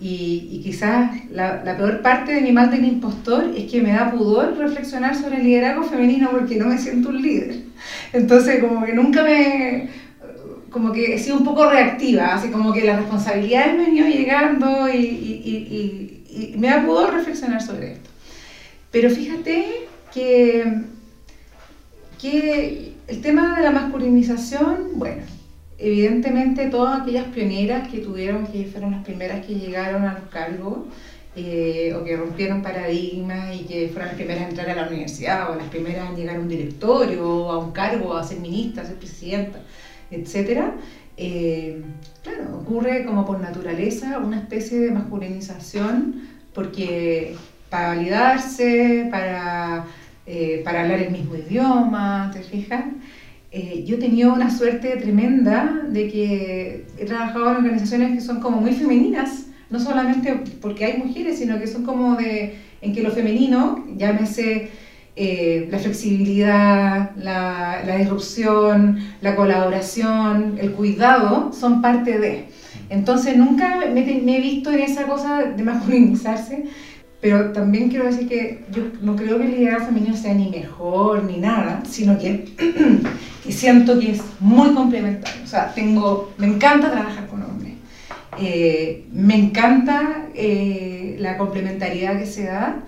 y, 0.00 0.48
y 0.50 0.60
quizás 0.60 1.10
la, 1.30 1.62
la, 1.64 1.76
peor 1.76 2.02
parte 2.02 2.32
de 2.32 2.40
mi 2.40 2.52
mal 2.52 2.70
del 2.70 2.84
impostor 2.84 3.52
es 3.56 3.70
que 3.70 3.80
me 3.80 3.92
da 3.92 4.10
pudor 4.10 4.56
reflexionar 4.56 5.14
sobre 5.14 5.36
el 5.36 5.44
liderazgo 5.44 5.84
femenino 5.84 6.30
porque 6.32 6.56
no 6.56 6.66
me 6.66 6.78
siento 6.78 7.10
un 7.10 7.22
líder. 7.22 7.60
Entonces, 8.12 8.60
como 8.60 8.84
que 8.84 8.92
nunca 8.92 9.22
me 9.22 9.88
como 10.70 10.92
que 10.92 11.14
he 11.14 11.18
sido 11.18 11.36
un 11.36 11.44
poco 11.44 11.70
reactiva, 11.70 12.34
así 12.34 12.50
como 12.50 12.72
que 12.72 12.84
las 12.84 12.98
responsabilidades 12.98 13.76
me 13.76 13.84
han 13.86 13.96
ido 13.96 14.06
llegando 14.06 14.88
y, 14.88 14.98
y, 14.98 16.24
y 16.28 16.58
me 16.58 16.70
ha 16.70 16.84
podido 16.84 17.10
reflexionar 17.10 17.62
sobre 17.62 17.92
esto. 17.92 18.10
Pero 18.90 19.10
fíjate 19.10 19.86
que, 20.12 20.82
que 22.20 22.94
el 23.06 23.20
tema 23.20 23.56
de 23.56 23.62
la 23.62 23.70
masculinización, 23.70 24.90
bueno, 24.94 25.22
evidentemente 25.78 26.66
todas 26.66 27.02
aquellas 27.02 27.26
pioneras 27.26 27.88
que 27.88 27.98
tuvieron, 27.98 28.46
que 28.46 28.66
fueron 28.66 28.92
las 28.92 29.04
primeras 29.04 29.44
que 29.46 29.54
llegaron 29.54 30.04
a 30.04 30.14
los 30.14 30.28
cargos, 30.30 30.78
eh, 31.36 31.94
o 31.94 32.02
que 32.04 32.16
rompieron 32.16 32.62
paradigmas 32.62 33.54
y 33.54 33.60
que 33.60 33.88
fueron 33.88 34.08
las 34.08 34.16
primeras 34.16 34.42
a 34.42 34.48
entrar 34.48 34.70
a 34.70 34.74
la 34.74 34.88
universidad, 34.88 35.50
o 35.52 35.54
las 35.54 35.68
primeras 35.68 36.10
a 36.10 36.14
llegar 36.14 36.36
a 36.36 36.40
un 36.40 36.48
directorio, 36.48 37.28
o 37.28 37.52
a 37.52 37.58
un 37.58 37.72
cargo, 37.72 38.16
a 38.16 38.24
ser 38.24 38.40
ministra, 38.40 38.82
a 38.82 38.86
ser 38.86 38.96
presidenta, 38.96 39.60
etc., 40.10 40.72
eh, 41.20 41.82
claro, 42.22 42.60
ocurre 42.60 43.04
como 43.04 43.26
por 43.26 43.40
naturaleza 43.40 44.18
una 44.18 44.38
especie 44.38 44.78
de 44.78 44.92
masculinización 44.92 46.28
porque 46.54 47.34
para 47.70 47.88
validarse, 47.88 49.08
para, 49.10 49.84
eh, 50.26 50.62
para 50.64 50.82
hablar 50.82 51.00
el 51.00 51.10
mismo 51.10 51.34
idioma, 51.34 52.30
¿te 52.32 52.42
fijas? 52.42 52.84
Eh, 53.50 53.84
yo 53.86 53.96
he 53.96 53.98
tenido 53.98 54.32
una 54.32 54.50
suerte 54.50 54.96
tremenda 54.96 55.82
de 55.88 56.08
que 56.08 56.86
he 56.98 57.04
trabajado 57.04 57.50
en 57.50 57.56
organizaciones 57.56 58.12
que 58.12 58.20
son 58.20 58.40
como 58.40 58.60
muy 58.60 58.72
femeninas, 58.72 59.46
no 59.70 59.80
solamente 59.80 60.34
porque 60.60 60.84
hay 60.84 60.98
mujeres, 60.98 61.38
sino 61.38 61.58
que 61.58 61.66
son 61.66 61.84
como 61.84 62.14
de, 62.16 62.58
en 62.80 62.94
que 62.94 63.02
lo 63.02 63.10
femenino, 63.10 63.84
llámese 63.96 64.70
eh, 65.20 65.66
la 65.68 65.80
flexibilidad, 65.80 67.10
la, 67.16 67.82
la, 67.84 67.96
disrupción, 67.96 69.00
la 69.20 69.34
colaboración, 69.34 70.58
el 70.60 70.70
cuidado, 70.70 71.52
son 71.52 71.82
parte 71.82 72.20
de. 72.20 72.44
Entonces 72.88 73.36
nunca 73.36 73.80
me, 73.92 74.08
he 74.08 74.40
visto 74.40 74.70
en 74.70 74.78
esa 74.78 75.08
cosa 75.08 75.42
de 75.42 75.60
masculinizarse, 75.64 76.66
pero 77.20 77.50
también 77.50 77.88
quiero 77.88 78.04
decir 78.04 78.28
que 78.28 78.64
yo 78.70 78.84
no 79.02 79.16
creo 79.16 79.38
que 79.38 79.46
el 79.46 79.56
liderazgo 79.56 79.86
femenino 79.86 80.16
sea 80.16 80.34
ni 80.34 80.50
mejor 80.50 81.24
ni 81.24 81.38
nada, 81.38 81.82
sino 81.84 82.16
que, 82.16 82.44
que 83.44 83.50
siento 83.50 83.98
que 83.98 84.12
es 84.12 84.22
muy 84.38 84.72
complementario. 84.72 85.42
O 85.42 85.48
sea, 85.48 85.74
tengo, 85.74 86.32
me 86.38 86.46
encanta 86.46 86.92
trabajar 86.92 87.26
con 87.26 87.42
hombres. 87.42 87.74
Eh, 88.40 89.04
me 89.12 89.34
encanta 89.34 90.28
eh, 90.36 91.16
la 91.18 91.36
complementariedad 91.36 92.16
que 92.20 92.26
se 92.26 92.44
da. 92.44 92.84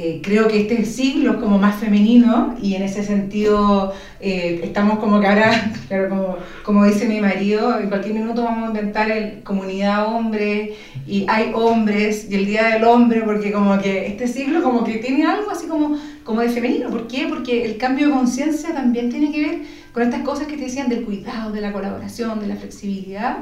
Eh, 0.00 0.20
creo 0.22 0.46
que 0.46 0.60
este 0.60 0.84
siglo 0.84 1.32
es 1.32 1.36
como 1.38 1.58
más 1.58 1.74
femenino 1.74 2.54
y 2.62 2.76
en 2.76 2.82
ese 2.82 3.02
sentido 3.02 3.92
eh, 4.20 4.60
estamos 4.62 5.00
como 5.00 5.18
que 5.18 5.26
ahora, 5.26 5.72
como, 6.08 6.36
como, 6.62 6.84
dice 6.84 7.08
mi 7.08 7.20
marido, 7.20 7.80
en 7.80 7.88
cualquier 7.88 8.14
minuto 8.14 8.44
vamos 8.44 8.62
a 8.62 8.66
inventar 8.68 9.10
el 9.10 9.42
comunidad 9.42 10.06
hombre 10.06 10.76
y 11.04 11.26
hay 11.28 11.50
hombres 11.52 12.28
y 12.30 12.36
el 12.36 12.46
Día 12.46 12.68
del 12.68 12.84
Hombre 12.84 13.22
porque 13.22 13.50
como 13.50 13.76
que 13.80 14.06
este 14.06 14.28
siglo 14.28 14.62
como 14.62 14.84
que 14.84 14.98
tiene 14.98 15.26
algo 15.26 15.50
así 15.50 15.66
como, 15.66 15.98
como 16.22 16.42
de 16.42 16.50
femenino. 16.50 16.90
¿Por 16.90 17.08
qué? 17.08 17.26
Porque 17.28 17.64
el 17.64 17.76
cambio 17.76 18.06
de 18.06 18.12
conciencia 18.12 18.72
también 18.72 19.10
tiene 19.10 19.32
que 19.32 19.40
ver 19.40 19.58
con 19.92 20.04
estas 20.04 20.22
cosas 20.22 20.46
que 20.46 20.56
te 20.56 20.66
decían 20.66 20.88
del 20.88 21.02
cuidado, 21.04 21.50
de 21.50 21.60
la 21.60 21.72
colaboración, 21.72 22.38
de 22.38 22.46
la 22.46 22.54
flexibilidad. 22.54 23.38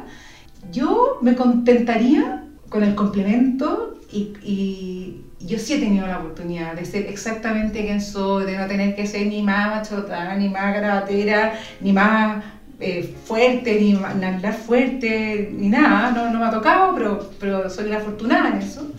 Yo 0.72 1.18
me 1.20 1.36
contentaría 1.36 2.44
con 2.70 2.82
el 2.82 2.94
complemento 2.94 3.95
y, 4.16 5.22
y 5.40 5.46
yo 5.46 5.58
sí 5.58 5.74
he 5.74 5.78
tenido 5.78 6.06
la 6.06 6.18
oportunidad 6.18 6.74
de 6.74 6.84
ser 6.84 7.06
exactamente 7.06 7.84
quien 7.84 8.00
soy, 8.00 8.44
de 8.46 8.56
no 8.56 8.66
tener 8.66 8.94
que 8.94 9.06
ser 9.06 9.26
ni 9.26 9.42
más 9.42 9.68
machota, 9.68 10.34
ni 10.36 10.48
más 10.48 10.74
grabatera, 10.74 11.58
ni 11.80 11.92
más 11.92 12.42
eh, 12.80 13.14
fuerte, 13.24 13.80
ni, 13.80 13.94
hablar 13.94 14.54
fuerte, 14.54 15.50
ni 15.52 15.68
nada, 15.68 16.10
no, 16.10 16.30
no, 16.30 16.38
me 16.38 16.46
ha 16.46 16.50
tocado, 16.50 16.94
pero, 16.94 17.30
pero 17.40 17.70
soy 17.70 17.88
la 17.88 17.98
afortunada 17.98 18.50
en 18.50 18.58
eso. 18.58 18.90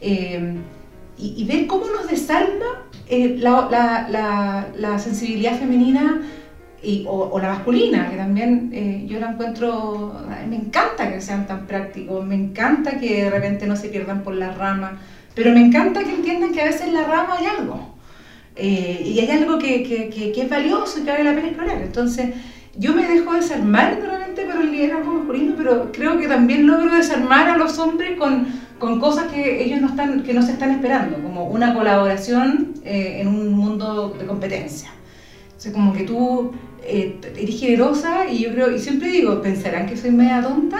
Eh, 0.00 0.56
y, 1.18 1.34
y, 1.36 1.44
ver 1.44 1.66
cómo 1.66 1.86
nos 1.86 2.08
desarma 2.08 2.86
eh, 3.08 3.36
la, 3.38 3.68
la, 4.08 4.68
la, 4.76 4.98
sensibilidad 4.98 5.56
femenina 5.58 6.22
y, 6.82 7.04
o, 7.08 7.30
o, 7.30 7.38
la 7.38 7.48
masculina, 7.48 8.10
que 8.10 8.16
también 8.16 9.06
yo 9.06 9.20
la 9.20 9.30
encuentro, 9.30 10.14
me 10.48 10.56
encanta 10.56 11.12
que 11.12 11.20
sean 11.20 11.46
tan 11.46 11.66
prácticos, 11.66 12.24
me 12.26 12.34
encanta 12.34 12.98
que 12.98 13.24
de 13.24 13.30
repente 13.30 13.66
no 13.66 13.76
se 13.76 13.88
pierdan 13.88 14.22
por 14.22 14.34
las 14.34 14.56
ramas 14.58 14.92
pero 15.34 15.52
me 15.52 15.64
encanta 15.64 16.04
que 16.04 16.14
entiendan 16.14 16.52
que 16.52 16.60
a 16.60 16.66
veces 16.66 16.82
en 16.82 16.94
la 16.94 17.04
rama 17.04 17.36
hay 17.38 17.46
algo. 17.46 17.94
Eh, 18.54 19.02
y 19.04 19.20
hay 19.20 19.30
algo 19.30 19.58
que, 19.58 19.82
que, 19.82 20.10
que, 20.10 20.42
es 20.42 20.50
valioso 20.50 21.00
y 21.00 21.02
que 21.04 21.10
vale 21.10 21.24
la 21.24 21.34
pena 21.34 21.48
explorar. 21.48 21.80
Entonces, 21.80 22.34
yo 22.76 22.92
me 22.92 23.08
dejo 23.08 23.32
desarmar 23.32 23.98
realmente 24.00 24.44
por 24.44 24.56
el 24.56 24.72
liderazgo 24.72 25.14
masculino, 25.14 25.54
pero 25.56 25.90
creo 25.90 26.18
que 26.18 26.28
también 26.28 26.66
logro 26.66 26.94
desarmar 26.94 27.48
a 27.48 27.56
los 27.56 27.78
hombres 27.78 28.18
con, 28.18 28.46
con 28.78 29.00
cosas 29.00 29.32
que 29.32 29.64
ellos 29.64 29.80
no, 29.80 29.88
están, 29.88 30.22
que 30.22 30.34
no 30.34 30.42
se 30.42 30.52
están 30.52 30.70
esperando, 30.70 31.22
como 31.22 31.46
una 31.46 31.72
colaboración 31.72 32.74
eh, 32.84 33.18
en 33.20 33.28
un 33.28 33.52
mundo 33.52 34.14
de 34.18 34.26
competencia. 34.26 34.90
O 35.66 35.72
como 35.72 35.92
que 35.92 36.02
tú 36.02 36.52
eh, 36.84 37.16
eres 37.36 37.60
generosa 37.60 38.26
y 38.28 38.44
yo 38.44 38.52
creo, 38.52 38.70
y 38.74 38.78
siempre 38.78 39.08
digo, 39.08 39.40
pensarán 39.42 39.86
que 39.86 39.96
soy 39.96 40.10
media 40.10 40.42
tonta, 40.42 40.78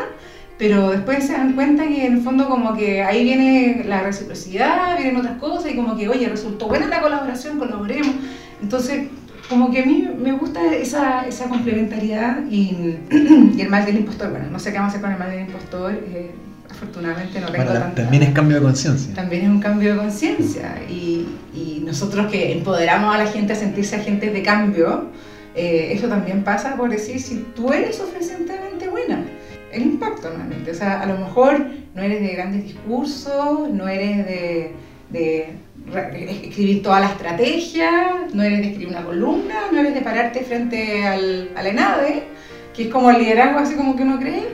pero 0.58 0.90
después 0.90 1.26
se 1.26 1.32
dan 1.32 1.54
cuenta 1.54 1.86
que 1.86 2.06
en 2.06 2.14
el 2.14 2.20
fondo 2.22 2.48
como 2.48 2.76
que 2.76 3.02
ahí 3.02 3.24
viene 3.24 3.84
la 3.86 4.02
reciprocidad, 4.02 4.96
vienen 4.96 5.16
otras 5.16 5.38
cosas 5.38 5.72
y 5.72 5.76
como 5.76 5.96
que, 5.96 6.08
oye, 6.08 6.28
resultó 6.28 6.68
buena 6.68 6.86
la 6.86 7.00
colaboración, 7.00 7.58
colaboremos. 7.58 8.14
Entonces, 8.62 9.08
como 9.48 9.70
que 9.70 9.82
a 9.82 9.86
mí 9.86 10.08
me 10.22 10.32
gusta 10.32 10.74
esa, 10.74 11.26
esa 11.26 11.48
complementariedad 11.48 12.38
y, 12.50 12.96
y, 13.56 13.60
el 13.60 13.68
mal 13.68 13.84
del 13.84 13.96
impostor. 13.96 14.30
Bueno, 14.30 14.46
no 14.50 14.58
sé 14.58 14.70
qué 14.70 14.78
vamos 14.78 14.94
a 14.94 14.96
hacer 14.96 15.02
con 15.02 15.12
el 15.12 15.18
mal 15.18 15.30
del 15.30 15.40
impostor. 15.40 15.92
Eh, 15.92 16.30
afortunadamente 16.70 17.40
no 17.40 17.48
tengo 17.48 17.64
bueno, 17.64 17.92
También 17.94 18.22
es 18.22 18.30
cambio 18.30 18.56
de 18.56 18.62
conciencia. 18.62 19.14
También 19.14 19.42
es 19.42 19.48
un 19.48 19.60
cambio 19.60 19.92
de 19.92 19.98
conciencia. 19.98 20.76
Y, 20.88 21.26
y, 21.54 21.82
nosotros 21.84 22.30
que 22.30 22.52
empoderamos 22.52 23.14
a 23.14 23.18
la 23.18 23.26
gente 23.26 23.52
a 23.52 23.56
sentirse 23.56 23.96
agentes 23.96 24.32
de 24.32 24.42
cambio, 24.42 25.10
eh, 25.54 25.92
eso 25.92 26.08
también 26.08 26.44
pasa 26.44 26.76
por 26.76 26.90
decir, 26.90 27.20
si 27.20 27.46
tú 27.54 27.72
eres 27.72 27.96
suficientemente 27.96 28.88
buena, 28.88 29.22
el 29.70 29.82
impacto 29.82 30.28
nuevamente. 30.28 30.70
O 30.70 30.74
sea, 30.74 31.00
a 31.00 31.06
lo 31.06 31.18
mejor 31.18 31.66
no 31.94 32.02
eres 32.02 32.20
de 32.20 32.28
grandes 32.28 32.64
discursos, 32.64 33.68
no 33.70 33.88
eres 33.88 34.26
de, 34.26 34.72
de 35.10 35.54
escribir 36.44 36.82
toda 36.82 37.00
la 37.00 37.08
estrategia, 37.08 38.26
no 38.32 38.42
eres 38.42 38.60
de 38.60 38.66
escribir 38.68 38.88
una 38.88 39.04
columna, 39.04 39.54
no 39.72 39.80
eres 39.80 39.94
de 39.94 40.00
pararte 40.00 40.40
frente 40.40 41.06
al, 41.06 41.50
a 41.54 41.62
la 41.62 41.68
ENADE, 41.68 42.22
que 42.74 42.84
es 42.84 42.88
como 42.88 43.10
el 43.10 43.18
liderazgo 43.18 43.58
así 43.58 43.74
como 43.74 43.96
que 43.96 44.02
uno 44.02 44.18
cree, 44.18 44.48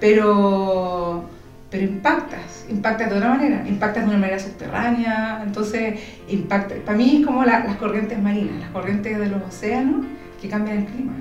pero, 0.00 1.24
pero 1.70 1.82
impactas, 1.84 2.66
impactas 2.70 3.10
de 3.10 3.16
otra 3.16 3.28
manera, 3.28 3.64
impactas 3.68 4.04
de 4.04 4.10
una 4.10 4.18
manera 4.18 4.38
subterránea, 4.38 5.42
entonces 5.44 6.00
impacta, 6.28 6.74
para 6.86 6.96
mí 6.96 7.18
es 7.20 7.26
como 7.26 7.44
las 7.44 7.76
corrientes 7.76 8.18
marinas, 8.18 8.60
las 8.60 8.70
corrientes 8.70 9.18
de 9.18 9.26
los 9.26 9.42
océanos 9.42 10.06
que 10.40 10.48
cambian 10.48 10.78
el 10.78 10.84
clima 10.86 11.14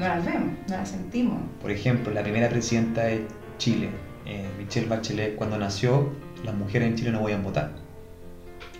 no 0.00 0.08
las 0.08 0.24
vemos, 0.24 0.54
no 0.68 0.76
las 0.76 0.88
sentimos. 0.88 1.38
Por 1.60 1.70
ejemplo, 1.70 2.12
la 2.12 2.22
primera 2.22 2.48
presidenta 2.48 3.02
de 3.04 3.26
Chile, 3.58 3.90
eh, 4.26 4.48
Michelle 4.58 4.88
Bachelet, 4.88 5.36
cuando 5.36 5.58
nació, 5.58 6.10
las 6.44 6.54
mujeres 6.54 6.88
en 6.88 6.94
Chile 6.96 7.12
no 7.12 7.20
podían 7.20 7.42
votar. 7.42 7.72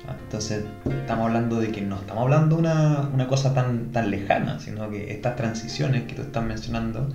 Ah, 0.08 0.16
entonces, 0.22 0.64
estamos 0.86 1.26
hablando 1.26 1.60
de 1.60 1.70
que 1.70 1.82
no 1.82 1.96
estamos 1.96 2.22
hablando 2.22 2.56
de 2.56 2.62
una, 2.62 3.10
una, 3.12 3.28
cosa 3.28 3.52
tan, 3.52 3.92
tan 3.92 4.10
lejana, 4.10 4.58
sino 4.60 4.88
que 4.90 5.12
estas 5.12 5.36
transiciones 5.36 6.04
que 6.04 6.14
tú 6.14 6.22
estás 6.22 6.42
mencionando, 6.42 7.08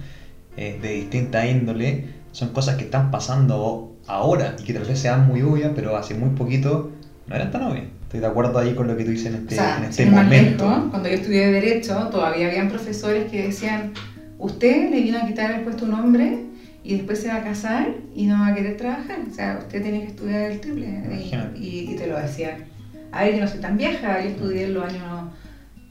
eh, 0.56 0.78
de 0.80 0.89
distinta 0.89 1.48
índole, 1.48 2.06
son 2.32 2.50
cosas 2.50 2.76
que 2.76 2.86
están 2.86 3.10
pasando 3.10 3.96
ahora 4.06 4.56
y 4.60 4.64
que 4.64 4.74
tal 4.74 4.84
vez 4.84 5.00
sean 5.00 5.28
muy 5.28 5.41
obvias, 5.41 5.72
pero 5.76 5.98
hace 5.98 6.14
muy 6.14 6.30
poquito 6.30 6.91
no 7.28 7.36
eran 7.36 7.52
tan 7.52 7.64
obvias. 7.64 7.86
Estoy 8.06 8.20
de 8.20 8.28
acuerdo 8.28 8.58
ahí 8.60 8.74
con 8.74 8.88
lo 8.88 8.95
que 8.95 9.03
tú 9.03 9.12
dices 9.12 9.28
en 9.28 9.36
este, 9.36 9.56
en 9.58 9.84
este 9.84 10.06
momento. 10.06 10.88
cuando 10.89 11.10
yo 11.10 11.16
estudié 11.16 11.51
Derecho, 11.51 12.08
todavía 12.10 12.47
habían 12.47 12.70
profesores 12.70 13.30
que 13.30 13.47
decían, 13.47 13.91
usted 14.38 14.89
le 14.89 15.01
vino 15.01 15.18
a 15.18 15.26
quitar 15.26 15.51
el 15.51 15.62
puesto 15.62 15.86
a 15.86 15.88
un 15.89 15.93
hombre 15.95 16.45
y 16.84 16.97
después 16.97 17.20
se 17.20 17.30
va 17.30 17.38
a 17.38 17.43
casar 17.43 17.89
y 18.16 18.28
no 18.28 18.39
va 18.39 18.47
a 18.47 18.56
querer 18.56 18.78
trabajar. 18.78 19.18
O 19.30 19.34
sea, 19.34 19.58
usted 19.60 19.82
tiene 19.82 20.01
que 20.01 20.08
estudiar 20.08 20.51
el 20.51 20.60
triple. 20.62 20.88
Y, 21.56 21.91
y, 21.91 21.95
te 21.95 22.08
lo 22.08 22.18
decían. 22.18 22.66
A 23.12 23.24
ver, 23.24 23.36
yo 23.36 23.41
no 23.41 23.47
soy 23.47 23.60
tan 23.60 23.76
vieja, 23.76 24.22
yo 24.22 24.30
estudié 24.30 24.66
en 24.66 24.74
los 24.76 24.86
años 24.86 25.30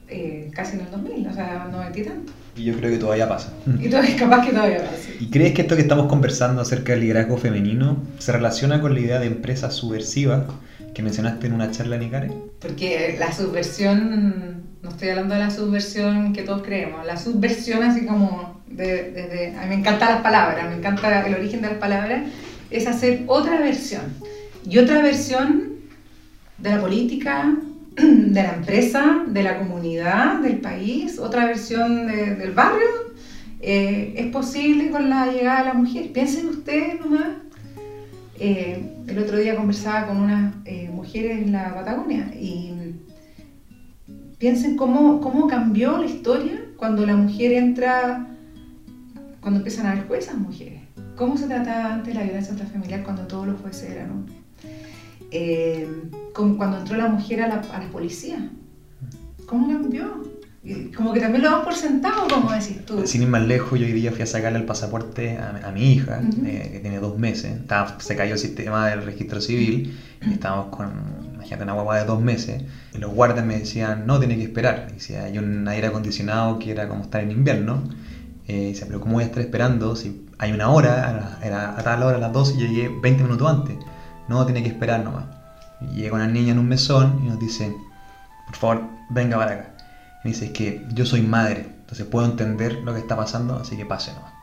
eh, 0.07 0.51
casi 0.53 0.77
en 0.77 0.85
el 0.85 0.91
2000, 0.91 1.27
o 1.27 1.33
sea, 1.33 1.67
no 1.71 1.79
metí 1.79 2.03
tanto. 2.03 2.31
Y 2.55 2.63
yo 2.63 2.77
creo 2.77 2.91
que 2.91 2.97
todavía 2.97 3.27
pasa. 3.27 3.51
Y 3.81 3.89
todavía, 3.89 4.15
capaz 4.15 4.45
que 4.45 4.51
todavía 4.51 4.77
pasa. 4.77 5.09
¿Y 5.19 5.29
crees 5.29 5.53
que 5.53 5.63
esto 5.63 5.75
que 5.75 5.81
estamos 5.81 6.07
conversando 6.07 6.61
acerca 6.61 6.93
del 6.93 7.01
liderazgo 7.01 7.37
femenino 7.37 7.97
se 8.19 8.31
relaciona 8.31 8.79
con 8.79 8.93
la 8.93 8.99
idea 8.99 9.19
de 9.19 9.27
empresas 9.27 9.73
subversivas 9.73 10.43
que 10.95 11.03
mencionaste 11.03 11.47
en 11.47 11.53
una 11.53 11.69
charla, 11.71 11.97
Nicare? 11.97 12.31
Porque 12.59 13.17
la 13.19 13.31
subversión, 13.33 14.63
no 14.81 14.89
estoy 14.89 15.09
hablando 15.09 15.35
de 15.35 15.41
la 15.41 15.51
subversión 15.51 16.31
que 16.31 16.41
todos 16.41 16.63
creemos, 16.63 17.05
la 17.05 17.17
subversión 17.17 17.83
así 17.83 18.05
como, 18.05 18.61
de, 18.67 19.53
a 19.59 19.63
mí 19.63 19.69
me 19.69 19.75
encantan 19.75 20.09
las 20.09 20.21
palabras, 20.21 20.69
me 20.69 20.77
encanta 20.77 21.27
el 21.27 21.35
origen 21.35 21.61
de 21.61 21.67
las 21.67 21.77
palabras, 21.77 22.23
es 22.71 22.87
hacer 22.87 23.23
otra 23.27 23.59
versión. 23.59 24.03
Y 24.67 24.77
otra 24.77 25.01
versión 25.01 25.75
de 26.57 26.69
la 26.69 26.79
política, 26.79 27.53
de 27.97 28.43
la 28.43 28.53
empresa, 28.53 29.25
de 29.27 29.43
la 29.43 29.57
comunidad, 29.59 30.39
del 30.39 30.59
país, 30.59 31.19
otra 31.19 31.45
versión 31.45 32.07
del 32.07 32.53
barrio, 32.53 32.87
eh, 33.59 34.13
es 34.15 34.27
posible 34.27 34.91
con 34.91 35.09
la 35.09 35.27
llegada 35.27 35.59
de 35.59 35.65
la 35.65 35.73
mujer. 35.73 36.13
Piensen 36.13 36.47
ustedes 36.47 36.99
nomás 36.99 37.44
eh, 38.39 39.03
el 39.07 39.19
otro 39.19 39.37
día 39.37 39.55
conversaba 39.55 40.07
con 40.07 40.17
unas 40.17 40.53
eh, 40.65 40.89
mujeres 40.91 41.41
en 41.41 41.51
la 41.51 41.73
Patagonia 41.73 42.31
y 42.33 42.73
piensen 44.37 44.75
cómo, 44.75 45.21
cómo 45.21 45.47
cambió 45.47 45.97
la 45.97 46.05
historia 46.05 46.65
cuando 46.77 47.05
la 47.05 47.15
mujer 47.15 47.53
entra, 47.53 48.27
cuando 49.39 49.59
empiezan 49.59 49.85
a 49.85 49.91
haber 49.91 50.07
juezas 50.07 50.35
mujeres. 50.35 50.81
¿Cómo 51.15 51.37
se 51.37 51.47
trataba 51.47 51.93
antes 51.93 52.13
la 52.13 52.23
violencia 52.23 52.51
intrafamiliar 52.51 53.03
cuando 53.03 53.25
todos 53.25 53.47
los 53.47 53.61
jueces 53.61 53.89
eran 53.91 54.11
hombres? 54.11 54.37
Eh, 55.31 55.87
cuando 56.33 56.79
entró 56.79 56.97
la 56.97 57.07
mujer 57.07 57.41
a 57.41 57.47
la, 57.47 57.55
a 57.55 57.83
la 57.83 57.89
policía. 57.89 58.49
¿Cómo 59.45 59.67
cambió? 59.67 60.23
Como 60.95 61.13
que 61.13 61.19
también 61.19 61.43
lo 61.43 61.49
damos 61.49 61.65
por 61.65 61.75
sentado, 61.75 62.27
como 62.27 62.51
decís 62.51 62.83
tú. 62.85 63.05
Sin 63.05 63.21
ir 63.21 63.27
más 63.27 63.43
lejos, 63.43 63.79
yo 63.79 63.85
hoy 63.85 63.93
día 63.93 64.11
fui 64.11 64.23
a 64.23 64.25
sacarle 64.25 64.57
el 64.57 64.65
pasaporte 64.65 65.37
a, 65.37 65.71
mi 65.71 65.93
hija, 65.93 66.21
eh, 66.43 66.69
que 66.73 66.79
tiene 66.79 66.99
dos 66.99 67.19
meses. 67.19 67.59
se 67.99 68.15
cayó 68.15 68.33
el 68.33 68.39
sistema 68.39 68.87
del 68.87 69.03
registro 69.03 69.41
civil 69.41 69.97
y 70.25 70.33
estábamos 70.33 70.75
con, 70.75 70.91
imagínate, 71.35 71.63
una 71.63 71.73
guagua 71.73 71.99
de 71.99 72.05
dos 72.05 72.21
meses. 72.21 72.63
Y 72.93 72.97
los 72.97 73.11
guardias 73.11 73.45
me 73.45 73.59
decían, 73.59 74.07
no, 74.07 74.17
tiene 74.17 74.37
que 74.37 74.43
esperar. 74.43 74.87
Y 74.95 74.99
si 74.99 75.13
hay 75.13 75.37
un 75.37 75.67
aire 75.67 75.87
acondicionado 75.87 76.57
que 76.57 76.71
era 76.71 76.87
como 76.87 77.03
estar 77.03 77.21
en 77.21 77.31
invierno. 77.31 77.83
Eh, 78.47 78.67
dice, 78.69 78.85
pero 78.85 78.99
¿cómo 78.99 79.13
voy 79.15 79.23
a 79.23 79.27
estar 79.27 79.41
esperando 79.41 79.95
si 79.95 80.27
hay 80.37 80.51
una 80.51 80.69
hora, 80.69 81.39
era 81.43 81.77
a 81.77 81.83
tal 81.83 82.03
hora, 82.03 82.17
a 82.17 82.19
las 82.19 82.31
dos, 82.33 82.53
y 82.55 82.59
llegué 82.59 82.89
20 83.01 83.23
minutos 83.23 83.49
antes? 83.49 83.75
No, 84.27 84.45
tiene 84.45 84.63
que 84.63 84.69
esperar 84.69 85.03
nomás. 85.03 85.25
Y 85.81 86.01
llega 86.01 86.15
una 86.15 86.27
niña 86.27 86.53
en 86.53 86.59
un 86.59 86.67
mesón 86.67 87.21
y 87.23 87.27
nos 87.27 87.39
dice, 87.39 87.75
por 88.47 88.55
favor, 88.55 88.83
venga 89.09 89.37
para 89.37 89.51
acá 89.51 89.74
me 90.25 90.31
dice 90.31 90.51
que 90.51 90.83
yo 90.91 91.05
soy 91.05 91.21
madre, 91.21 91.67
entonces 91.81 92.03
puedo 92.07 92.25
entender 92.25 92.81
lo 92.83 92.95
que 92.95 92.99
está 92.99 93.15
pasando, 93.15 93.57
así 93.57 93.77
que 93.77 93.85
pase 93.85 94.11
nomás. 94.11 94.33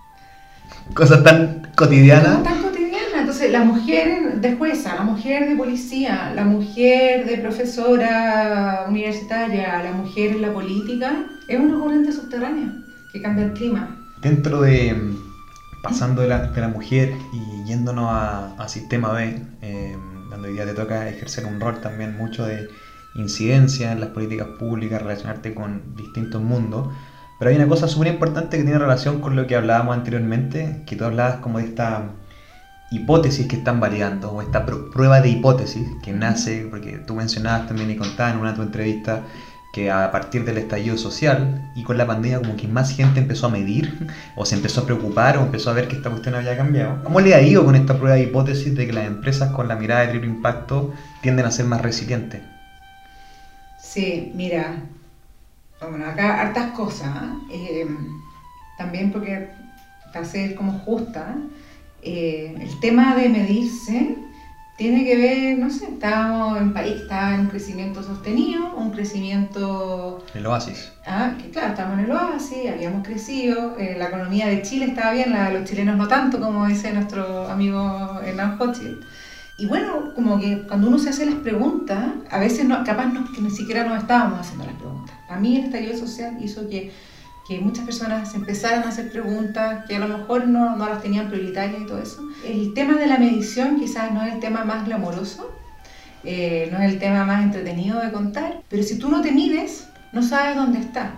Cosas 0.95 1.25
tan 1.25 1.73
cotidianas. 1.75 2.41
tan 2.45 2.63
cotidianas, 2.63 3.19
entonces 3.19 3.47
Entonces, 3.47 3.51
la 3.51 3.65
mujer 3.65 4.41
de 4.41 4.55
jueza, 4.55 4.95
la 4.95 5.03
mujer 5.03 5.49
de 5.49 5.57
policía, 5.57 6.33
la 6.37 6.45
mujer 6.45 7.27
de 7.27 7.39
profesora 7.39 8.85
universitaria, 8.89 9.83
la 9.83 9.91
mujer 9.91 10.31
en 10.31 10.43
la 10.43 10.53
política, 10.53 11.27
es 11.49 11.59
una 11.59 11.81
corriente 11.81 12.13
subterránea 12.13 12.73
que 13.13 13.21
cambia 13.21 13.47
el 13.47 13.53
clima. 13.55 14.09
Dentro 14.21 14.61
de, 14.61 14.95
pasando 15.83 16.23
de 16.23 16.29
la, 16.29 16.47
de 16.47 16.61
la 16.61 16.69
mujer 16.69 17.13
y 17.33 17.69
yéndonos 17.69 18.07
a, 18.09 18.55
a 18.55 18.69
Sistema 18.69 19.13
B, 19.15 19.43
eh, 19.63 19.97
donde 20.31 20.47
hoy 20.47 20.55
día 20.55 20.65
te 20.65 20.75
toca 20.75 21.09
ejercer 21.09 21.45
un 21.45 21.59
rol 21.59 21.81
también 21.81 22.17
mucho 22.17 22.47
de 22.47 22.69
incidencia 23.15 23.93
en 23.93 24.01
las 24.01 24.11
políticas 24.11 24.49
públicas, 24.59 25.03
relacionarte 25.03 25.55
con 25.55 25.95
distintos 25.97 26.43
mundos, 26.43 26.89
pero 27.39 27.51
hay 27.51 27.57
una 27.57 27.69
cosa 27.69 27.89
súper 27.89 28.09
importante 28.09 28.57
que 28.57 28.63
tiene 28.63 28.79
relación 28.79 29.21
con 29.21 29.35
lo 29.37 29.47
que 29.47 29.57
hablábamos 29.57 29.97
anteriormente, 29.97 30.83
que 30.87 30.97
tú 30.97 31.05
hablabas 31.05 31.37
como 31.37 31.59
de 31.59 31.65
esta 31.65 32.13
hipótesis 32.93 33.47
que 33.47 33.57
están 33.57 33.81
validando, 33.81 34.31
o 34.31 34.43
esta 34.43 34.65
prueba 34.65 35.21
de 35.21 35.31
hipótesis 35.31 35.89
que 36.03 36.13
nace, 36.13 36.67
porque 36.71 36.99
tú 36.99 37.15
mencionabas 37.15 37.67
también 37.67 37.91
y 37.91 37.97
contabas 37.97 38.35
en 38.35 38.41
una 38.41 38.51
de 38.51 38.57
tu 38.57 38.63
entrevista 38.63 39.23
que 39.73 39.91
a 39.91 40.11
partir 40.13 40.45
del 40.45 40.59
estallido 40.59 40.99
social 40.99 41.73
y 41.75 41.83
con 41.83 41.97
la 41.97 42.07
pandemia 42.07 42.39
como 42.39 42.57
que 42.57 42.69
más 42.69 42.95
gente 42.95 43.21
empezó 43.21 43.47
a 43.47 43.51
medir 43.51 44.07
o 44.37 44.45
se 44.45 44.55
empezó 44.55 44.83
a 44.83 44.85
preocupar 44.85 45.39
o 45.39 45.43
empezó 45.43 45.71
a 45.71 45.73
ver 45.73 45.89
que 45.89 45.97
esta 45.97 46.11
cuestión 46.11 46.35
había 46.35 46.57
cambiado. 46.57 47.03
¿Cómo 47.03 47.21
le 47.21 47.35
ha 47.35 47.41
ido 47.41 47.65
con 47.65 47.75
esta 47.75 47.97
prueba 47.97 48.17
de 48.17 48.25
hipótesis 48.25 48.77
de 48.77 48.87
que 48.87 48.93
las 48.93 49.07
empresas 49.07 49.51
con 49.51 49.69
la 49.69 49.77
mirada 49.77 50.03
de 50.03 50.09
triple 50.09 50.29
impacto 50.29 50.93
tienden 51.23 51.47
a 51.47 51.51
ser 51.51 51.65
más 51.67 51.81
resilientes? 51.81 52.52
Sí, 53.93 54.33
mira, 54.35 54.85
bueno, 55.79 56.07
acá 56.07 56.41
hartas 56.41 56.71
cosas, 56.71 57.15
¿eh? 57.51 57.87
también 58.79 59.13
porque 59.13 59.51
para 60.15 60.25
ser 60.25 60.55
como 60.55 60.79
justa, 60.79 61.37
eh, 62.01 62.57
el 62.59 62.81
tema 62.81 63.15
de 63.15 63.29
medirse 63.29 64.17
tiene 64.79 65.05
que 65.05 65.17
ver, 65.19 65.59
no 65.59 65.69
sé, 65.69 65.89
estábamos 65.91 66.59
en 66.59 66.73
país 66.73 67.03
estaba 67.03 67.35
en 67.35 67.41
un 67.41 67.47
crecimiento 67.49 68.03
sostenido, 68.03 68.75
un 68.75 68.93
crecimiento... 68.93 70.25
El 70.33 70.47
oasis. 70.47 70.91
Ah, 71.07 71.35
que 71.39 71.51
claro, 71.51 71.73
estábamos 71.73 71.99
en 71.99 72.07
el 72.07 72.13
oasis, 72.13 72.71
habíamos 72.71 73.07
crecido, 73.07 73.77
eh, 73.77 73.95
la 73.99 74.07
economía 74.07 74.47
de 74.47 74.63
Chile 74.63 74.87
estaba 74.87 75.13
bien, 75.13 75.33
la 75.35 75.51
de 75.51 75.59
los 75.59 75.69
chilenos 75.69 75.99
no 75.99 76.09
tanto, 76.09 76.41
como 76.41 76.67
dice 76.67 76.95
nuestro 76.95 77.47
amigo 77.47 78.21
Hernán 78.25 78.57
Hochschild. 78.59 79.05
Y 79.59 79.67
bueno, 79.67 80.15
como 80.15 80.41
que 80.41 80.63
cuando 80.67 80.89
uno 80.89 80.99
se 80.99 81.11
hace 81.11 81.27
las 81.27 81.37
preguntas, 81.37 82.05
a 82.31 82.39
veces 82.39 82.65
no, 82.65 82.83
capaz 82.85 83.07
no, 83.07 83.31
que 83.33 83.41
ni 83.41 83.51
siquiera 83.51 83.85
nos 83.85 83.99
estábamos 83.99 84.41
haciendo 84.41 84.65
las 84.65 84.75
preguntas. 84.77 85.15
A 85.29 85.39
mí 85.39 85.57
el 85.57 85.65
estallido 85.65 85.97
social 85.97 86.37
hizo 86.41 86.69
que, 86.69 86.93
que 87.47 87.61
muchas 87.61 87.85
personas 87.85 88.35
empezaran 88.35 88.83
a 88.83 88.89
hacer 88.89 89.13
preguntas 89.13 89.85
que 89.87 89.97
a 89.97 89.99
lo 89.99 90.09
mejor 90.09 90.49
no, 90.49 90.77
no, 90.77 90.89
las 90.89 91.03
tenían 91.03 91.29
prioritarias 91.29 91.83
y 91.83 91.87
todo 91.87 91.99
eso. 91.99 92.23
El 92.47 92.73
tema 92.75 92.95
de 92.95 93.07
la 93.07 93.19
medición 93.19 93.79
quizás 93.79 94.13
no 94.13 94.23
es 94.25 94.35
el 94.35 94.41
tema 94.41 94.65
más 94.65 94.87
glamoroso, 94.87 95.55
eh, 96.25 96.69
no 96.73 96.79
es 96.79 96.93
el 96.93 96.99
tema 96.99 97.25
más 97.25 97.43
entretenido 97.43 98.01
de 98.01 98.11
contar, 98.11 98.63
pero 98.69 98.83
si 98.83 98.99
tú 98.99 99.11
no 99.11 99.21
te 99.21 99.33
mides, 99.33 99.89
no 100.13 100.23
sabes 100.23 100.57
dónde 100.57 100.79
estás. 100.79 101.13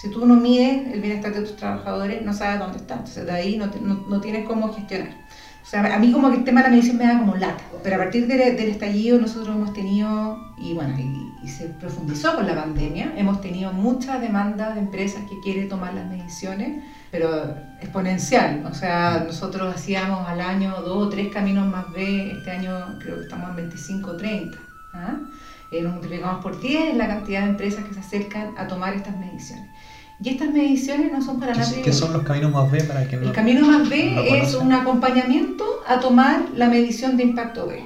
Si 0.00 0.10
tú 0.10 0.26
no 0.26 0.36
mides 0.36 0.92
el 0.92 1.00
bienestar 1.00 1.32
de 1.32 1.40
tus 1.40 1.56
trabajadores, 1.56 2.22
no 2.22 2.32
sabes 2.34 2.58
dónde 2.58 2.78
estás. 2.78 2.98
Entonces 2.98 3.26
de 3.26 3.32
ahí 3.32 3.56
no, 3.56 3.70
te, 3.70 3.80
no, 3.80 4.04
no 4.08 4.20
tienes 4.20 4.46
cómo 4.46 4.72
gestionar. 4.72 5.25
O 5.66 5.68
sea, 5.68 5.96
a 5.96 5.98
mí 5.98 6.12
como 6.12 6.30
que 6.30 6.36
el 6.36 6.44
tema 6.44 6.62
de 6.62 6.68
la 6.68 6.76
medición 6.76 6.96
me 6.96 7.06
da 7.06 7.18
como 7.18 7.34
lata. 7.34 7.64
Pero 7.82 7.96
a 7.96 7.98
partir 7.98 8.28
de, 8.28 8.36
del 8.36 8.68
estallido 8.68 9.18
nosotros 9.18 9.56
hemos 9.56 9.72
tenido, 9.72 10.54
y 10.56 10.74
bueno, 10.74 10.96
y, 10.96 11.32
y, 11.42 11.48
se 11.48 11.66
profundizó 11.70 12.36
con 12.36 12.46
la 12.46 12.54
pandemia, 12.54 13.14
hemos 13.16 13.40
tenido 13.40 13.72
mucha 13.72 14.20
demanda 14.20 14.74
de 14.74 14.80
empresas 14.80 15.24
que 15.28 15.40
quieren 15.40 15.68
tomar 15.68 15.92
las 15.94 16.08
mediciones, 16.08 16.84
pero 17.10 17.56
exponencial. 17.80 18.64
O 18.64 18.74
sea, 18.74 19.24
nosotros 19.26 19.74
hacíamos 19.74 20.28
al 20.28 20.40
año 20.40 20.70
dos 20.82 21.08
o 21.08 21.08
tres 21.08 21.32
caminos 21.32 21.66
más 21.66 21.92
B, 21.92 22.30
este 22.30 22.52
año 22.52 22.96
creo 23.00 23.16
que 23.16 23.22
estamos 23.22 23.50
en 23.50 23.56
25 23.56 24.10
o 24.10 24.16
30. 24.16 24.58
¿ah? 24.94 25.16
Eh, 25.72 25.82
nos 25.82 25.94
multiplicamos 25.94 26.44
por 26.44 26.60
10 26.60 26.96
la 26.96 27.08
cantidad 27.08 27.42
de 27.42 27.50
empresas 27.50 27.84
que 27.84 27.92
se 27.92 27.98
acercan 27.98 28.54
a 28.56 28.68
tomar 28.68 28.94
estas 28.94 29.16
mediciones. 29.18 29.68
Y 30.22 30.30
estas 30.30 30.50
mediciones 30.50 31.12
no 31.12 31.22
son 31.22 31.38
para 31.38 31.52
¿Qué, 31.52 31.58
nadie. 31.58 31.82
¿Qué 31.82 31.92
son 31.92 32.12
los 32.12 32.22
caminos 32.22 32.52
más 32.52 32.70
B 32.70 32.82
para 32.84 33.06
que 33.06 33.16
no 33.16 33.26
El 33.26 33.32
camino 33.32 33.66
más 33.66 33.88
B 33.88 34.12
no 34.12 34.22
es 34.22 34.54
un 34.54 34.72
acompañamiento 34.72 35.64
a 35.86 36.00
tomar 36.00 36.40
la 36.54 36.68
medición 36.68 37.16
de 37.16 37.24
impacto 37.24 37.66
B. 37.66 37.84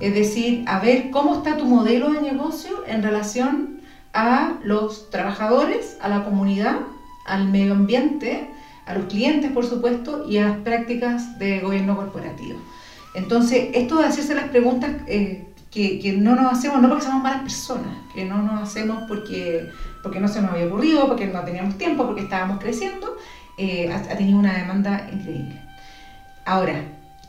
Es 0.00 0.14
decir, 0.14 0.64
a 0.66 0.80
ver 0.80 1.10
cómo 1.10 1.36
está 1.36 1.56
tu 1.56 1.66
modelo 1.66 2.10
de 2.12 2.20
negocio 2.20 2.84
en 2.86 3.02
relación 3.02 3.80
a 4.12 4.54
los 4.64 5.10
trabajadores, 5.10 5.96
a 6.00 6.08
la 6.08 6.24
comunidad, 6.24 6.78
al 7.24 7.48
medio 7.48 7.72
ambiente, 7.72 8.48
a 8.86 8.94
los 8.94 9.06
clientes, 9.06 9.52
por 9.52 9.66
supuesto, 9.66 10.28
y 10.28 10.38
a 10.38 10.48
las 10.48 10.58
prácticas 10.58 11.38
de 11.38 11.60
gobierno 11.60 11.96
corporativo. 11.96 12.58
Entonces, 13.14 13.70
esto 13.74 13.98
de 13.98 14.06
hacerse 14.06 14.34
las 14.34 14.48
preguntas 14.48 14.90
eh, 15.06 15.46
que, 15.70 15.98
que, 16.00 16.12
no 16.12 16.34
nos 16.34 16.52
hacemos, 16.52 16.80
no 16.80 16.88
porque 16.88 17.04
somos 17.04 17.22
malas 17.22 17.42
personas, 17.42 17.96
que 18.14 18.24
no 18.24 18.42
nos 18.42 18.62
hacemos 18.62 19.04
porque, 19.08 19.68
porque 20.08 20.20
no 20.20 20.28
se 20.28 20.40
nos 20.40 20.52
había 20.52 20.66
ocurrido, 20.66 21.06
porque 21.06 21.26
no 21.26 21.44
teníamos 21.44 21.76
tiempo, 21.76 22.06
porque 22.06 22.22
estábamos 22.22 22.58
creciendo, 22.58 23.14
eh, 23.58 23.92
ha, 23.92 23.96
ha, 23.96 24.16
tenido 24.16 24.38
una 24.38 24.56
demanda 24.56 25.06
increíble. 25.12 25.60
Ahora, 26.46 26.82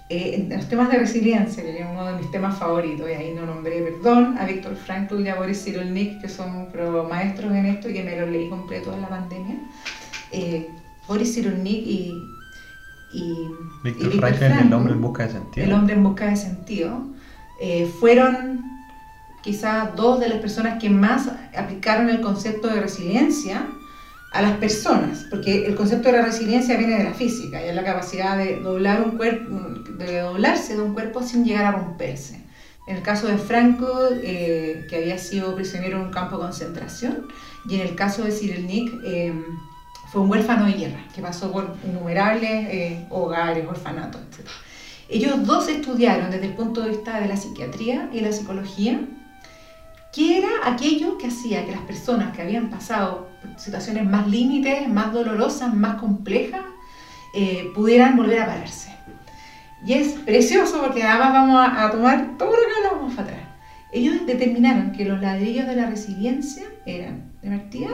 eh, 0.08 0.48
en 0.50 0.58
los 0.58 0.70
temas 0.70 0.90
de 0.90 0.98
resiliencia, 0.98 1.62
que 1.62 1.82
es 1.82 1.86
uno 1.86 2.06
de 2.06 2.14
mis 2.14 2.32
temas 2.32 2.58
favoritos, 2.58 3.08
y 3.10 3.14
ahí 3.14 3.34
no 3.36 3.46
nombré, 3.46 3.82
perdón, 3.82 4.38
a 4.40 4.46
Víctor 4.46 4.78
Frankl 4.78 5.20
y 5.20 5.28
a 5.28 5.36
Boris 5.36 5.62
Cyrulnik, 5.64 6.22
que 6.22 6.30
son 6.30 6.72
pro 6.72 7.04
maestros 7.04 7.52
en 7.52 7.66
esto 7.66 7.90
y 7.90 7.94
que 7.94 8.04
me 8.04 8.16
lo 8.18 8.28
leí 8.28 8.48
completo 8.48 8.94
en 8.94 9.02
la 9.02 9.10
pandemia. 9.10 9.56
Eh, 10.32 10.70
Boris 11.06 11.36
Cyrulnik 11.36 11.86
y, 11.86 12.14
y 13.12 13.48
Víctor 13.84 14.34
Frankl, 14.36 14.68
el 14.68 14.74
hombre 14.74 14.94
en 14.94 15.02
busca 15.02 15.28
de 15.28 15.34
sentido. 15.34 15.68
El 15.68 15.74
hombre 15.74 15.96
en 15.96 16.04
busca 16.04 16.26
de 16.28 16.38
sentido. 16.38 17.04
Eh, 17.60 17.92
fueron 18.00 18.69
quizás 19.42 19.96
dos 19.96 20.20
de 20.20 20.30
las 20.30 20.40
personas 20.40 20.82
que 20.82 20.90
más 20.90 21.30
aplicaron 21.56 22.10
el 22.10 22.22
concepto 22.22 22.68
de 22.68 22.82
resiliencia 22.82 23.68
a 24.32 24.42
las 24.42 24.58
personas, 24.58 25.26
porque 25.30 25.66
el 25.66 25.76
concepto 25.76 26.12
de 26.12 26.18
la 26.18 26.26
resiliencia 26.26 26.78
viene 26.78 26.98
de 26.98 27.04
la 27.04 27.14
física, 27.14 27.64
y 27.64 27.70
es 27.70 27.76
la 27.76 27.84
capacidad 27.84 28.38
de 28.38 28.60
doblar 28.60 29.02
un 29.02 29.18
cuerpo, 29.18 29.56
de 29.98 30.20
doblarse 30.20 30.76
de 30.76 30.82
un 30.82 30.94
cuerpo 30.94 31.24
sin 31.24 31.46
llegar 31.46 31.66
a 31.66 31.72
romperse. 31.72 32.46
En 32.88 32.98
el 32.98 33.02
caso 33.04 33.28
de 33.28 33.38
Frankl, 33.38 33.86
eh, 34.24 34.86
que 34.90 34.98
había 34.98 35.18
sido 35.18 35.56
prisionero 35.56 35.98
en 35.98 36.06
un 36.06 36.12
campo 36.12 36.38
de 36.38 36.44
concentración, 36.44 37.28
y 37.68 37.76
en 37.76 37.82
el 37.82 37.96
caso 37.96 38.24
de 38.24 38.32
Cyrulnik, 38.32 38.92
eh, 39.04 39.34
fue 40.12 40.22
un 40.22 40.30
huérfano 40.30 40.66
de 40.66 40.74
guerra, 40.74 41.04
que 41.14 41.22
pasó 41.22 41.52
por 41.52 41.76
innumerables 41.88 42.68
eh, 42.70 43.06
hogares, 43.10 43.68
orfanatos, 43.68 44.22
etc. 44.22 44.48
Ellos 45.08 45.46
dos 45.46 45.68
estudiaron 45.68 46.30
desde 46.30 46.48
el 46.48 46.54
punto 46.54 46.82
de 46.82 46.90
vista 46.90 47.20
de 47.20 47.28
la 47.28 47.36
psiquiatría 47.36 48.10
y 48.14 48.22
la 48.22 48.32
psicología 48.32 49.02
qué 50.14 50.40
era 50.40 50.50
aquello 50.66 51.18
que 51.18 51.28
hacía 51.28 51.66
que 51.66 51.72
las 51.72 51.82
personas 51.82 52.36
que 52.36 52.42
habían 52.42 52.70
pasado 52.70 53.30
situaciones 53.58 54.06
más 54.06 54.28
límites, 54.28 54.88
más 54.90 55.14
dolorosas, 55.14 55.74
más 55.74 56.00
complejas, 56.00 56.62
eh, 57.34 57.72
pudieran 57.76 58.18
volver 58.18 58.42
a 58.42 58.48
pararse. 58.48 58.94
Y 59.86 59.94
es 59.94 60.14
precioso 60.14 60.82
porque 60.82 61.04
además 61.04 61.34
vamos 61.34 61.58
a, 61.58 61.86
a 61.86 61.92
tomar 61.92 62.38
todo 62.38 62.52
lo 62.52 62.58
que 62.58 62.88
hablamos 62.88 63.14
para 63.16 63.30
atrás. 63.30 63.50
Ellos 63.92 64.26
determinaron 64.26 64.92
que 64.92 65.06
los 65.06 65.20
ladrillos 65.20 65.68
de 65.68 65.76
la 65.76 65.90
resiliencia 65.90 66.64
eran, 66.86 67.32
de 67.42 67.58
partida, 67.58 67.90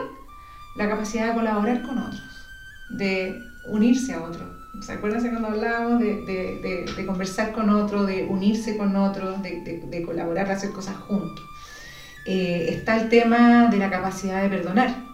la 0.76 0.88
capacidad 0.88 1.28
de 1.28 1.34
colaborar 1.34 1.82
con 1.82 1.98
otros, 1.98 2.46
de 2.98 3.34
unirse 3.70 4.12
a 4.12 4.22
otros. 4.22 4.48
¿Se 4.82 4.92
acuerdan 4.92 5.22
cuando 5.30 5.48
hablábamos 5.48 6.00
de, 6.00 6.16
de, 6.26 6.60
de, 6.60 6.92
de, 6.94 7.06
conversar 7.06 7.52
con 7.52 7.70
otro, 7.70 8.04
de 8.04 8.26
unirse 8.28 8.76
con 8.76 8.94
otros, 8.94 9.42
de, 9.42 10.02
colaborar, 10.04 10.46
de 10.48 10.52
hacer 10.52 10.70
cosas 10.70 10.96
juntos? 10.96 11.44
Eh, 12.26 12.66
está 12.70 13.00
el 13.00 13.08
tema 13.08 13.68
de 13.70 13.76
la 13.76 13.90
capacidad 13.90 14.42
de 14.42 14.48
perdonar 14.48 15.06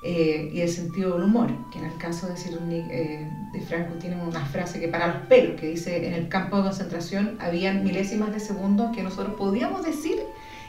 eh, 0.00 0.50
y 0.54 0.60
el 0.60 0.68
sentido 0.68 1.14
del 1.14 1.24
humor, 1.24 1.50
que 1.72 1.80
en 1.80 1.86
el 1.86 1.96
caso 1.98 2.28
de 2.28 2.34
eh, 2.36 3.28
de 3.52 3.60
Franco 3.62 3.94
tiene 3.94 4.16
una 4.22 4.44
frase 4.46 4.78
que 4.78 4.86
para 4.86 5.08
los 5.08 5.26
pelos, 5.26 5.60
que 5.60 5.66
dice, 5.66 6.06
en 6.06 6.14
el 6.14 6.28
campo 6.28 6.58
de 6.58 6.62
concentración 6.64 7.36
habían 7.40 7.82
milésimas 7.82 8.32
de 8.32 8.38
segundo 8.38 8.92
que 8.92 9.02
nosotros 9.02 9.34
podíamos 9.34 9.84
decir 9.84 10.16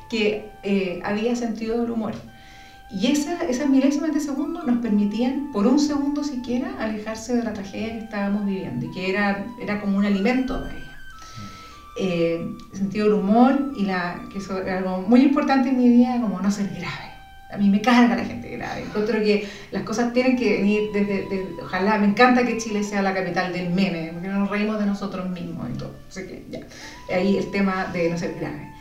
que 0.09 0.49
eh, 0.63 0.99
había 1.03 1.35
sentido 1.35 1.79
del 1.81 1.91
humor. 1.91 2.13
Y 2.89 3.11
esa, 3.11 3.43
esas 3.43 3.69
milésimas 3.69 4.15
de 4.15 4.19
segundo 4.19 4.63
nos 4.63 4.79
permitían, 4.79 5.51
por 5.51 5.67
un 5.67 5.79
segundo 5.79 6.23
siquiera, 6.23 6.73
alejarse 6.79 7.35
de 7.35 7.43
la 7.43 7.53
tragedia 7.53 7.89
que 7.89 7.99
estábamos 7.99 8.47
viviendo 8.47 8.87
y 8.87 8.91
que 8.91 9.11
era, 9.11 9.45
era 9.61 9.79
como 9.79 9.95
un 9.99 10.05
alimento 10.05 10.65
ella. 10.65 10.88
Eh, 12.01 12.55
sentido 12.71 13.07
del 13.07 13.15
humor 13.15 13.73
y 13.75 13.83
la, 13.83 14.21
que 14.31 14.37
eso 14.37 14.61
es 14.61 14.71
algo 14.71 15.01
muy 15.01 15.21
importante 15.21 15.67
en 15.67 15.77
mi 15.77 15.89
vida, 15.89 16.17
como 16.21 16.39
no 16.39 16.49
ser 16.49 16.69
grave. 16.69 17.09
A 17.51 17.57
mí 17.57 17.67
me 17.67 17.81
carga 17.81 18.15
la 18.15 18.23
gente 18.23 18.49
grave. 18.51 18.83
Encuentro 18.83 19.19
que 19.19 19.49
las 19.71 19.83
cosas 19.83 20.13
tienen 20.13 20.37
que 20.37 20.59
venir 20.59 20.91
desde, 20.93 21.23
desde, 21.23 21.61
Ojalá, 21.61 21.97
me 21.97 22.07
encanta 22.07 22.45
que 22.45 22.57
Chile 22.57 22.83
sea 22.83 23.01
la 23.01 23.13
capital 23.13 23.51
del 23.51 23.71
meme, 23.71 24.11
porque 24.13 24.29
nos 24.29 24.49
reímos 24.49 24.79
de 24.79 24.85
nosotros 24.85 25.29
mismos 25.29 25.67
y 25.75 25.77
todo. 25.77 25.93
Así 26.07 26.21
que 26.21 26.45
ya. 26.49 26.61
Ahí 27.13 27.35
el 27.35 27.51
tema 27.51 27.87
de 27.91 28.09
no 28.09 28.17
ser 28.17 28.35
grave. 28.39 28.71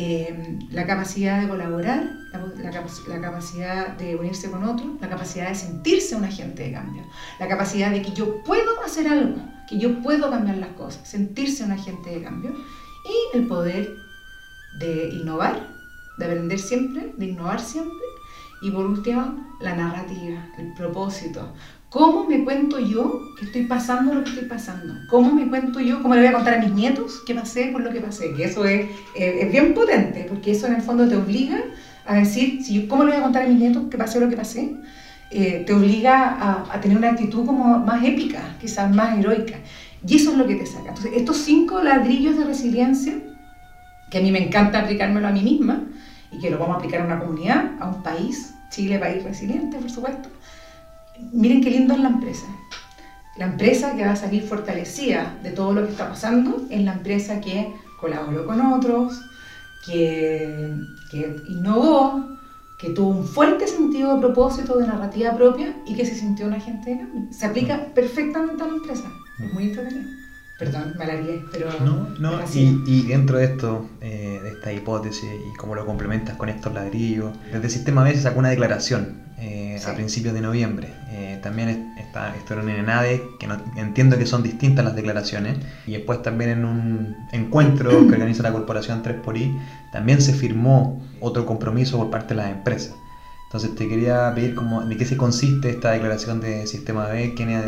Eh, 0.00 0.58
la 0.70 0.86
capacidad 0.86 1.40
de 1.42 1.48
colaborar, 1.48 2.08
la, 2.32 2.38
la, 2.38 2.70
la, 3.08 3.20
capacidad 3.20 3.96
de 3.96 4.14
unirse 4.14 4.48
con 4.48 4.62
otros, 4.62 4.88
la 5.00 5.08
capacidad 5.08 5.48
de 5.48 5.56
sentirse 5.56 6.14
un 6.14 6.24
agente 6.24 6.62
de 6.62 6.72
cambio, 6.72 7.02
la 7.40 7.48
capacidad 7.48 7.90
de 7.90 8.00
que 8.00 8.12
yo 8.12 8.44
puedo 8.44 8.80
hacer 8.84 9.08
algo, 9.08 9.42
que 9.68 9.76
yo 9.76 10.00
puedo 10.00 10.30
cambiar 10.30 10.58
las 10.58 10.68
cosas, 10.74 11.08
sentirse 11.08 11.64
un 11.64 11.72
agente 11.72 12.10
de 12.10 12.22
cambio 12.22 12.52
y 12.52 13.36
el 13.36 13.48
poder 13.48 13.88
de 14.78 15.08
innovar, 15.08 15.68
de 16.16 16.26
aprender 16.26 16.60
siempre, 16.60 17.12
de 17.16 17.26
innovar 17.26 17.58
siempre 17.58 18.06
y 18.62 18.70
por 18.70 18.86
último 18.86 19.56
la 19.60 19.74
narrativa, 19.74 20.46
el 20.58 20.74
propósito. 20.74 21.52
¿Cómo 21.90 22.24
me 22.24 22.44
cuento 22.44 22.78
yo 22.78 23.34
que 23.38 23.46
estoy 23.46 23.64
pasando 23.64 24.12
lo 24.12 24.22
que 24.22 24.30
estoy 24.30 24.46
pasando? 24.46 24.94
¿Cómo 25.08 25.32
me 25.32 25.48
cuento 25.48 25.80
yo, 25.80 26.02
cómo 26.02 26.14
le 26.14 26.20
voy 26.20 26.28
a 26.28 26.34
contar 26.34 26.54
a 26.54 26.60
mis 26.60 26.72
nietos 26.72 27.22
que 27.26 27.34
pasé 27.34 27.70
por 27.72 27.80
lo 27.80 27.90
que 27.90 28.02
pasé? 28.02 28.34
Que 28.34 28.44
eso 28.44 28.66
es, 28.66 28.90
eh, 29.16 29.38
es 29.40 29.50
bien 29.50 29.72
potente, 29.72 30.26
porque 30.28 30.50
eso 30.50 30.66
en 30.66 30.74
el 30.74 30.82
fondo 30.82 31.08
te 31.08 31.16
obliga 31.16 31.58
a 32.04 32.16
decir, 32.16 32.62
si 32.62 32.74
yo, 32.74 32.88
¿cómo 32.88 33.04
le 33.04 33.12
voy 33.12 33.20
a 33.20 33.22
contar 33.22 33.44
a 33.44 33.48
mis 33.48 33.58
nietos 33.58 33.84
que 33.90 33.96
pasé 33.96 34.20
lo 34.20 34.28
que 34.28 34.36
pasé? 34.36 34.76
Eh, 35.30 35.64
te 35.66 35.72
obliga 35.72 36.28
a, 36.28 36.74
a, 36.74 36.80
tener 36.80 36.98
una 36.98 37.10
actitud 37.10 37.46
como 37.46 37.78
más 37.78 38.04
épica, 38.04 38.56
quizás 38.60 38.94
más 38.94 39.18
heroica. 39.18 39.56
Y 40.06 40.16
eso 40.16 40.32
es 40.32 40.36
lo 40.36 40.46
que 40.46 40.56
te 40.56 40.66
saca. 40.66 40.90
Entonces, 40.90 41.12
estos 41.14 41.38
cinco 41.38 41.82
ladrillos 41.82 42.36
de 42.36 42.44
resiliencia, 42.44 43.14
que 44.10 44.18
a 44.18 44.20
mí 44.20 44.30
me 44.30 44.44
encanta 44.44 44.80
aplicármelo 44.80 45.26
a 45.26 45.32
mí 45.32 45.42
misma, 45.42 45.84
y 46.30 46.38
que 46.38 46.50
lo 46.50 46.58
vamos 46.58 46.76
a 46.76 46.78
aplicar 46.80 47.00
a 47.00 47.04
una 47.04 47.18
comunidad, 47.18 47.72
a 47.80 47.88
un 47.88 48.02
país, 48.02 48.54
Chile, 48.70 48.98
país 48.98 49.24
resiliente, 49.24 49.78
por 49.78 49.90
supuesto. 49.90 50.28
Miren 51.32 51.62
qué 51.62 51.70
lindo 51.70 51.94
es 51.94 52.00
la 52.00 52.08
empresa. 52.08 52.46
La 53.36 53.46
empresa 53.46 53.94
que 53.96 54.04
va 54.04 54.12
a 54.12 54.16
salir 54.16 54.42
fortalecida 54.42 55.38
de 55.42 55.50
todo 55.50 55.72
lo 55.72 55.84
que 55.84 55.92
está 55.92 56.08
pasando 56.08 56.66
es 56.70 56.82
la 56.82 56.94
empresa 56.94 57.40
que 57.40 57.72
colaboró 58.00 58.46
con 58.46 58.60
otros, 58.60 59.20
que, 59.86 60.74
que 61.10 61.36
innovó, 61.48 62.38
que 62.78 62.90
tuvo 62.90 63.10
un 63.10 63.24
fuerte 63.26 63.66
sentido 63.66 64.14
de 64.14 64.20
propósito, 64.20 64.78
de 64.78 64.86
narrativa 64.86 65.36
propia 65.36 65.76
y 65.86 65.94
que 65.94 66.06
se 66.06 66.14
sintió 66.14 66.46
un 66.46 66.54
agente 66.54 66.90
de 66.90 66.98
cambio. 66.98 67.32
Se 67.32 67.46
aplica 67.46 67.76
mm. 67.76 67.94
perfectamente 67.94 68.62
a 68.62 68.66
la 68.66 68.74
empresa. 68.74 69.10
Es 69.38 69.52
muy 69.52 69.64
entretenido. 69.64 70.08
Perdón, 70.58 70.94
me 70.98 71.04
alargué, 71.04 71.44
pero... 71.52 71.68
No, 71.84 72.08
no, 72.18 72.40
y, 72.52 72.82
y, 72.84 73.02
dentro 73.06 73.38
de 73.38 73.44
esto, 73.44 73.88
eh, 74.00 74.40
de 74.42 74.48
esta 74.50 74.72
hipótesis 74.72 75.22
y 75.24 75.56
cómo 75.56 75.76
lo 75.76 75.86
complementas 75.86 76.36
con 76.36 76.48
estos 76.48 76.74
ladrillos, 76.74 77.30
desde 77.52 77.66
el 77.66 77.70
sistema 77.70 78.02
B 78.02 78.12
se 78.14 78.22
sacó 78.22 78.40
una 78.40 78.48
declaración 78.48 79.22
eh, 79.38 79.80
a 79.86 79.94
principios 79.94 80.34
de 80.34 80.40
noviembre. 80.40 80.92
Eh, 81.10 81.38
también 81.44 81.94
está, 81.96 82.34
estuvieron 82.34 82.68
en 82.70 82.80
ENADE, 82.80 83.22
que 83.38 83.46
no, 83.46 83.56
entiendo 83.76 84.18
que 84.18 84.26
son 84.26 84.42
distintas 84.42 84.84
las 84.84 84.96
declaraciones, 84.96 85.58
y 85.86 85.92
después 85.92 86.22
también 86.22 86.50
en 86.50 86.64
un 86.64 87.16
encuentro 87.30 87.90
que 87.90 88.14
organiza 88.14 88.42
la 88.42 88.50
corporación 88.50 89.04
3xI, 89.04 89.56
también 89.92 90.20
se 90.20 90.32
firmó 90.32 91.00
otro 91.20 91.46
compromiso 91.46 91.98
por 91.98 92.10
parte 92.10 92.34
de 92.34 92.42
las 92.42 92.50
empresas. 92.50 92.96
Entonces 93.44 93.76
te 93.76 93.88
quería 93.88 94.32
pedir 94.34 94.56
cómo, 94.56 94.84
de 94.84 94.96
qué 94.96 95.06
se 95.06 95.16
consiste 95.16 95.70
esta 95.70 95.92
declaración 95.92 96.40
de 96.40 96.66
Sistema 96.66 97.06
B, 97.06 97.34
quiénes 97.34 97.64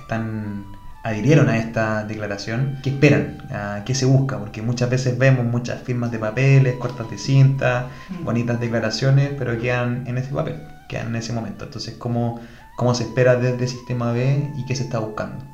están 0.00 0.64
adhirieron 1.02 1.48
a 1.48 1.58
esta 1.58 2.04
declaración, 2.04 2.78
qué 2.82 2.90
esperan, 2.90 3.38
qué 3.84 3.94
se 3.94 4.06
busca, 4.06 4.38
porque 4.38 4.62
muchas 4.62 4.88
veces 4.88 5.18
vemos 5.18 5.44
muchas 5.44 5.82
firmas 5.82 6.12
de 6.12 6.18
papeles, 6.18 6.76
cortas 6.76 7.10
de 7.10 7.18
cinta, 7.18 7.88
mm. 8.08 8.24
bonitas 8.24 8.60
declaraciones, 8.60 9.30
pero 9.36 9.58
quedan 9.58 10.06
en 10.06 10.18
ese 10.18 10.32
papel, 10.32 10.62
quedan 10.88 11.08
en 11.08 11.16
ese 11.16 11.32
momento. 11.32 11.64
Entonces, 11.64 11.94
¿cómo, 11.98 12.40
cómo 12.76 12.94
se 12.94 13.04
espera 13.04 13.36
desde 13.36 13.64
el 13.64 13.68
Sistema 13.68 14.12
B 14.12 14.52
y 14.56 14.64
qué 14.64 14.76
se 14.76 14.84
está 14.84 15.00
buscando? 15.00 15.44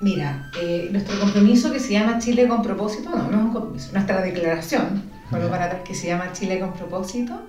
Mira, 0.00 0.50
eh, 0.62 0.88
nuestro 0.92 1.18
compromiso 1.18 1.72
que 1.72 1.80
se 1.80 1.92
llama 1.92 2.18
Chile 2.20 2.48
con 2.48 2.62
propósito, 2.62 3.10
no, 3.10 3.30
no 3.30 3.36
es 3.36 3.44
un 3.44 3.52
compromiso, 3.52 3.92
nuestra 3.92 4.22
declaración, 4.22 5.02
bueno, 5.30 5.48
para 5.48 5.66
atrás, 5.66 5.82
que 5.84 5.94
se 5.94 6.06
llama 6.06 6.32
Chile 6.32 6.58
con 6.60 6.72
propósito, 6.72 7.42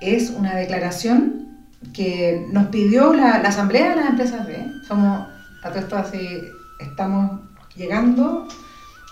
es 0.00 0.30
una 0.30 0.54
declaración 0.56 1.46
que 1.94 2.46
nos 2.50 2.66
pidió 2.66 3.14
la, 3.14 3.38
la 3.38 3.48
Asamblea 3.48 3.90
de 3.90 3.96
las 3.96 4.10
Empresas 4.10 4.46
B. 4.46 4.66
Somos 4.86 5.33
a 5.64 5.70
todo 5.70 5.78
esto 5.78 5.96
así, 5.96 6.40
estamos 6.78 7.40
llegando 7.74 8.46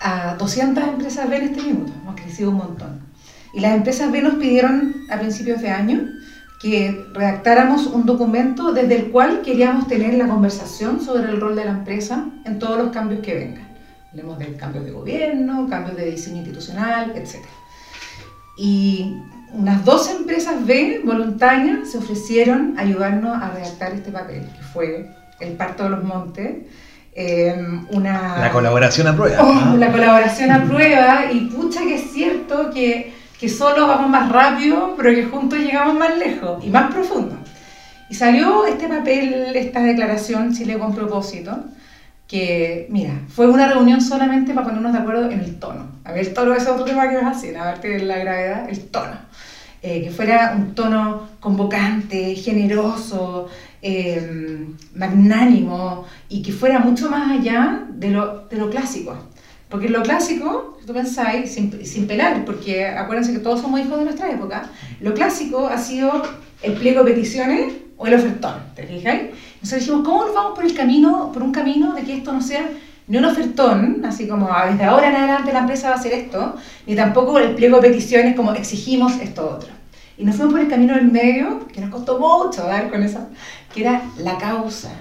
a 0.00 0.34
200 0.34 0.84
empresas 0.84 1.28
B 1.28 1.36
en 1.36 1.42
este 1.44 1.62
minuto, 1.62 1.92
hemos 2.02 2.14
crecido 2.14 2.50
un 2.50 2.56
montón. 2.56 3.00
Y 3.54 3.60
las 3.60 3.74
empresas 3.74 4.12
B 4.12 4.22
nos 4.22 4.34
pidieron 4.34 4.94
a 5.10 5.18
principios 5.18 5.62
de 5.62 5.70
año 5.70 6.00
que 6.60 7.06
redactáramos 7.14 7.86
un 7.86 8.06
documento 8.06 8.72
desde 8.72 8.96
el 8.96 9.10
cual 9.10 9.42
queríamos 9.42 9.88
tener 9.88 10.14
la 10.14 10.28
conversación 10.28 11.00
sobre 11.00 11.30
el 11.30 11.40
rol 11.40 11.56
de 11.56 11.64
la 11.64 11.72
empresa 11.72 12.26
en 12.44 12.58
todos 12.58 12.78
los 12.78 12.92
cambios 12.92 13.20
que 13.20 13.34
vengan. 13.34 13.68
Hablemos 14.10 14.38
de 14.38 14.54
cambios 14.56 14.84
de 14.84 14.90
gobierno, 14.92 15.66
cambios 15.68 15.96
de 15.96 16.10
diseño 16.10 16.38
institucional, 16.38 17.12
etc. 17.16 17.36
Y 18.58 19.16
unas 19.54 19.84
dos 19.84 20.10
empresas 20.10 20.64
B 20.66 21.00
voluntarias 21.04 21.90
se 21.90 21.98
ofrecieron 21.98 22.74
a 22.78 22.82
ayudarnos 22.82 23.42
a 23.42 23.50
redactar 23.50 23.92
este 23.92 24.12
papel, 24.12 24.46
que 24.56 24.62
fue 24.62 25.21
el 25.42 25.52
Parto 25.52 25.84
de 25.84 25.90
los 25.90 26.04
Montes. 26.04 26.56
Em, 27.14 27.86
una... 27.90 28.38
La 28.38 28.50
colaboración 28.50 29.06
a 29.06 29.14
prueba. 29.14 29.42
Oh, 29.42 29.76
la 29.76 29.92
colaboración 29.92 30.50
a 30.50 30.64
prueba 30.64 31.24
y 31.30 31.40
pucha 31.46 31.80
que 31.80 31.96
es 31.96 32.10
cierto 32.10 32.70
que, 32.70 33.12
que 33.38 33.48
solo 33.48 33.86
vamos 33.86 34.08
más 34.08 34.30
rápido, 34.30 34.94
pero 34.96 35.10
que 35.14 35.24
juntos 35.24 35.58
llegamos 35.58 35.94
más 35.94 36.16
lejos 36.16 36.64
y 36.64 36.70
más 36.70 36.92
profundo. 36.92 37.36
Y 38.08 38.14
salió 38.14 38.66
este 38.66 38.88
papel, 38.88 39.54
esta 39.54 39.82
declaración 39.82 40.54
Chile 40.54 40.78
con 40.78 40.94
propósito, 40.94 41.64
que, 42.26 42.86
mira, 42.88 43.12
fue 43.28 43.46
una 43.46 43.68
reunión 43.68 44.00
solamente 44.00 44.54
para 44.54 44.66
ponernos 44.66 44.92
de 44.92 44.98
acuerdo 44.98 45.30
en 45.30 45.40
el 45.40 45.58
tono. 45.58 45.86
A 46.04 46.12
ver, 46.12 46.26
el 46.26 46.34
tono 46.34 46.54
es 46.54 46.66
otro 46.66 46.84
tema 46.84 47.08
que 47.08 47.16
vas 47.16 47.24
a 47.24 47.30
hacer, 47.30 47.58
a 47.58 47.74
ver 47.74 48.02
la 48.02 48.18
gravedad, 48.18 48.70
el 48.70 48.80
tono. 48.88 49.16
Eh, 49.82 50.04
que 50.04 50.10
fuera 50.10 50.54
un 50.56 50.74
tono 50.74 51.28
convocante, 51.40 52.34
generoso, 52.36 53.48
eh, 53.82 54.64
magnánimo 54.94 56.06
y 56.28 56.40
que 56.42 56.52
fuera 56.52 56.78
mucho 56.78 57.10
más 57.10 57.38
allá 57.38 57.84
de 57.90 58.10
lo, 58.10 58.46
de 58.48 58.56
lo 58.56 58.70
clásico. 58.70 59.16
Porque 59.68 59.88
lo 59.88 60.02
clásico, 60.02 60.76
si 60.80 60.86
tú 60.86 60.92
pensáis, 60.92 61.52
sin, 61.52 61.84
sin, 61.84 62.06
pelar, 62.06 62.44
porque 62.44 62.86
acuérdense 62.86 63.32
que 63.32 63.38
todos 63.38 63.60
somos 63.60 63.80
hijos 63.80 63.98
de 63.98 64.04
nuestra 64.04 64.30
época, 64.30 64.70
lo 65.00 65.14
clásico 65.14 65.66
ha 65.66 65.78
sido 65.78 66.22
el 66.62 66.74
pliego 66.74 67.02
de 67.02 67.12
peticiones 67.12 67.72
o 67.96 68.06
el 68.06 68.14
ofertón, 68.14 68.54
¿te 68.76 68.86
fijáis? 68.86 69.30
Entonces 69.54 69.80
dijimos, 69.80 70.04
¿cómo 70.04 70.26
nos 70.26 70.34
vamos 70.34 70.54
por 70.54 70.64
el 70.64 70.74
camino, 70.74 71.32
por 71.32 71.42
un 71.42 71.52
camino 71.52 71.94
de 71.94 72.02
que 72.02 72.18
esto 72.18 72.32
no 72.32 72.40
sea 72.40 72.68
ni 73.08 73.16
un 73.16 73.24
ofertón, 73.24 74.02
así 74.04 74.28
como 74.28 74.48
ah, 74.50 74.68
desde 74.70 74.84
ahora 74.84 75.08
en 75.08 75.16
adelante 75.16 75.52
la 75.52 75.60
empresa 75.60 75.88
va 75.88 75.96
a 75.96 75.98
hacer 75.98 76.12
esto, 76.12 76.54
ni 76.86 76.94
tampoco 76.94 77.38
el 77.38 77.54
pliego 77.54 77.80
de 77.80 77.88
peticiones 77.88 78.36
como 78.36 78.52
exigimos 78.52 79.18
esto 79.20 79.56
otro. 79.56 79.81
Y 80.22 80.24
nos 80.24 80.36
fuimos 80.36 80.52
por 80.54 80.62
el 80.62 80.68
camino 80.68 80.94
del 80.94 81.10
medio, 81.10 81.66
que 81.66 81.80
nos 81.80 81.90
costó 81.90 82.16
mucho 82.20 82.62
dar 82.62 82.92
con 82.92 83.02
eso, 83.02 83.26
que 83.74 83.80
era 83.80 84.02
la 84.18 84.38
causa. 84.38 84.92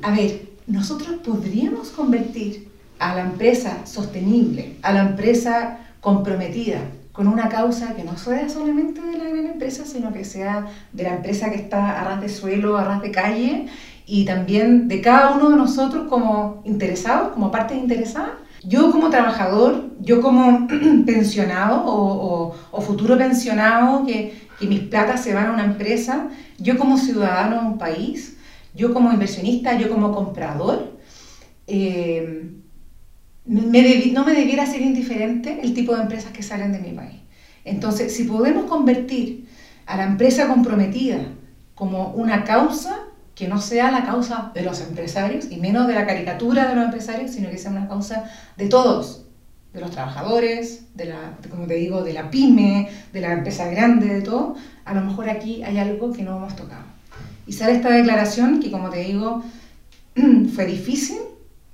A 0.00 0.10
ver, 0.10 0.48
nosotros 0.66 1.16
podríamos 1.22 1.90
convertir 1.90 2.66
a 2.98 3.14
la 3.14 3.24
empresa 3.24 3.84
sostenible, 3.84 4.76
a 4.80 4.94
la 4.94 5.02
empresa 5.02 5.80
comprometida 6.00 6.78
con 7.12 7.28
una 7.28 7.50
causa 7.50 7.94
que 7.94 8.04
no 8.04 8.16
sea 8.16 8.48
solamente 8.48 9.02
de 9.02 9.18
la 9.18 9.24
gran 9.24 9.44
empresa, 9.48 9.84
sino 9.84 10.14
que 10.14 10.24
sea 10.24 10.66
de 10.94 11.02
la 11.02 11.16
empresa 11.16 11.50
que 11.50 11.56
está 11.56 12.00
a 12.00 12.04
ras 12.04 12.22
de 12.22 12.30
suelo, 12.30 12.78
a 12.78 12.84
ras 12.84 13.02
de 13.02 13.10
calle, 13.10 13.66
y 14.06 14.24
también 14.24 14.88
de 14.88 15.02
cada 15.02 15.32
uno 15.36 15.50
de 15.50 15.56
nosotros 15.56 16.08
como 16.08 16.62
interesados, 16.64 17.34
como 17.34 17.50
partes 17.50 17.76
interesadas. 17.76 18.30
Yo 18.64 18.92
como 18.92 19.10
trabajador, 19.10 19.90
yo 20.00 20.20
como 20.20 20.68
pensionado 21.06 21.82
o, 21.84 22.80
futuro 22.80 23.16
pensionado 23.18 24.06
que, 24.06 24.40
mis 24.62 24.80
platas 24.80 25.24
se 25.24 25.34
van 25.34 25.46
a 25.46 25.52
una 25.52 25.64
empresa, 25.64 26.28
yo 26.56 26.78
como 26.78 26.96
ciudadano 26.96 27.60
de 27.60 27.66
un 27.66 27.78
país, 27.78 28.36
yo 28.76 28.94
como 28.94 29.12
inversionista, 29.12 29.76
yo 29.76 29.88
como 29.88 30.12
comprador, 30.12 31.00
eh, 31.66 32.52
no 33.44 34.24
me 34.24 34.34
debiera 34.34 34.64
ser 34.66 34.82
indiferente 34.82 35.58
el 35.64 35.74
tipo 35.74 35.96
de 35.96 36.02
empresas 36.02 36.30
que 36.30 36.44
salen 36.44 36.70
de 36.70 36.78
mi 36.78 36.92
país. 36.92 37.22
Entonces, 37.64 38.14
si 38.14 38.22
podemos 38.22 38.66
convertir 38.66 39.48
a 39.86 39.96
la 39.96 40.04
empresa 40.04 40.46
comprometida 40.46 41.18
como 41.74 42.12
una 42.12 42.44
causa, 42.44 43.00
que 43.34 43.48
no 43.48 43.60
sea 43.60 43.90
la 43.90 44.04
causa 44.04 44.52
de 44.54 44.62
los 44.62 44.80
empresarios 44.80 45.50
y 45.50 45.56
menos 45.56 45.86
de 45.86 45.94
la 45.94 46.06
caricatura 46.06 46.68
de 46.68 46.74
los 46.74 46.84
empresarios, 46.84 47.30
sino 47.30 47.50
que 47.50 47.58
sea 47.58 47.70
una 47.70 47.88
causa 47.88 48.30
de 48.56 48.68
todos, 48.68 49.24
de 49.72 49.80
los 49.80 49.90
trabajadores, 49.90 50.84
de 50.94 51.06
la, 51.06 51.38
como 51.50 51.66
te 51.66 51.74
digo, 51.74 52.02
de 52.02 52.12
la 52.12 52.30
pyme, 52.30 52.90
de 53.12 53.20
la 53.20 53.32
empresa 53.32 53.68
grande, 53.68 54.06
de 54.06 54.20
todo, 54.20 54.54
a 54.84 54.94
lo 54.94 55.00
mejor 55.00 55.30
aquí 55.30 55.62
hay 55.62 55.78
algo 55.78 56.12
que 56.12 56.22
no 56.22 56.36
hemos 56.36 56.56
tocado. 56.56 56.84
Y 57.46 57.54
sale 57.54 57.74
esta 57.74 57.90
declaración 57.90 58.60
que, 58.60 58.70
como 58.70 58.90
te 58.90 59.00
digo, 59.04 59.42
fue 60.54 60.66
difícil, 60.66 61.18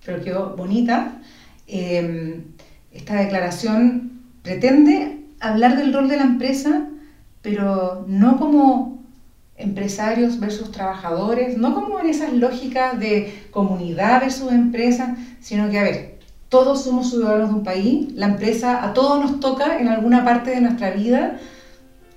pero 0.05 0.23
quedó 0.23 0.57
bonita. 0.57 1.21
Em, 1.67 2.45
esta 2.93 3.17
declaración 3.17 4.23
pretende 4.43 5.25
hablar 5.41 5.77
del 5.77 5.93
rol 5.93 6.09
de 6.09 6.17
la 6.17 6.23
empresa, 6.23 6.89
pero 7.43 8.05
no 8.07 8.39
como 8.39 8.98
empresarios 9.59 10.41
versus 10.41 10.71
trabajadores, 10.71 11.59
no 11.59 11.75
como 11.75 12.01
en 12.01 12.07
esas 12.07 12.33
lógicas 12.33 12.99
de 12.99 13.47
comunidad 13.51 14.21
versus 14.21 14.53
empresa, 14.53 15.17
sino 15.41 15.69
que, 15.69 15.79
a 15.79 15.83
ver, 15.83 16.19
todos 16.49 16.85
somos 16.85 17.11
ciudadanos 17.11 17.51
de 17.51 17.55
un 17.57 17.65
país, 17.65 18.13
la 18.15 18.27
empresa 18.27 18.85
a 18.85 18.95
todos 18.95 19.21
nos 19.21 19.41
toca 19.41 19.79
en 19.79 19.89
alguna 19.89 20.25
parte 20.25 20.51
de 20.51 20.61
nuestra 20.61 20.91
vida 20.93 21.39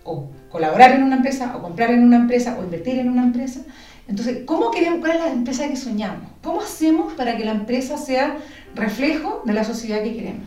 o 0.03 0.29
colaborar 0.49 0.91
en 0.91 1.03
una 1.03 1.17
empresa 1.17 1.55
o 1.55 1.61
comprar 1.61 1.91
en 1.91 2.03
una 2.03 2.17
empresa 2.17 2.57
o 2.59 2.63
invertir 2.63 2.99
en 2.99 3.09
una 3.09 3.23
empresa. 3.23 3.61
Entonces, 4.07 4.39
¿cómo 4.45 4.71
queremos, 4.71 4.99
cuál 4.99 5.11
es 5.11 5.19
la 5.19 5.31
empresa 5.31 5.67
que 5.67 5.75
soñamos? 5.75 6.29
¿Cómo 6.43 6.61
hacemos 6.61 7.13
para 7.13 7.37
que 7.37 7.45
la 7.45 7.51
empresa 7.51 7.97
sea 7.97 8.37
reflejo 8.75 9.41
de 9.45 9.53
la 9.53 9.63
sociedad 9.63 10.03
que 10.03 10.13
queremos? 10.13 10.43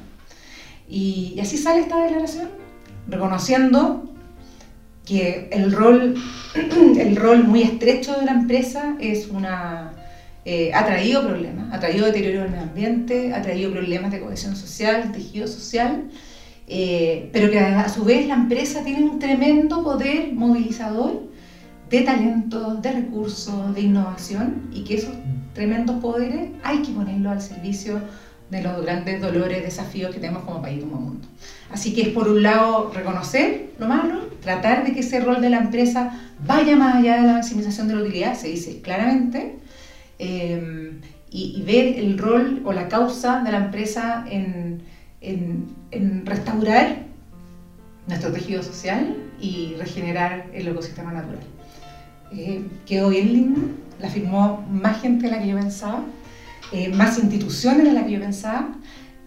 Y, 0.89 1.39
así 1.41 1.57
sale 1.57 1.81
esta 1.81 2.03
declaración, 2.03 2.49
reconociendo 3.09 4.14
que 5.05 5.49
el 5.53 5.73
rol, 5.73 6.15
el 6.99 7.17
rol 7.17 7.45
muy 7.45 7.63
estrecho 7.63 8.19
de 8.19 8.25
la 8.25 8.33
empresa 8.33 8.97
es 9.01 9.29
una, 9.29 9.93
eh, 10.45 10.73
ha 10.75 10.85
traído 10.87 11.27
problemas, 11.27 11.73
ha 11.73 11.81
traído 11.81 12.07
deterioro 12.07 12.43
del 12.43 12.51
medio 12.51 12.65
ambiente, 12.65 13.35
ha 13.35 13.43
traído 13.43 13.71
problemas 13.73 14.11
de 14.13 14.21
cohesión 14.21 14.57
social, 14.57 15.13
tejido 15.13 15.47
social, 15.47 16.05
eh, 16.67 17.29
pero 17.33 17.51
que 17.51 17.59
a 17.59 17.89
su 17.89 18.05
vez 18.05 18.27
la 18.27 18.35
empresa 18.35 18.83
tiene 18.83 19.05
un 19.05 19.19
tremendo 19.19 19.83
poder 19.83 20.33
movilizador 20.33 21.23
de 21.91 22.01
talento, 22.01 22.75
de 22.77 22.93
recursos, 22.93 23.75
de 23.75 23.83
innovación 23.83 24.69
y 24.73 24.85
que 24.85 24.97
esos 24.97 25.13
tremendos 25.53 26.01
poderes 26.01 26.51
hay 26.63 26.83
que 26.83 26.93
ponerlos 26.93 27.33
al 27.33 27.43
servicio 27.43 27.95
de 27.95 28.01
los 28.51 28.83
grandes 28.83 29.21
dolores, 29.21 29.63
desafíos 29.63 30.15
que 30.15 30.21
tenemos 30.21 30.45
como 30.45 30.63
país 30.63 30.79
y 30.79 30.81
como 30.83 31.01
mundo. 31.01 31.27
Así 31.71 31.93
que 31.93 32.03
es 32.03 32.09
por 32.09 32.29
un 32.29 32.43
lado 32.43 32.93
reconocer 32.95 33.71
lo 33.79 33.89
malo, 33.89 34.29
tratar 34.41 34.85
de 34.85 34.93
que 34.93 35.01
ese 35.01 35.21
rol 35.21 35.41
de 35.41 35.51
la 35.51 35.59
empresa 35.59 36.21
vaya 36.47 36.77
más 36.77 36.97
allá 36.97 37.17
de 37.17 37.27
la 37.27 37.33
maximización 37.35 37.89
de 37.89 37.95
la 37.97 38.03
utilidad, 38.03 38.35
se 38.37 38.49
dice 38.49 38.81
claramente, 38.81 39.57
eh, 40.19 40.93
y, 41.31 41.63
ver 41.63 41.99
el 41.99 42.17
rol 42.17 42.63
o 42.65 42.73
la 42.73 42.89
causa 42.89 43.41
de 43.41 43.51
la 43.51 43.59
empresa 43.59 44.25
en, 44.31 44.83
en 45.21 46.25
restaurar 46.25 47.05
nuestro 48.07 48.31
tejido 48.33 48.63
social 48.63 49.17
y 49.41 49.75
regenerar 49.79 50.47
el 50.53 50.69
ecosistema 50.69 51.13
natural. 51.13 51.41
Eh, 52.33 52.63
quedó 52.87 53.11
bien 53.11 53.33
lindo, 53.33 53.61
la 54.01 54.09
firmó 54.09 54.65
más 54.71 55.01
gente 55.01 55.27
de 55.27 55.33
la 55.33 55.41
que 55.41 55.49
yo 55.49 55.57
pensaba, 55.57 56.05
eh, 56.75 56.89
más 56.89 57.19
instituciones 57.19 57.85
de 57.85 57.93
la 57.93 58.05
que 58.05 58.13
yo 58.13 58.21
pensaba, 58.21 58.69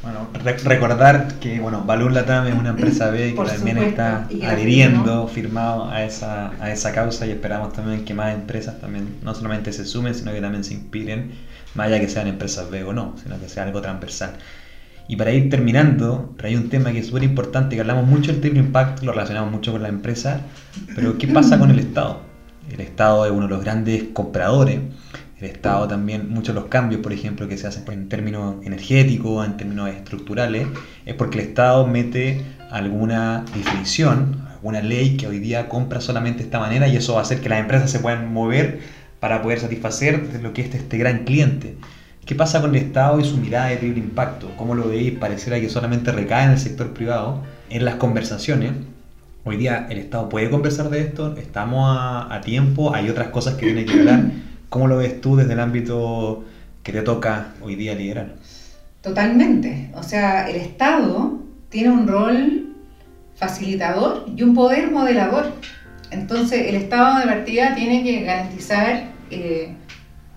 Bueno, 0.03 0.29
recordar 0.63 1.35
que 1.39 1.59
bueno, 1.59 1.83
Balloon 1.85 2.15
Latam 2.15 2.47
es 2.47 2.55
una 2.55 2.71
empresa 2.71 3.11
B 3.11 3.35
que 3.35 3.43
también 3.43 3.77
está 3.77 4.27
adhiriendo, 4.47 5.27
firmado 5.27 5.91
a 5.91 6.03
esa, 6.03 6.51
a 6.59 6.71
esa 6.71 6.91
causa 6.91 7.27
y 7.27 7.31
esperamos 7.31 7.73
también 7.73 8.03
que 8.03 8.15
más 8.15 8.33
empresas 8.33 8.79
también 8.79 9.17
no 9.21 9.35
solamente 9.35 9.71
se 9.71 9.85
sumen, 9.85 10.15
sino 10.15 10.31
que 10.33 10.41
también 10.41 10.63
se 10.63 10.73
inspiren, 10.73 11.33
más 11.75 11.87
allá 11.87 11.99
que 11.99 12.09
sean 12.09 12.25
empresas 12.25 12.71
B 12.71 12.83
o 12.83 12.93
no, 12.93 13.15
sino 13.21 13.39
que 13.39 13.47
sea 13.47 13.63
algo 13.63 13.79
transversal. 13.81 14.31
Y 15.07 15.17
para 15.17 15.31
ir 15.33 15.51
terminando, 15.51 16.33
hay 16.41 16.55
un 16.55 16.69
tema 16.69 16.91
que 16.91 16.99
es 16.99 17.07
súper 17.07 17.23
importante, 17.23 17.75
que 17.75 17.81
hablamos 17.81 18.07
mucho 18.07 18.31
del 18.31 18.41
triple 18.41 18.59
impacto, 18.59 19.05
lo 19.05 19.11
relacionamos 19.11 19.51
mucho 19.51 19.71
con 19.71 19.83
la 19.83 19.89
empresa, 19.89 20.41
pero 20.95 21.19
¿qué 21.19 21.27
pasa 21.27 21.59
con 21.59 21.69
el 21.69 21.77
Estado? 21.77 22.21
El 22.71 22.79
Estado 22.79 23.25
es 23.25 23.31
uno 23.31 23.43
de 23.43 23.49
los 23.49 23.63
grandes 23.63 24.05
compradores 24.13 24.79
el 25.41 25.49
Estado 25.49 25.87
también, 25.87 26.29
muchos 26.29 26.53
de 26.53 26.61
los 26.61 26.69
cambios, 26.69 27.01
por 27.01 27.13
ejemplo, 27.13 27.47
que 27.47 27.57
se 27.57 27.67
hacen 27.67 27.83
en 27.91 28.09
términos 28.09 28.55
energéticos, 28.63 29.45
en 29.45 29.57
términos 29.57 29.89
estructurales, 29.89 30.67
es 31.05 31.15
porque 31.15 31.39
el 31.39 31.47
Estado 31.47 31.87
mete 31.87 32.41
alguna 32.69 33.43
definición, 33.55 34.47
alguna 34.51 34.81
ley 34.81 35.17
que 35.17 35.27
hoy 35.27 35.39
día 35.39 35.67
compra 35.67 35.99
solamente 35.99 36.39
de 36.39 36.43
esta 36.45 36.59
manera 36.59 36.87
y 36.87 36.95
eso 36.95 37.13
va 37.13 37.19
a 37.19 37.23
hacer 37.23 37.41
que 37.41 37.49
las 37.49 37.59
empresas 37.59 37.89
se 37.89 37.99
puedan 37.99 38.31
mover 38.31 38.79
para 39.19 39.41
poder 39.41 39.59
satisfacer 39.59 40.39
lo 40.41 40.53
que 40.53 40.61
es 40.61 40.75
este 40.75 40.97
gran 40.97 41.25
cliente. 41.25 41.75
¿Qué 42.23 42.35
pasa 42.35 42.61
con 42.61 42.75
el 42.75 42.83
Estado 42.83 43.19
y 43.19 43.25
su 43.25 43.37
mirada 43.37 43.67
de 43.67 43.81
libre 43.81 43.99
impacto? 43.99 44.51
¿Cómo 44.57 44.75
lo 44.75 44.89
veis? 44.89 45.17
Pareciera 45.17 45.59
que 45.59 45.69
solamente 45.69 46.11
recae 46.11 46.45
en 46.45 46.51
el 46.51 46.59
sector 46.59 46.93
privado. 46.93 47.41
En 47.71 47.83
las 47.83 47.95
conversaciones, 47.95 48.73
hoy 49.43 49.57
día 49.57 49.87
el 49.89 49.97
Estado 49.97 50.29
puede 50.29 50.51
conversar 50.51 50.91
de 50.91 51.01
esto, 51.01 51.35
estamos 51.37 51.97
a, 51.97 52.31
a 52.31 52.41
tiempo, 52.41 52.93
hay 52.93 53.09
otras 53.09 53.29
cosas 53.29 53.55
que 53.55 53.65
tiene 53.65 53.85
que 53.85 53.93
hablar 53.93 54.50
¿Cómo 54.71 54.87
lo 54.87 54.95
ves 54.95 55.19
tú 55.19 55.35
desde 55.35 55.51
el 55.51 55.59
ámbito 55.59 56.45
que 56.81 56.93
te 56.93 57.01
toca 57.01 57.47
hoy 57.61 57.75
día 57.75 57.93
liderar? 57.93 58.35
Totalmente. 59.01 59.91
O 59.95 60.01
sea, 60.01 60.49
el 60.49 60.55
Estado 60.55 61.41
tiene 61.67 61.89
un 61.89 62.07
rol 62.07 62.73
facilitador 63.35 64.27
y 64.33 64.43
un 64.43 64.53
poder 64.53 64.89
modelador. 64.89 65.51
Entonces, 66.09 66.69
el 66.69 66.75
Estado 66.75 67.19
de 67.19 67.25
partida 67.25 67.75
tiene 67.75 68.01
que 68.01 68.21
garantizar 68.21 69.09
eh, 69.29 69.73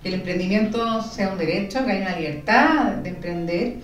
que 0.02 0.08
el 0.08 0.14
emprendimiento 0.14 1.00
sea 1.00 1.28
un 1.28 1.38
derecho, 1.38 1.84
que 1.84 1.92
haya 1.92 2.08
una 2.08 2.18
libertad 2.18 2.86
de 3.04 3.10
emprender, 3.10 3.76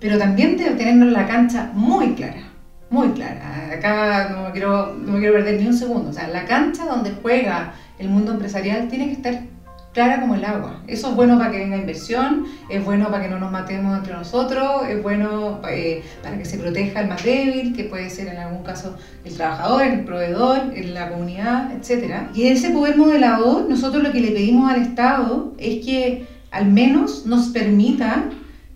pero 0.00 0.16
también 0.16 0.56
debe 0.56 0.76
tener 0.76 0.96
la 1.08 1.26
cancha 1.26 1.72
muy 1.74 2.14
clara, 2.14 2.48
muy 2.88 3.10
clara. 3.10 3.70
Acá 3.70 4.30
no 4.30 4.44
me, 4.44 4.52
quiero, 4.52 4.94
no 4.94 5.18
quiero 5.18 5.34
perder 5.34 5.60
ni 5.60 5.66
un 5.66 5.76
segundo. 5.76 6.08
O 6.08 6.12
sea, 6.14 6.26
la 6.28 6.46
cancha 6.46 6.86
donde 6.86 7.12
juega 7.20 7.74
el 7.98 8.08
mundo 8.08 8.32
empresarial 8.32 8.88
tiene 8.88 9.08
que 9.08 9.12
estar 9.12 9.59
clara 9.92 10.20
como 10.20 10.34
el 10.34 10.44
agua. 10.44 10.82
Eso 10.86 11.10
es 11.10 11.16
bueno 11.16 11.38
para 11.38 11.50
que 11.50 11.58
venga 11.58 11.76
inversión, 11.76 12.46
es 12.68 12.84
bueno 12.84 13.10
para 13.10 13.24
que 13.24 13.28
no 13.28 13.38
nos 13.38 13.50
matemos 13.50 13.98
entre 13.98 14.14
nosotros, 14.14 14.86
es 14.88 15.02
bueno 15.02 15.60
eh, 15.68 16.02
para 16.22 16.38
que 16.38 16.44
se 16.44 16.58
proteja 16.58 17.00
el 17.00 17.08
más 17.08 17.24
débil, 17.24 17.74
que 17.74 17.84
puede 17.84 18.08
ser 18.10 18.28
en 18.28 18.38
algún 18.38 18.62
caso 18.62 18.96
el 19.24 19.34
trabajador, 19.34 19.82
el 19.82 20.04
proveedor, 20.04 20.72
en 20.74 20.94
la 20.94 21.10
comunidad, 21.10 21.72
etc. 21.72 22.28
Y 22.34 22.48
ese 22.48 22.70
poder 22.70 22.96
modelador, 22.96 23.68
nosotros 23.68 24.02
lo 24.02 24.12
que 24.12 24.20
le 24.20 24.30
pedimos 24.30 24.70
al 24.70 24.82
Estado 24.82 25.52
es 25.58 25.84
que 25.84 26.26
al 26.50 26.66
menos 26.66 27.26
nos 27.26 27.48
permita 27.48 28.24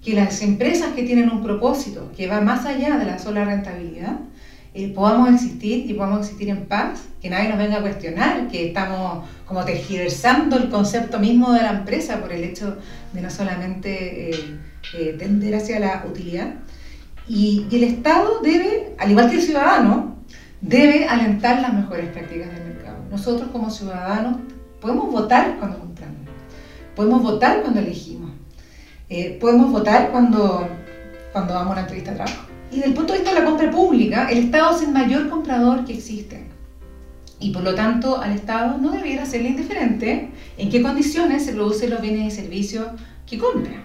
que 0.02 0.14
las 0.14 0.42
empresas 0.42 0.92
que 0.94 1.02
tienen 1.02 1.30
un 1.30 1.42
propósito 1.42 2.12
que 2.14 2.26
va 2.26 2.40
más 2.40 2.66
allá 2.66 2.98
de 2.98 3.06
la 3.06 3.18
sola 3.18 3.44
rentabilidad, 3.44 4.16
eh, 4.76 4.92
podamos 4.92 5.32
existir 5.32 5.88
y 5.88 5.94
podamos 5.94 6.22
existir 6.22 6.48
en 6.48 6.66
paz, 6.66 7.04
que 7.22 7.30
nadie 7.30 7.48
nos 7.48 7.58
venga 7.58 7.76
a 7.76 7.80
cuestionar, 7.80 8.48
que 8.48 8.66
estamos 8.66 9.24
como 9.46 9.64
tergiversando 9.64 10.56
el 10.56 10.68
concepto 10.68 11.20
mismo 11.20 11.52
de 11.52 11.62
la 11.62 11.70
empresa 11.70 12.20
por 12.20 12.32
el 12.32 12.42
hecho 12.42 12.76
de 13.12 13.20
no 13.20 13.30
solamente 13.30 14.30
eh, 14.30 14.58
eh, 14.94 15.14
tender 15.16 15.54
hacia 15.54 15.78
la 15.78 16.04
utilidad. 16.10 16.54
Y, 17.28 17.68
y, 17.70 17.76
el 17.76 17.84
Estado 17.84 18.40
debe, 18.42 18.96
al 18.98 19.12
igual 19.12 19.30
que 19.30 19.36
el 19.36 19.42
ciudadano, 19.42 20.16
debe 20.60 21.06
alentar 21.06 21.62
las 21.62 21.72
mejores 21.72 22.08
prácticas 22.08 22.52
del 22.52 22.64
mercado. 22.64 22.96
Nosotros 23.12 23.50
como 23.52 23.70
ciudadanos 23.70 24.38
podemos 24.80 25.08
votar 25.08 25.56
cuando 25.60 25.78
compramos, 25.78 26.18
podemos 26.96 27.22
votar 27.22 27.62
cuando 27.62 27.78
elegimos, 27.78 28.32
podemos 29.40 29.70
votar 29.70 30.10
cuando, 30.10 30.66
cuando 31.32 31.54
vamos 31.54 31.68
a 31.68 31.72
una 31.74 31.80
entrevista 31.82 32.10
de 32.10 32.16
trabajo 32.16 32.53
y 32.74 32.78
desde 32.78 32.88
el 32.88 32.94
punto 32.94 33.12
de 33.12 33.20
vista 33.20 33.32
de 33.32 33.40
la 33.40 33.46
compra 33.46 33.70
pública, 33.70 34.28
el 34.28 34.38
Estado 34.38 34.74
es 34.74 34.82
el 34.82 34.90
mayor 34.90 35.28
comprador 35.28 35.84
que 35.84 35.94
existe. 35.94 36.44
Y 37.38 37.50
por 37.50 37.62
lo 37.62 37.72
tanto, 37.76 38.20
al 38.20 38.32
Estado 38.32 38.78
no 38.78 38.90
debiera 38.90 39.24
serle 39.24 39.50
indiferente 39.50 40.30
en 40.58 40.70
qué 40.70 40.82
condiciones 40.82 41.44
se 41.44 41.52
producen 41.52 41.90
los 41.90 42.00
bienes 42.00 42.32
y 42.32 42.36
servicios 42.36 42.88
que 43.28 43.38
compra. 43.38 43.80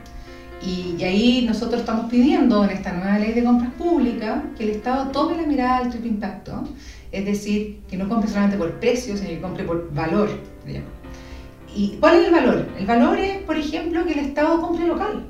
Y, 0.65 1.03
ahí 1.03 1.45
nosotros 1.47 1.81
estamos 1.81 2.09
pidiendo 2.09 2.63
en 2.63 2.71
esta 2.71 2.91
nueva 2.93 3.19
ley 3.19 3.33
de 3.33 3.43
compras 3.43 3.71
públicas 3.73 4.41
que 4.57 4.63
el 4.63 4.71
Estado 4.71 5.11
tome 5.11 5.37
la 5.37 5.47
mirada 5.47 5.77
al 5.77 5.91
triple 5.91 6.09
impacto, 6.09 6.63
es 7.11 7.25
decir, 7.25 7.81
que 7.87 7.95
no 7.95 8.09
compre 8.09 8.27
solamente 8.27 8.57
por 8.57 8.79
precio, 8.79 9.15
sino 9.15 9.29
que 9.29 9.39
compre 9.39 9.65
por 9.65 9.93
valor. 9.93 10.29
¿Y 11.75 11.97
cuál 11.99 12.15
es 12.15 12.27
el 12.27 12.33
valor? 12.33 12.67
El 12.79 12.87
valor 12.87 13.19
es, 13.19 13.37
por 13.43 13.55
ejemplo, 13.55 14.03
que 14.03 14.13
el 14.13 14.19
Estado 14.19 14.59
compre 14.59 14.87
local. 14.87 15.27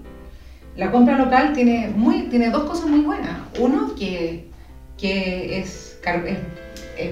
La 0.80 0.92
compra 0.92 1.18
local 1.18 1.52
tiene, 1.52 1.92
muy, 1.94 2.30
tiene 2.30 2.52
dos 2.52 2.64
cosas 2.64 2.88
muy 2.88 3.02
buenas. 3.02 3.38
Uno, 3.60 3.94
que, 3.96 4.50
que 4.98 5.60
es, 5.60 6.00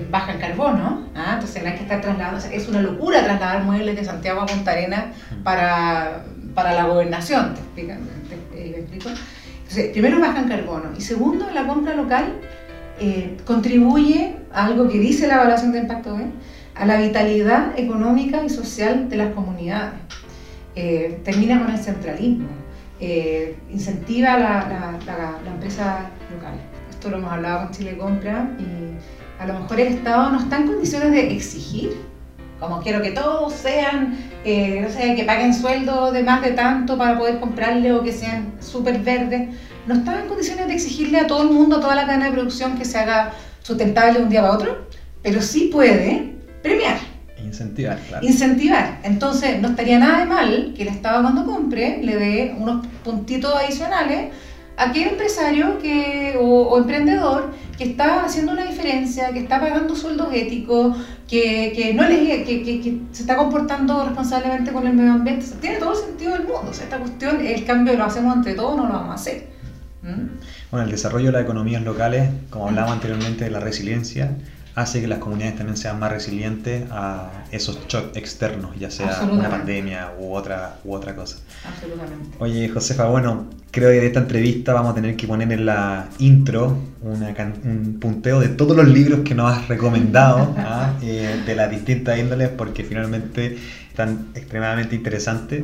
baja 0.10 0.32
en 0.32 0.40
carbono, 0.40 1.10
¿ah? 1.16 1.34
entonces 1.34 1.62
no 1.62 1.70
hay 1.70 1.76
que 1.76 1.84
estar 1.84 2.00
trasladando, 2.00 2.46
es 2.50 2.68
una 2.70 2.82
locura 2.82 3.26
trasladar 3.26 3.64
muebles 3.64 3.98
de 3.98 4.06
Santiago 4.06 4.40
a 4.40 4.46
Punta 4.46 4.72
Arena 4.72 5.12
para, 5.44 6.24
para 6.54 6.74
la 6.74 6.86
gobernación, 6.86 7.56
¿te, 7.76 7.82
explico? 7.82 9.10
Entonces, 9.58 9.92
primero 9.92 10.22
baja 10.22 10.40
en 10.40 10.48
carbono 10.48 10.92
y 10.98 11.02
segundo, 11.02 11.50
la 11.54 11.68
compra 11.68 11.94
local 11.94 12.40
eh, 13.02 13.36
contribuye 13.46 14.38
a 14.54 14.66
algo 14.68 14.88
que 14.88 14.98
dice 14.98 15.28
la 15.28 15.36
evaluación 15.36 15.74
de 15.74 15.80
impacto 15.80 16.18
¿eh? 16.18 16.28
a 16.76 16.86
la 16.86 17.02
vitalidad 17.02 17.78
económica 17.78 18.44
y 18.46 18.50
social 18.50 19.10
de 19.10 19.18
las 19.18 19.34
comunidades. 19.34 20.00
Eh, 20.76 21.20
termina 21.26 21.60
con 21.60 21.74
el 21.74 21.80
centralismo. 21.80 22.67
Eh, 23.00 23.56
incentiva 23.72 24.40
la, 24.40 25.00
la, 25.06 25.52
empresa 25.52 26.10
local. 26.34 26.56
Esto 26.90 27.10
lo 27.10 27.18
hemos 27.18 27.32
hablado 27.32 27.66
con 27.66 27.72
Chile 27.72 27.96
Compra 27.96 28.50
y 28.58 29.42
a 29.42 29.46
lo 29.46 29.60
mejor 29.60 29.80
el 29.80 29.88
Estado 29.90 30.32
no 30.32 30.40
está 30.40 30.58
en 30.58 30.68
condiciones 30.68 31.12
de 31.12 31.32
exigir, 31.32 31.96
como 32.60 32.82
quiero 32.82 33.04
que 33.04 33.12
todos 33.12 33.54
sean, 33.54 34.18
eh, 34.44 35.14
que 35.16 35.24
paguen 35.26 35.54
sueldo 35.54 36.12
de 36.12 36.24
más 36.24 36.42
de 36.42 36.52
tanto 36.52 36.98
para 36.98 37.20
poder 37.20 37.40
comprarle 37.40 37.94
o 37.94 38.02
que 38.02 38.12
sean 38.12 38.54
súper 38.60 39.00
verdes. 39.00 39.50
No 39.86 39.94
está 39.94 40.20
en 40.20 40.28
condiciones 40.28 40.66
de 40.66 40.74
exigirle 40.74 41.20
a 41.20 41.28
todo 41.28 41.44
el 41.44 41.52
mundo, 41.52 41.78
a 41.78 41.82
toda 41.82 41.94
la 41.94 42.08
cadena 42.08 42.26
de 42.26 42.32
producción 42.32 42.80
que 42.80 42.86
se 42.86 42.98
haga 42.98 43.32
sustentable 43.62 44.18
de 44.18 44.24
un 44.24 44.30
día 44.30 44.42
para 44.42 44.54
otro, 44.56 44.88
pero 45.22 45.40
sí 45.44 45.70
puede 45.72 46.34
premiar 46.64 47.07
Incentivar, 47.48 47.98
claro. 48.08 48.26
Incentivar. 48.26 49.00
Entonces, 49.04 49.62
no 49.62 49.70
estaría 49.70 50.00
nada 50.00 50.20
de 50.20 50.26
mal 50.26 50.74
que 50.76 50.84
el 50.84 50.90
Estado 50.90 51.22
cuando 51.22 51.46
compre 51.46 52.00
le 52.04 52.16
dé 52.16 52.56
unos 52.58 52.86
puntitos 53.04 53.54
adicionales 53.56 54.32
a 54.78 54.90
aquel 54.90 55.10
empresario 55.10 55.80
que, 55.80 56.36
o, 56.40 56.44
o 56.44 56.78
emprendedor 56.78 57.52
que 57.78 57.84
está 57.84 58.26
haciendo 58.26 58.52
una 58.52 58.66
diferencia, 58.66 59.32
que 59.32 59.40
está 59.40 59.60
pagando 59.60 59.96
sueldos 59.96 60.30
éticos, 60.34 60.98
que, 61.28 61.74
que 61.76 61.94
no 61.94 62.08
le, 62.08 62.44
que, 62.44 62.64
que, 62.64 62.82
que 62.82 63.00
se 63.12 63.22
está 63.22 63.38
comportando 63.38 64.04
responsablemente 64.06 64.72
con 64.72 64.86
el 64.88 64.94
medio 64.94 65.14
ambiente. 65.14 65.46
O 65.46 65.48
sea, 65.48 65.60
tiene 65.60 65.78
todo 65.78 65.92
el 65.92 65.98
sentido 65.98 66.32
del 66.34 66.44
mundo. 66.44 66.68
O 66.70 66.74
sea, 66.74 66.86
esta 66.86 66.98
cuestión, 66.98 67.46
el 67.46 67.66
cambio 67.66 67.96
lo 67.96 68.06
hacemos 68.06 68.36
entre 68.36 68.54
todos, 68.54 68.78
no 68.78 68.88
lo 68.88 68.94
vamos 68.94 69.12
a 69.12 69.14
hacer. 69.14 69.48
¿Mm? 70.02 70.40
Bueno, 70.72 70.86
el 70.86 70.92
desarrollo 70.92 71.28
de 71.28 71.32
las 71.34 71.42
economías 71.44 71.82
locales, 71.84 72.30
como 72.50 72.68
hablábamos 72.68 72.96
anteriormente 72.96 73.46
de 73.46 73.52
la 73.52 73.60
resiliencia, 73.60 74.36
hace 74.78 75.02
que 75.02 75.08
las 75.08 75.18
comunidades 75.18 75.56
también 75.56 75.76
sean 75.76 76.00
más 76.00 76.12
resilientes 76.12 76.84
a 76.92 77.32
esos 77.52 77.80
shocks 77.88 78.16
externos, 78.16 78.78
ya 78.78 78.92
sea 78.92 79.28
una 79.30 79.50
pandemia 79.50 80.14
u 80.20 80.36
otra, 80.36 80.78
u 80.84 80.94
otra 80.94 81.16
cosa. 81.16 81.38
Absolutamente. 81.68 82.38
Oye, 82.38 82.70
Josefa, 82.70 83.08
bueno, 83.08 83.48
creo 83.72 83.90
que 83.90 83.96
de 84.02 84.06
esta 84.06 84.20
entrevista 84.20 84.74
vamos 84.74 84.92
a 84.92 84.94
tener 84.94 85.16
que 85.16 85.26
poner 85.26 85.52
en 85.52 85.66
la 85.66 86.10
intro 86.20 86.78
una 87.02 87.34
un 87.64 87.98
punteo 88.00 88.40
de 88.40 88.50
todos 88.50 88.78
los 88.78 88.88
libros 88.88 89.22
que 89.22 89.34
nos 89.34 89.52
has 89.52 89.68
recomendado, 89.68 90.54
¿ah? 90.60 90.94
Eh, 91.02 91.42
de 91.44 91.56
las 91.56 91.72
distintas 91.72 92.20
índoles, 92.20 92.50
porque 92.50 92.84
finalmente 92.84 93.58
están 93.90 94.28
extremadamente 94.36 94.96
interesantes. 94.96 95.64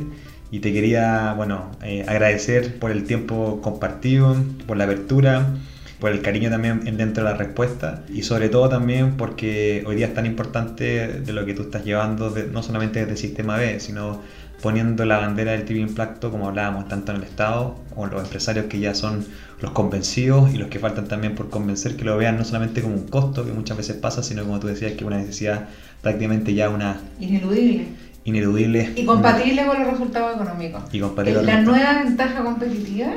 Y 0.50 0.58
te 0.58 0.72
quería, 0.72 1.34
bueno, 1.36 1.70
eh, 1.82 2.04
agradecer 2.08 2.80
por 2.80 2.90
el 2.90 3.04
tiempo 3.04 3.60
compartido, 3.62 4.36
por 4.66 4.76
la 4.76 4.84
apertura, 4.84 5.54
por 6.00 6.10
el 6.10 6.20
cariño 6.22 6.50
también 6.50 6.82
en- 6.86 6.96
dentro 6.96 7.24
de 7.24 7.30
la 7.30 7.36
respuesta 7.36 8.02
y 8.12 8.22
sobre 8.22 8.48
todo 8.48 8.68
también 8.68 9.16
porque 9.16 9.82
hoy 9.86 9.96
día 9.96 10.06
es 10.06 10.14
tan 10.14 10.26
importante 10.26 10.84
de 11.20 11.32
lo 11.32 11.44
que 11.46 11.54
tú 11.54 11.62
estás 11.62 11.84
llevando, 11.84 12.30
de- 12.30 12.46
no 12.48 12.62
solamente 12.62 13.00
desde 13.04 13.16
Sistema 13.16 13.56
B, 13.56 13.80
sino 13.80 14.20
poniendo 14.62 15.04
la 15.04 15.18
bandera 15.18 15.52
del 15.52 15.64
TV 15.64 15.80
Impacto, 15.80 16.30
como 16.30 16.48
hablábamos, 16.48 16.88
tanto 16.88 17.12
en 17.12 17.18
el 17.18 17.24
Estado 17.24 17.76
como 17.90 18.06
los 18.06 18.22
empresarios 18.24 18.66
que 18.66 18.78
ya 18.80 18.94
son 18.94 19.24
los 19.60 19.72
convencidos 19.72 20.54
y 20.54 20.58
los 20.58 20.68
que 20.68 20.78
faltan 20.78 21.06
también 21.06 21.34
por 21.34 21.50
convencer, 21.50 21.96
que 21.96 22.04
lo 22.04 22.16
vean 22.16 22.38
no 22.38 22.44
solamente 22.44 22.80
como 22.80 22.94
un 22.94 23.06
costo, 23.08 23.44
que 23.44 23.52
muchas 23.52 23.76
veces 23.76 23.96
pasa, 23.96 24.22
sino 24.22 24.42
como 24.44 24.60
tú 24.60 24.66
decías, 24.66 24.92
que 24.92 25.04
una 25.04 25.18
necesidad 25.18 25.68
prácticamente 26.02 26.54
ya 26.54 26.70
una 26.70 26.98
Ineludible. 27.20 27.86
ineludible. 28.24 28.92
Y 28.96 29.04
compatible 29.04 29.66
con 29.66 29.78
los 29.82 29.90
resultados 29.90 30.34
económicos. 30.34 30.82
Y 30.92 31.00
compatible 31.00 31.40
Eh, 31.40 31.44
con 31.44 31.46
La 31.54 31.60
nueva 31.60 32.02
ventaja 32.02 32.42
competitiva 32.42 33.12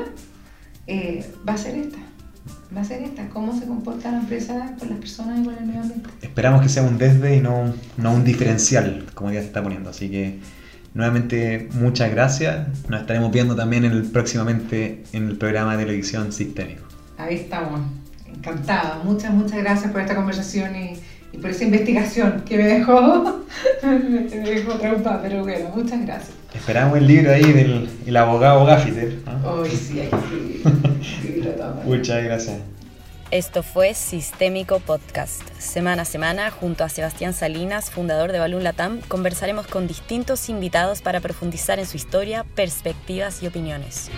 eh, 0.86 1.24
va 1.48 1.54
a 1.54 1.58
ser 1.58 1.76
esta. 1.78 1.98
Va 2.76 2.82
a 2.82 2.84
ser 2.84 3.02
esta. 3.02 3.28
Cómo 3.28 3.58
se 3.58 3.66
comporta 3.66 4.10
la 4.10 4.18
empresa 4.18 4.74
con 4.78 4.90
las 4.90 4.98
personas 4.98 5.40
y 5.40 5.44
con 5.44 5.54
el 5.54 5.66
medio 5.66 5.80
ambiente. 5.80 6.10
Esperamos 6.20 6.62
que 6.62 6.68
sea 6.68 6.82
un 6.82 6.98
desde 6.98 7.36
y 7.36 7.40
no, 7.40 7.72
no 7.96 8.12
un 8.12 8.24
diferencial, 8.24 9.06
como 9.14 9.30
ya 9.30 9.40
se 9.40 9.46
está 9.46 9.62
poniendo. 9.62 9.90
Así 9.90 10.10
que, 10.10 10.38
nuevamente, 10.94 11.68
muchas 11.72 12.10
gracias. 12.10 12.68
Nos 12.88 13.00
estaremos 13.00 13.32
viendo 13.32 13.56
también 13.56 13.84
en 13.84 13.92
el, 13.92 14.02
próximamente 14.04 15.04
en 15.12 15.28
el 15.28 15.38
programa 15.38 15.76
de 15.76 15.84
televisión 15.84 16.32
sistémico. 16.32 16.82
Ahí 17.16 17.36
estamos. 17.36 17.80
Encantada. 18.26 19.00
Muchas, 19.02 19.32
muchas 19.32 19.58
gracias 19.58 19.90
por 19.90 20.02
esta 20.02 20.14
conversación 20.14 20.76
y, 20.76 20.92
y 21.32 21.38
por 21.38 21.50
esa 21.50 21.64
investigación 21.64 22.42
que 22.46 22.58
me 22.58 22.64
dejó, 22.64 23.44
me 23.82 24.18
dejó 24.28 24.78
pero 25.22 25.42
bueno, 25.42 25.70
muchas 25.74 26.00
gracias. 26.02 26.37
Esperamos 26.54 26.98
el 26.98 27.06
libro 27.06 27.32
ahí 27.32 27.52
del 27.52 27.88
el 28.06 28.16
abogado 28.16 28.64
Gaffiter. 28.64 29.18
¿no? 29.26 29.50
Hoy 29.50 29.70
sí 29.70 30.00
hay 30.00 30.08
que. 30.08 30.68
Muchas 31.84 32.24
gracias. 32.24 32.58
Esto 33.30 33.62
fue 33.62 33.92
Sistémico 33.92 34.80
Podcast. 34.80 35.42
Semana 35.58 36.02
a 36.02 36.04
semana, 36.06 36.50
junto 36.50 36.82
a 36.82 36.88
Sebastián 36.88 37.34
Salinas, 37.34 37.90
fundador 37.90 38.32
de 38.32 38.38
Balloon 38.38 38.64
Latam, 38.64 39.00
conversaremos 39.06 39.66
con 39.66 39.86
distintos 39.86 40.48
invitados 40.48 41.02
para 41.02 41.20
profundizar 41.20 41.78
en 41.78 41.84
su 41.84 41.98
historia, 41.98 42.46
perspectivas 42.54 43.42
y 43.42 43.46
opiniones. 43.46 44.10